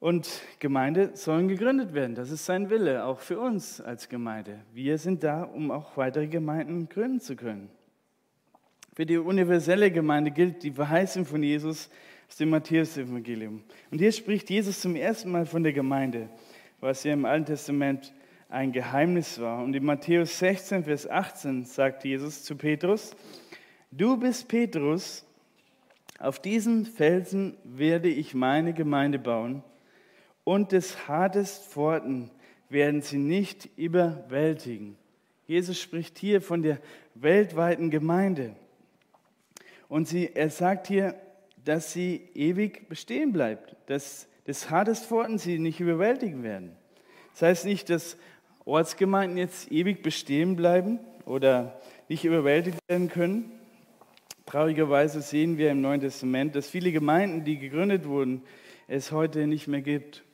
Und 0.00 0.40
Gemeinde 0.60 1.10
sollen 1.12 1.46
gegründet 1.46 1.92
werden. 1.92 2.14
Das 2.14 2.30
ist 2.30 2.46
sein 2.46 2.70
Wille, 2.70 3.04
auch 3.04 3.20
für 3.20 3.38
uns 3.38 3.82
als 3.82 4.08
Gemeinde. 4.08 4.60
Wir 4.72 4.96
sind 4.96 5.22
da, 5.22 5.42
um 5.42 5.70
auch 5.70 5.94
weitere 5.98 6.26
Gemeinden 6.26 6.88
gründen 6.88 7.20
zu 7.20 7.36
können. 7.36 7.68
Für 8.94 9.04
die 9.04 9.18
universelle 9.18 9.90
Gemeinde 9.90 10.30
gilt 10.30 10.62
die 10.62 10.70
Verheißung 10.70 11.26
von 11.26 11.42
Jesus 11.42 11.90
aus 12.26 12.36
dem 12.36 12.48
Matthäus-Evangelium. 12.48 13.62
Und 13.90 13.98
hier 13.98 14.10
spricht 14.10 14.48
Jesus 14.48 14.80
zum 14.80 14.96
ersten 14.96 15.30
Mal 15.30 15.44
von 15.44 15.62
der 15.62 15.74
Gemeinde, 15.74 16.30
was 16.80 17.04
ja 17.04 17.12
im 17.12 17.26
Alten 17.26 17.44
Testament 17.44 18.14
ein 18.48 18.72
Geheimnis 18.72 19.38
war. 19.38 19.62
Und 19.62 19.76
in 19.76 19.84
Matthäus 19.84 20.38
16, 20.38 20.84
Vers 20.84 21.10
18 21.10 21.66
sagt 21.66 22.06
Jesus 22.06 22.42
zu 22.42 22.56
Petrus, 22.56 23.14
du 23.90 24.16
bist 24.16 24.48
Petrus, 24.48 25.26
auf 26.18 26.40
diesen 26.40 26.86
Felsen 26.86 27.58
werde 27.64 28.08
ich 28.08 28.32
meine 28.32 28.72
Gemeinde 28.72 29.18
bauen 29.18 29.62
und 30.50 30.72
des 30.72 31.06
Hades 31.06 31.58
Pforten 31.58 32.28
werden 32.70 33.02
sie 33.02 33.18
nicht 33.18 33.68
überwältigen. 33.76 34.96
Jesus 35.46 35.80
spricht 35.80 36.18
hier 36.18 36.42
von 36.42 36.62
der 36.62 36.80
weltweiten 37.14 37.88
Gemeinde. 37.88 38.56
Und 39.88 40.08
sie, 40.08 40.28
er 40.34 40.50
sagt 40.50 40.88
hier, 40.88 41.14
dass 41.64 41.92
sie 41.92 42.22
ewig 42.34 42.88
bestehen 42.88 43.32
bleibt, 43.32 43.76
dass 43.86 44.26
des 44.44 44.68
Hades 44.70 45.06
Pforten 45.06 45.38
sie 45.38 45.60
nicht 45.60 45.78
überwältigen 45.78 46.42
werden. 46.42 46.72
Das 47.34 47.42
heißt 47.42 47.64
nicht, 47.64 47.88
dass 47.88 48.16
Ortsgemeinden 48.64 49.38
jetzt 49.38 49.70
ewig 49.70 50.02
bestehen 50.02 50.56
bleiben 50.56 50.98
oder 51.26 51.80
nicht 52.08 52.24
überwältigt 52.24 52.78
werden 52.88 53.08
können. 53.08 53.52
Traurigerweise 54.46 55.22
sehen 55.22 55.58
wir 55.58 55.70
im 55.70 55.80
Neuen 55.80 56.00
Testament, 56.00 56.56
dass 56.56 56.68
viele 56.68 56.90
Gemeinden, 56.90 57.44
die 57.44 57.56
gegründet 57.56 58.08
wurden, 58.08 58.42
es 58.88 59.12
heute 59.12 59.46
nicht 59.46 59.68
mehr 59.68 59.82
gibt. 59.82 60.24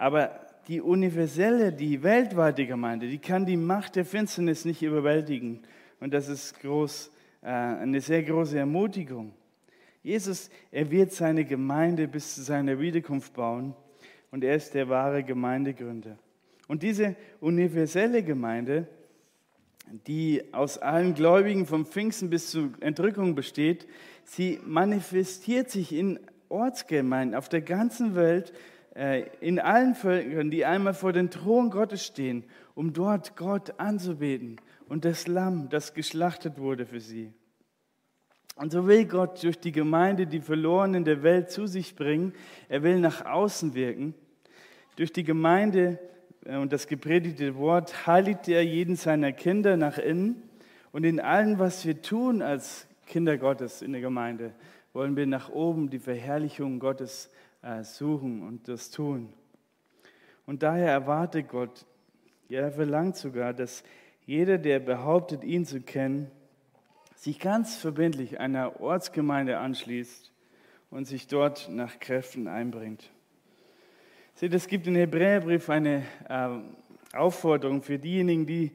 Aber 0.00 0.30
die 0.66 0.80
universelle, 0.80 1.74
die 1.74 2.02
weltweite 2.02 2.64
Gemeinde, 2.64 3.06
die 3.06 3.18
kann 3.18 3.44
die 3.44 3.58
Macht 3.58 3.96
der 3.96 4.06
Finsternis 4.06 4.64
nicht 4.64 4.82
überwältigen. 4.82 5.60
Und 6.00 6.14
das 6.14 6.30
ist 6.30 6.58
groß, 6.60 7.12
äh, 7.42 7.48
eine 7.48 8.00
sehr 8.00 8.22
große 8.22 8.58
Ermutigung. 8.58 9.34
Jesus, 10.02 10.48
er 10.70 10.90
wird 10.90 11.12
seine 11.12 11.44
Gemeinde 11.44 12.08
bis 12.08 12.34
zu 12.34 12.40
seiner 12.40 12.80
Wiederkunft 12.80 13.34
bauen 13.34 13.74
und 14.30 14.42
er 14.42 14.56
ist 14.56 14.72
der 14.72 14.88
wahre 14.88 15.22
Gemeindegründer. 15.22 16.16
Und 16.66 16.82
diese 16.82 17.14
universelle 17.40 18.22
Gemeinde, 18.22 18.86
die 20.06 20.42
aus 20.52 20.78
allen 20.78 21.12
Gläubigen 21.12 21.66
vom 21.66 21.84
Pfingsten 21.84 22.30
bis 22.30 22.50
zur 22.50 22.70
Entrückung 22.80 23.34
besteht, 23.34 23.86
sie 24.24 24.60
manifestiert 24.64 25.70
sich 25.70 25.92
in 25.92 26.18
Ortsgemeinden 26.48 27.36
auf 27.36 27.50
der 27.50 27.60
ganzen 27.60 28.14
Welt, 28.14 28.54
in 28.94 29.60
allen 29.60 29.94
Völkern, 29.94 30.50
die 30.50 30.64
einmal 30.64 30.94
vor 30.94 31.12
den 31.12 31.30
Thron 31.30 31.70
Gottes 31.70 32.04
stehen, 32.04 32.44
um 32.74 32.92
dort 32.92 33.36
Gott 33.36 33.78
anzubeten 33.78 34.56
und 34.88 35.04
das 35.04 35.28
Lamm, 35.28 35.68
das 35.68 35.94
geschlachtet 35.94 36.58
wurde 36.58 36.86
für 36.86 37.00
sie. 37.00 37.32
Und 38.56 38.72
so 38.72 38.86
will 38.86 39.06
Gott 39.06 39.42
durch 39.42 39.58
die 39.58 39.72
Gemeinde 39.72 40.26
die 40.26 40.40
Verlorenen 40.40 41.04
der 41.04 41.22
Welt 41.22 41.50
zu 41.50 41.66
sich 41.66 41.94
bringen. 41.94 42.34
Er 42.68 42.82
will 42.82 42.98
nach 42.98 43.24
außen 43.24 43.74
wirken. 43.74 44.12
Durch 44.96 45.12
die 45.12 45.24
Gemeinde 45.24 45.98
äh, 46.44 46.56
und 46.56 46.72
das 46.72 46.86
gepredigte 46.86 47.56
Wort 47.56 48.06
heiligt 48.06 48.48
er 48.48 48.62
jeden 48.64 48.96
seiner 48.96 49.32
Kinder 49.32 49.76
nach 49.76 49.96
innen. 49.96 50.42
Und 50.92 51.04
in 51.04 51.20
allem, 51.20 51.58
was 51.58 51.86
wir 51.86 52.02
tun 52.02 52.42
als 52.42 52.86
Kinder 53.06 53.38
Gottes 53.38 53.80
in 53.80 53.92
der 53.92 54.00
Gemeinde, 54.02 54.52
wollen 54.92 55.16
wir 55.16 55.26
nach 55.26 55.48
oben 55.48 55.88
die 55.88 56.00
Verherrlichung 56.00 56.80
Gottes 56.80 57.26
äh, 57.26 57.49
suchen 57.82 58.42
und 58.46 58.68
das 58.68 58.90
tun. 58.90 59.32
Und 60.46 60.62
daher 60.62 60.90
erwartet 60.90 61.48
Gott, 61.48 61.86
ja, 62.48 62.62
er 62.62 62.72
verlangt 62.72 63.16
sogar, 63.16 63.54
dass 63.54 63.84
jeder, 64.26 64.58
der 64.58 64.80
behauptet, 64.80 65.44
ihn 65.44 65.64
zu 65.64 65.80
kennen, 65.80 66.30
sich 67.14 67.38
ganz 67.38 67.76
verbindlich 67.76 68.40
einer 68.40 68.80
Ortsgemeinde 68.80 69.58
anschließt 69.58 70.32
und 70.90 71.04
sich 71.04 71.28
dort 71.28 71.68
nach 71.70 72.00
Kräften 72.00 72.48
einbringt. 72.48 73.10
Seht, 74.34 74.54
es 74.54 74.66
gibt 74.66 74.86
im 74.86 74.94
Hebräerbrief 74.94 75.68
eine 75.68 76.02
äh, 76.28 77.16
Aufforderung 77.16 77.82
für 77.82 77.98
diejenigen, 77.98 78.46
die, 78.46 78.72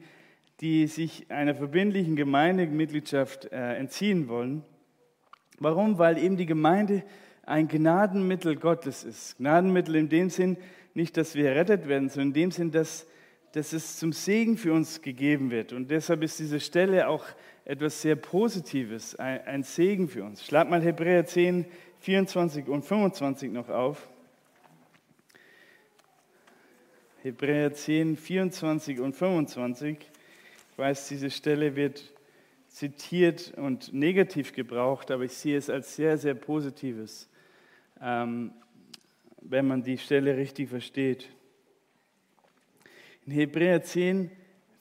die 0.60 0.86
sich 0.86 1.30
einer 1.30 1.54
verbindlichen 1.54 2.16
Gemeindemitgliedschaft 2.16 3.46
äh, 3.52 3.74
entziehen 3.74 4.28
wollen. 4.28 4.62
Warum? 5.58 5.98
Weil 5.98 6.18
eben 6.18 6.36
die 6.36 6.46
Gemeinde 6.46 7.02
ein 7.46 7.68
Gnadenmittel 7.68 8.56
Gottes 8.56 9.04
ist. 9.04 9.38
Gnadenmittel 9.38 9.94
in 9.96 10.08
dem 10.08 10.30
Sinn, 10.30 10.56
nicht, 10.94 11.16
dass 11.16 11.34
wir 11.34 11.48
errettet 11.50 11.88
werden, 11.88 12.08
sondern 12.08 12.28
in 12.28 12.34
dem 12.34 12.50
Sinn, 12.50 12.70
dass, 12.72 13.06
dass 13.52 13.72
es 13.72 13.98
zum 13.98 14.12
Segen 14.12 14.56
für 14.56 14.72
uns 14.72 15.00
gegeben 15.00 15.50
wird. 15.50 15.72
Und 15.72 15.90
deshalb 15.90 16.22
ist 16.22 16.38
diese 16.38 16.60
Stelle 16.60 17.08
auch 17.08 17.24
etwas 17.64 18.02
sehr 18.02 18.16
Positives, 18.16 19.14
ein, 19.14 19.40
ein 19.46 19.62
Segen 19.62 20.08
für 20.08 20.24
uns. 20.24 20.44
Schlag 20.44 20.68
mal 20.68 20.82
Hebräer 20.82 21.24
10, 21.24 21.66
24 22.00 22.68
und 22.68 22.84
25 22.84 23.52
noch 23.52 23.68
auf. 23.68 24.08
Hebräer 27.22 27.72
10, 27.72 28.16
24 28.16 29.00
und 29.00 29.14
25. 29.14 29.98
Ich 29.98 30.78
weiß, 30.78 31.08
diese 31.08 31.30
Stelle 31.30 31.74
wird 31.76 32.12
zitiert 32.68 33.54
und 33.56 33.92
negativ 33.92 34.52
gebraucht, 34.52 35.10
aber 35.10 35.24
ich 35.24 35.32
sehe 35.32 35.56
es 35.56 35.70
als 35.70 35.96
sehr, 35.96 36.18
sehr 36.18 36.34
positives, 36.34 37.28
wenn 37.98 38.52
man 39.50 39.82
die 39.82 39.98
Stelle 39.98 40.36
richtig 40.36 40.68
versteht. 40.68 41.28
In 43.24 43.32
Hebräer 43.32 43.82
10, 43.82 44.30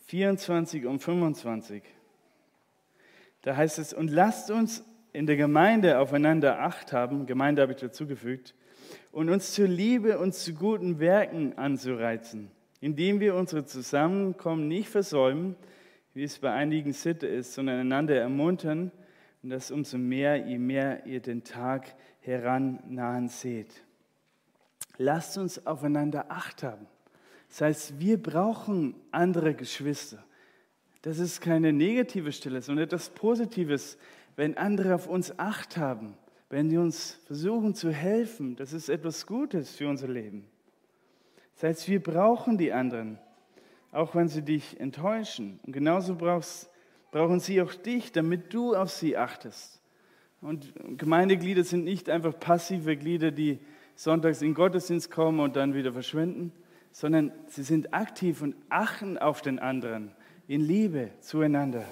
24 0.08 0.86
und 0.86 1.00
25, 1.00 1.84
da 3.42 3.56
heißt 3.56 3.80
es, 3.80 3.94
und 3.94 4.12
lasst 4.12 4.52
uns 4.52 4.84
in 5.14 5.26
der 5.26 5.36
Gemeinde 5.36 6.00
aufeinander 6.00 6.60
Acht 6.60 6.94
haben, 6.94 7.26
Gemeinde 7.26 7.62
habe 7.62 7.72
ich 7.72 7.80
dazugefügt, 7.80 8.54
und 9.12 9.30
uns 9.30 9.54
zur 9.54 9.68
Liebe 9.68 10.20
und 10.20 10.36
zu 10.36 10.54
guten 10.54 11.00
Werken 11.00 11.58
anzureizen, 11.58 12.52
indem 12.82 13.20
wir 13.20 13.36
unsere 13.36 13.66
Zusammenkommen 13.66 14.68
nicht 14.68 14.90
versäumen, 14.90 15.56
wie 16.14 16.24
es 16.24 16.38
bei 16.38 16.52
einigen 16.52 16.94
Sitte 16.94 17.28
ist, 17.28 17.54
sondern 17.54 17.80
einander 17.80 18.16
ermuntern 18.16 18.92
und 19.46 19.52
das 19.52 19.72
umso 19.72 19.98
mehr, 19.98 20.36
je 20.36 20.58
mehr 20.58 21.06
ihr 21.06 21.22
den 21.22 21.44
Tag 21.44 21.96
herannahen 22.20 23.30
seht. 23.30 23.84
Lasst 24.98 25.38
uns 25.38 25.66
aufeinander 25.66 26.26
Acht 26.30 26.64
haben. 26.64 26.88
Das 27.50 27.62
heißt, 27.62 28.00
wir 28.00 28.22
brauchen 28.22 28.96
andere 29.12 29.54
Geschwister. 29.54 30.22
Das 31.04 31.20
ist 31.20 31.40
keine 31.40 31.72
negative 31.72 32.32
Stelle, 32.32 32.62
sondern 32.62 32.86
etwas 32.86 33.10
Positives, 33.10 33.98
wenn 34.36 34.58
andere 34.58 34.96
auf 34.96 35.08
uns 35.08 35.38
Acht 35.40 35.78
haben 35.78 36.18
wenn 36.50 36.70
die 36.70 36.78
uns 36.78 37.20
versuchen 37.26 37.74
zu 37.74 37.92
helfen, 37.92 38.56
das 38.56 38.74
ist 38.74 38.90
etwas 38.90 39.26
Gutes 39.26 39.76
für 39.76 39.90
unser 39.90 40.08
Leben. 40.08 40.48
Das 41.56 41.64
heißt, 41.64 41.88
wir 41.90 42.02
brauchen 42.02 42.58
die 42.58 42.72
anderen, 42.72 43.20
auch 43.92 44.16
wenn 44.16 44.28
sie 44.28 44.42
dich 44.42 44.80
enttäuschen. 44.80 45.60
Und 45.64 45.74
genauso 45.74 46.16
brauchst, 46.16 46.70
brauchen 47.16 47.40
sie 47.40 47.62
auch 47.62 47.74
dich, 47.74 48.12
damit 48.12 48.54
du 48.54 48.76
auf 48.76 48.92
sie 48.92 49.16
achtest. 49.16 49.80
Und 50.42 50.74
Gemeindeglieder 50.98 51.64
sind 51.64 51.86
nicht 51.86 52.10
einfach 52.10 52.38
passive 52.38 52.98
Glieder, 52.98 53.32
die 53.32 53.60
sonntags 53.96 54.42
in 54.42 54.54
Gottesdienst 54.54 55.12
kommen 55.12 55.40
und 55.40 55.56
dann 55.56 55.74
wieder 55.74 55.94
verschwinden, 55.94 56.52
sondern 56.92 57.32
sie 57.48 57.64
sind 57.64 57.94
aktiv 57.94 58.42
und 58.42 58.54
achten 58.68 59.18
auf 59.18 59.42
den 59.42 59.60
anderen 59.60 60.12
in 60.50 60.60
Liebe 60.60 61.12
zueinander. 61.22 61.86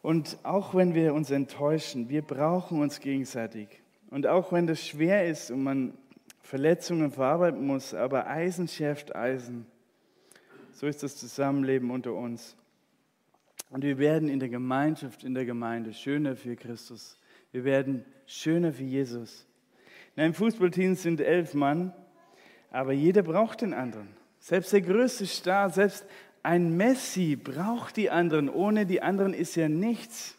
Und 0.00 0.38
auch 0.44 0.72
wenn 0.76 0.94
wir 0.94 1.14
uns 1.14 1.32
enttäuschen, 1.32 2.10
wir 2.10 2.22
brauchen 2.22 2.80
uns 2.80 3.00
gegenseitig. 3.00 3.82
Und 4.10 4.28
auch 4.28 4.52
wenn 4.52 4.68
das 4.68 4.86
schwer 4.86 5.26
ist 5.26 5.50
und 5.50 5.64
man 5.64 5.98
Verletzungen 6.42 7.10
verarbeiten 7.10 7.66
muss, 7.66 7.92
aber 7.92 8.28
Eisen 8.28 8.68
schärft 8.68 9.16
Eisen. 9.16 9.66
So 10.74 10.88
ist 10.88 11.04
das 11.04 11.16
Zusammenleben 11.16 11.92
unter 11.92 12.14
uns. 12.14 12.56
Und 13.70 13.84
wir 13.84 13.96
werden 13.98 14.28
in 14.28 14.40
der 14.40 14.48
Gemeinschaft, 14.48 15.22
in 15.22 15.32
der 15.32 15.44
Gemeinde 15.44 15.92
schöner 15.92 16.34
für 16.34 16.56
Christus. 16.56 17.16
Wir 17.52 17.62
werden 17.62 18.04
schöner 18.26 18.72
für 18.72 18.82
Jesus. 18.82 19.46
In 20.16 20.24
einem 20.24 20.34
Fußballteam 20.34 20.96
sind 20.96 21.20
elf 21.20 21.54
Mann, 21.54 21.92
aber 22.70 22.92
jeder 22.92 23.22
braucht 23.22 23.60
den 23.60 23.72
anderen. 23.72 24.08
Selbst 24.40 24.72
der 24.72 24.80
größte 24.80 25.26
Star, 25.26 25.70
selbst 25.70 26.04
ein 26.42 26.76
Messi 26.76 27.36
braucht 27.36 27.96
die 27.96 28.10
anderen. 28.10 28.48
Ohne 28.48 28.84
die 28.84 29.00
anderen 29.00 29.32
ist 29.32 29.56
er 29.56 29.68
nichts. 29.68 30.36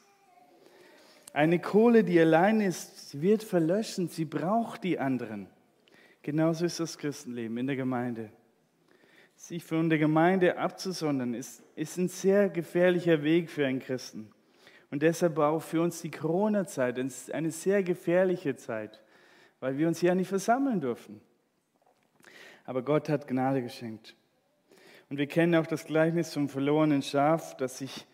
Eine 1.32 1.60
Kohle, 1.60 2.04
die 2.04 2.20
allein 2.20 2.60
ist, 2.60 3.22
wird 3.22 3.42
verlöschen. 3.42 4.10
Sie 4.10 4.26
braucht 4.26 4.84
die 4.84 5.00
anderen. 5.00 5.48
Genauso 6.22 6.66
ist 6.66 6.82
das 6.82 6.98
Christenleben 6.98 7.58
in 7.58 7.68
der 7.68 7.78
Gemeinde. 7.78 8.32
Sich 9.36 9.64
von 9.64 9.90
der 9.90 10.00
Gemeinde 10.00 10.58
abzusondern, 10.58 11.34
ist, 11.34 11.62
ist 11.76 11.98
ein 11.98 12.08
sehr 12.08 12.50
gefährlicher 12.50 13.22
Weg 13.24 13.50
für 13.50 13.66
einen 13.66 13.80
Christen. 13.80 14.32
Und 14.92 15.02
deshalb 15.02 15.38
auch 15.40 15.62
für 15.62 15.82
uns 15.82 16.02
die 16.02 16.12
Corona-Zeit 16.12 16.98
eine 17.32 17.52
sehr 17.52 17.84
gefährliche 17.84 18.56
Zeit, 18.56 19.02
weil 19.60 19.78
wir 19.78 19.88
uns 19.88 20.02
ja 20.02 20.16
nicht 20.16 20.30
versammeln 20.30 20.80
dürfen. 20.80 21.20
Aber 22.64 22.82
Gott 22.82 23.10
hat 23.10 23.28
Gnade 23.28 23.62
geschenkt. 23.62 24.16
Und 25.10 25.18
wir 25.18 25.28
kennen 25.28 25.56
auch 25.56 25.68
das 25.68 25.86
Gleichnis 25.86 26.32
zum 26.32 26.50
verlorenen 26.50 27.02
Schaf, 27.02 27.56
das 27.58 27.78
sich 27.78 28.08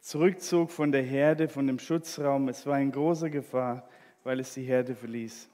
zurückzog 0.00 0.70
von 0.70 0.92
der 0.92 1.02
Herde, 1.02 1.48
von 1.48 1.66
dem 1.66 1.78
Schutzraum. 1.78 2.48
Es 2.48 2.66
war 2.66 2.80
in 2.80 2.92
großer 2.92 3.30
Gefahr, 3.30 3.88
weil 4.22 4.40
es 4.40 4.54
die 4.54 4.62
Herde 4.62 4.94
verließ. 4.94 5.48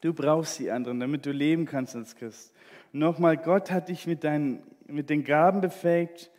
Du 0.00 0.12
brauchst 0.12 0.58
die 0.58 0.70
anderen, 0.70 1.00
damit 1.00 1.26
du 1.26 1.32
leben 1.32 1.66
kannst 1.66 1.96
als 1.96 2.14
Christ. 2.16 2.52
Nochmal, 2.96 3.36
Gott 3.36 3.72
hat 3.72 3.88
dich 3.88 4.06
mit, 4.06 4.22
deinen, 4.22 4.62
mit 4.86 5.10
den 5.10 5.24
Gaben 5.24 5.60
befähigt, 5.60 6.30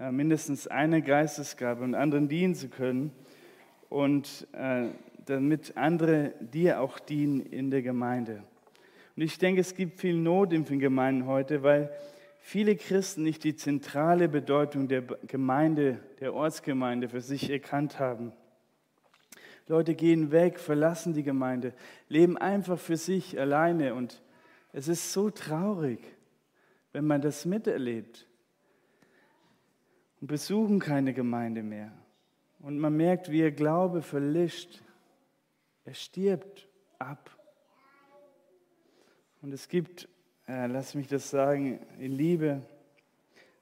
äh, 0.00 0.10
mindestens 0.10 0.66
eine 0.66 1.02
Geistesgabe 1.02 1.84
und 1.84 1.94
anderen 1.94 2.28
dienen 2.28 2.54
zu 2.54 2.70
können 2.70 3.12
und 3.90 4.48
äh, 4.52 4.86
damit 5.26 5.76
andere 5.76 6.32
dir 6.40 6.80
auch 6.80 6.98
dienen 6.98 7.40
in 7.40 7.70
der 7.70 7.82
Gemeinde. 7.82 8.42
Und 9.16 9.22
ich 9.22 9.36
denke, 9.36 9.60
es 9.60 9.74
gibt 9.74 10.00
viel 10.00 10.16
Not 10.16 10.54
in 10.54 10.64
den 10.64 10.78
Gemeinden 10.78 11.26
heute, 11.26 11.62
weil 11.62 11.90
viele 12.38 12.74
Christen 12.74 13.22
nicht 13.22 13.44
die 13.44 13.54
zentrale 13.54 14.30
Bedeutung 14.30 14.88
der 14.88 15.02
Gemeinde, 15.02 15.98
der 16.20 16.32
Ortsgemeinde 16.32 17.10
für 17.10 17.20
sich 17.20 17.50
erkannt 17.50 17.98
haben. 17.98 18.32
Leute 19.66 19.94
gehen 19.94 20.32
weg, 20.32 20.58
verlassen 20.58 21.12
die 21.12 21.22
Gemeinde, 21.22 21.74
leben 22.08 22.38
einfach 22.38 22.78
für 22.78 22.96
sich 22.96 23.38
alleine 23.38 23.92
und 23.92 24.22
es 24.72 24.88
ist 24.88 25.12
so 25.12 25.30
traurig, 25.30 26.00
wenn 26.92 27.06
man 27.06 27.20
das 27.20 27.44
miterlebt. 27.44 28.26
und 30.20 30.26
besuchen 30.26 30.80
keine 30.80 31.14
Gemeinde 31.14 31.62
mehr. 31.62 31.92
Und 32.60 32.78
man 32.78 32.96
merkt, 32.96 33.30
wie 33.30 33.38
ihr 33.38 33.52
Glaube 33.52 34.02
verlischt. 34.02 34.82
Er 35.84 35.94
stirbt 35.94 36.68
ab. 36.98 37.30
Und 39.40 39.52
es 39.52 39.68
gibt, 39.68 40.08
äh, 40.48 40.66
lass 40.66 40.94
mich 40.94 41.06
das 41.06 41.30
sagen, 41.30 41.78
in 41.98 42.12
Liebe 42.12 42.62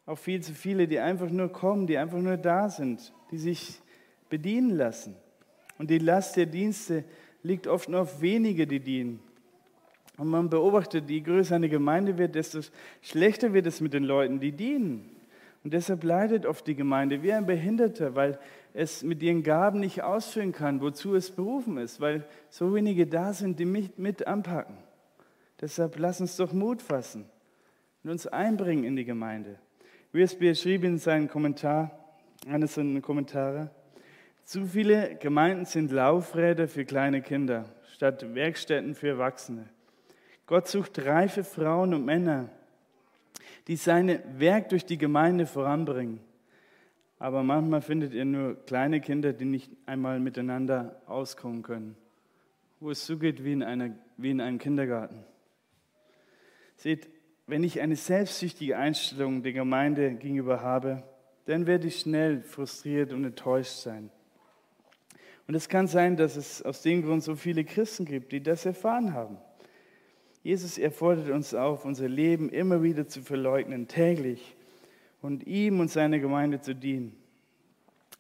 auch 0.07 0.16
viel 0.16 0.42
zu 0.42 0.54
viele, 0.54 0.88
die 0.88 0.98
einfach 1.00 1.28
nur 1.28 1.50
kommen, 1.50 1.86
die 1.86 1.98
einfach 1.98 2.18
nur 2.18 2.36
da 2.36 2.68
sind, 2.70 3.12
die 3.30 3.38
sich 3.38 3.80
bedienen 4.30 4.70
lassen. 4.70 5.16
Und 5.78 5.90
die 5.90 5.98
Last 5.98 6.36
der 6.36 6.46
Dienste 6.46 7.04
liegt 7.42 7.66
oft 7.66 7.88
nur 7.88 8.02
auf 8.02 8.20
wenige, 8.20 8.66
die 8.66 8.80
dienen. 8.80 9.20
Und 10.19 10.29
man 10.29 10.49
beobachtet, 10.49 11.11
je 11.11 11.21
größer 11.21 11.57
eine 11.57 11.69
Gemeinde 11.69 12.17
wird, 12.17 12.35
desto 12.35 12.61
schlechter 13.03 13.53
wird 13.53 13.67
es 13.67 13.81
mit 13.81 13.93
den 13.93 14.05
Leuten, 14.05 14.41
die 14.41 14.53
dienen. 14.53 15.11
Und 15.62 15.73
deshalb 15.73 16.05
leidet 16.05 16.47
oft 16.47 16.67
die 16.67 16.77
Gemeinde 16.77 17.23
wie 17.23 17.33
ein 17.33 17.45
Behinderter, 17.45 18.14
weil 18.14 18.39
es 18.73 19.03
mit 19.03 19.23
ihren 19.23 19.43
Gaben 19.43 19.81
nicht 19.81 20.03
ausführen 20.03 20.53
kann, 20.53 20.81
wozu 20.81 21.14
es 21.14 21.31
berufen 21.31 21.77
ist, 21.77 22.01
weil 22.01 22.25
so 22.51 22.75
wenige 22.75 23.07
da 23.07 23.33
sind, 23.33 23.59
die 23.59 23.64
mit, 23.64 23.99
mit 23.99 24.27
anpacken. 24.27 24.77
Deshalb 25.61 25.99
lass 25.99 26.21
uns 26.21 26.37
doch 26.37 26.53
Mut 26.53 26.83
fassen 26.83 27.25
und 28.05 28.11
uns 28.11 28.27
einbringen 28.27 28.85
in 28.85 28.97
die 28.97 29.05
Gemeinde. 29.05 29.59
USB 30.14 30.55
schrieb 30.55 30.85
in 30.85 30.99
seinem 30.99 31.29
Kommentar, 31.29 31.91
eines 32.47 32.75
seiner 32.75 33.01
Kommentare, 33.01 33.71
zu 34.45 34.67
viele 34.67 35.17
Gemeinden 35.17 35.64
sind 35.64 35.91
Laufräder 35.91 36.69
für 36.69 36.85
kleine 36.85 37.21
Kinder 37.21 37.64
statt 37.93 38.35
Werkstätten 38.35 38.95
für 38.95 39.09
Erwachsene. 39.09 39.69
Gott 40.47 40.68
sucht 40.68 41.05
reife 41.05 41.42
Frauen 41.42 41.92
und 41.92 42.05
Männer, 42.05 42.49
die 43.66 43.76
sein 43.76 44.20
Werk 44.38 44.68
durch 44.68 44.86
die 44.86 44.99
Gemeinde 44.99 45.47
voranbringen. 45.47 46.20
Aber 47.18 47.42
manchmal 47.42 47.80
findet 47.80 48.12
ihr 48.14 48.24
nur 48.24 48.55
kleine 48.66 49.01
Kinder, 49.01 49.32
die 49.32 49.44
nicht 49.44 49.70
einmal 49.86 50.20
miteinander 50.20 51.01
auskommen 51.07 51.62
können, 51.62 51.97
wo 52.78 52.90
es 52.90 53.05
zugeht 53.07 53.42
wie 53.42 53.53
in, 53.53 53.62
einer, 53.62 53.90
wie 54.16 54.30
in 54.30 54.40
einem 54.40 54.59
Kindergarten. 54.59 55.24
Seht, 56.76 57.09
wenn 57.47 57.64
ich 57.64 57.80
eine 57.80 57.97
selbstsüchtige 57.97 58.76
Einstellung 58.76 59.42
der 59.42 59.53
Gemeinde 59.53 60.14
gegenüber 60.14 60.61
habe, 60.61 61.03
dann 61.47 61.66
werde 61.66 61.86
ich 61.86 62.01
schnell 62.01 62.42
frustriert 62.42 63.12
und 63.12 63.24
enttäuscht 63.24 63.78
sein. 63.78 64.11
Und 65.49 65.55
es 65.55 65.68
kann 65.68 65.86
sein, 65.86 66.16
dass 66.16 66.36
es 66.36 66.61
aus 66.62 66.82
dem 66.82 67.03
Grund 67.03 67.22
so 67.22 67.36
viele 67.36 67.64
Christen 67.64 68.05
gibt, 68.05 68.32
die 68.32 68.42
das 68.42 68.66
erfahren 68.66 69.14
haben. 69.14 69.38
Jesus 70.47 70.78
erfordert 70.78 71.28
uns 71.30 71.55
auf, 71.55 71.84
unser 71.84 72.09
Leben 72.09 72.51
immer 72.51 72.80
wieder 72.80 73.09
zu 73.09 73.20
verleugnen, 73.20 73.88
täglich, 73.88 74.55
und 75.20 75.44
ihm 75.44 75.80
und 75.80 75.90
seiner 75.90 76.20
Gemeinde 76.20 76.61
zu 76.61 76.72
dienen. 76.72 77.16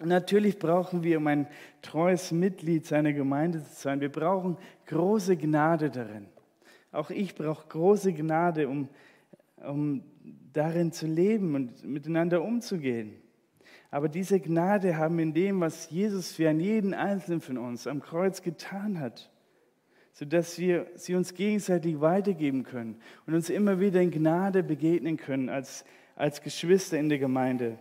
Natürlich 0.00 0.58
brauchen 0.58 1.04
wir, 1.04 1.18
um 1.18 1.28
ein 1.28 1.46
treues 1.82 2.32
Mitglied 2.32 2.84
seiner 2.84 3.12
Gemeinde 3.12 3.62
zu 3.62 3.72
sein, 3.80 4.00
wir 4.00 4.10
brauchen 4.10 4.56
große 4.86 5.36
Gnade 5.36 5.88
darin. 5.88 6.26
Auch 6.90 7.10
ich 7.10 7.36
brauche 7.36 7.68
große 7.68 8.12
Gnade, 8.12 8.66
um, 8.66 8.88
um 9.64 10.02
darin 10.52 10.90
zu 10.90 11.06
leben 11.06 11.54
und 11.54 11.84
miteinander 11.84 12.42
umzugehen. 12.42 13.14
Aber 13.88 14.08
diese 14.08 14.40
Gnade 14.40 14.96
haben 14.96 15.16
wir 15.16 15.22
in 15.22 15.32
dem, 15.32 15.60
was 15.60 15.90
Jesus 15.90 16.32
für 16.32 16.50
jeden 16.50 16.92
Einzelnen 16.92 17.40
von 17.40 17.56
uns 17.56 17.86
am 17.86 18.00
Kreuz 18.00 18.42
getan 18.42 18.98
hat, 18.98 19.30
sodass 20.18 20.58
wir 20.58 20.86
sie 20.94 21.14
uns 21.14 21.34
gegenseitig 21.34 22.00
weitergeben 22.00 22.62
können 22.62 22.98
und 23.26 23.34
uns 23.34 23.50
immer 23.50 23.80
wieder 23.80 24.00
in 24.00 24.10
Gnade 24.10 24.62
begegnen 24.62 25.18
können 25.18 25.50
als, 25.50 25.84
als 26.14 26.40
Geschwister 26.40 26.98
in 26.98 27.10
der 27.10 27.18
Gemeinde. 27.18 27.76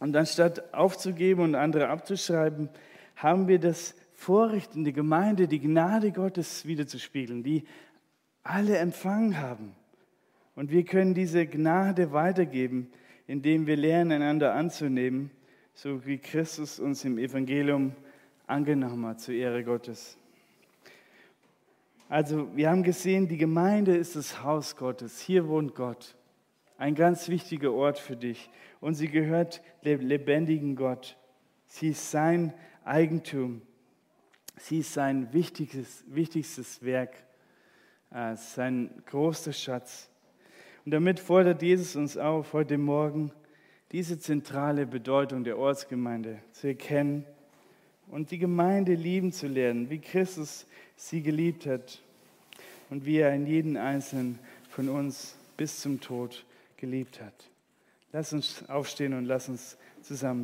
Und 0.00 0.16
anstatt 0.16 0.74
aufzugeben 0.74 1.42
und 1.42 1.54
andere 1.54 1.88
abzuschreiben, 1.88 2.68
haben 3.14 3.46
wir 3.46 3.60
das 3.60 3.94
Vorrecht 4.14 4.74
in 4.74 4.82
der 4.82 4.92
Gemeinde, 4.92 5.46
die 5.46 5.60
Gnade 5.60 6.10
Gottes 6.10 6.66
wiederzuspiegeln, 6.66 7.44
die 7.44 7.62
alle 8.42 8.78
empfangen 8.78 9.40
haben. 9.40 9.76
Und 10.56 10.72
wir 10.72 10.84
können 10.84 11.14
diese 11.14 11.46
Gnade 11.46 12.10
weitergeben, 12.10 12.90
indem 13.28 13.68
wir 13.68 13.76
lernen, 13.76 14.20
einander 14.20 14.52
anzunehmen, 14.52 15.30
so 15.74 16.04
wie 16.06 16.18
Christus 16.18 16.80
uns 16.80 17.04
im 17.04 17.18
Evangelium 17.18 17.92
angenommen 18.48 19.06
hat, 19.06 19.20
zur 19.20 19.34
Ehre 19.34 19.62
Gottes. 19.62 20.18
Also, 22.08 22.54
wir 22.54 22.70
haben 22.70 22.84
gesehen, 22.84 23.26
die 23.26 23.36
Gemeinde 23.36 23.96
ist 23.96 24.14
das 24.14 24.44
Haus 24.44 24.76
Gottes. 24.76 25.20
Hier 25.20 25.48
wohnt 25.48 25.74
Gott. 25.74 26.14
Ein 26.78 26.94
ganz 26.94 27.28
wichtiger 27.28 27.72
Ort 27.72 27.98
für 27.98 28.14
dich. 28.14 28.48
Und 28.80 28.94
sie 28.94 29.08
gehört 29.08 29.60
dem 29.84 30.00
lebendigen 30.00 30.76
Gott. 30.76 31.16
Sie 31.66 31.88
ist 31.88 32.10
sein 32.12 32.54
Eigentum. 32.84 33.62
Sie 34.56 34.78
ist 34.78 34.92
sein 34.92 35.32
wichtigstes, 35.32 36.04
wichtigstes 36.06 36.82
Werk, 36.84 37.14
äh, 38.12 38.36
sein 38.36 38.90
großer 39.06 39.52
Schatz. 39.52 40.08
Und 40.84 40.92
damit 40.92 41.18
fordert 41.18 41.60
Jesus 41.60 41.96
uns 41.96 42.16
auf, 42.16 42.52
heute 42.52 42.78
Morgen 42.78 43.32
diese 43.90 44.18
zentrale 44.18 44.86
Bedeutung 44.86 45.42
der 45.42 45.58
Ortsgemeinde 45.58 46.38
zu 46.52 46.68
erkennen 46.68 47.26
und 48.08 48.30
die 48.30 48.38
Gemeinde 48.38 48.94
lieben 48.94 49.32
zu 49.32 49.48
lernen, 49.48 49.90
wie 49.90 49.98
Christus 49.98 50.66
sie 50.96 51.22
geliebt 51.22 51.66
hat 51.66 52.00
und 52.90 53.04
wie 53.04 53.18
er 53.18 53.34
in 53.34 53.46
jeden 53.46 53.76
einzelnen 53.76 54.38
von 54.70 54.88
uns 54.88 55.34
bis 55.56 55.80
zum 55.80 56.00
Tod 56.00 56.44
geliebt 56.76 57.20
hat. 57.20 57.34
Lass 58.12 58.32
uns 58.32 58.68
aufstehen 58.68 59.14
und 59.14 59.24
lass 59.24 59.48
uns 59.48 59.76
zusammen 60.02 60.34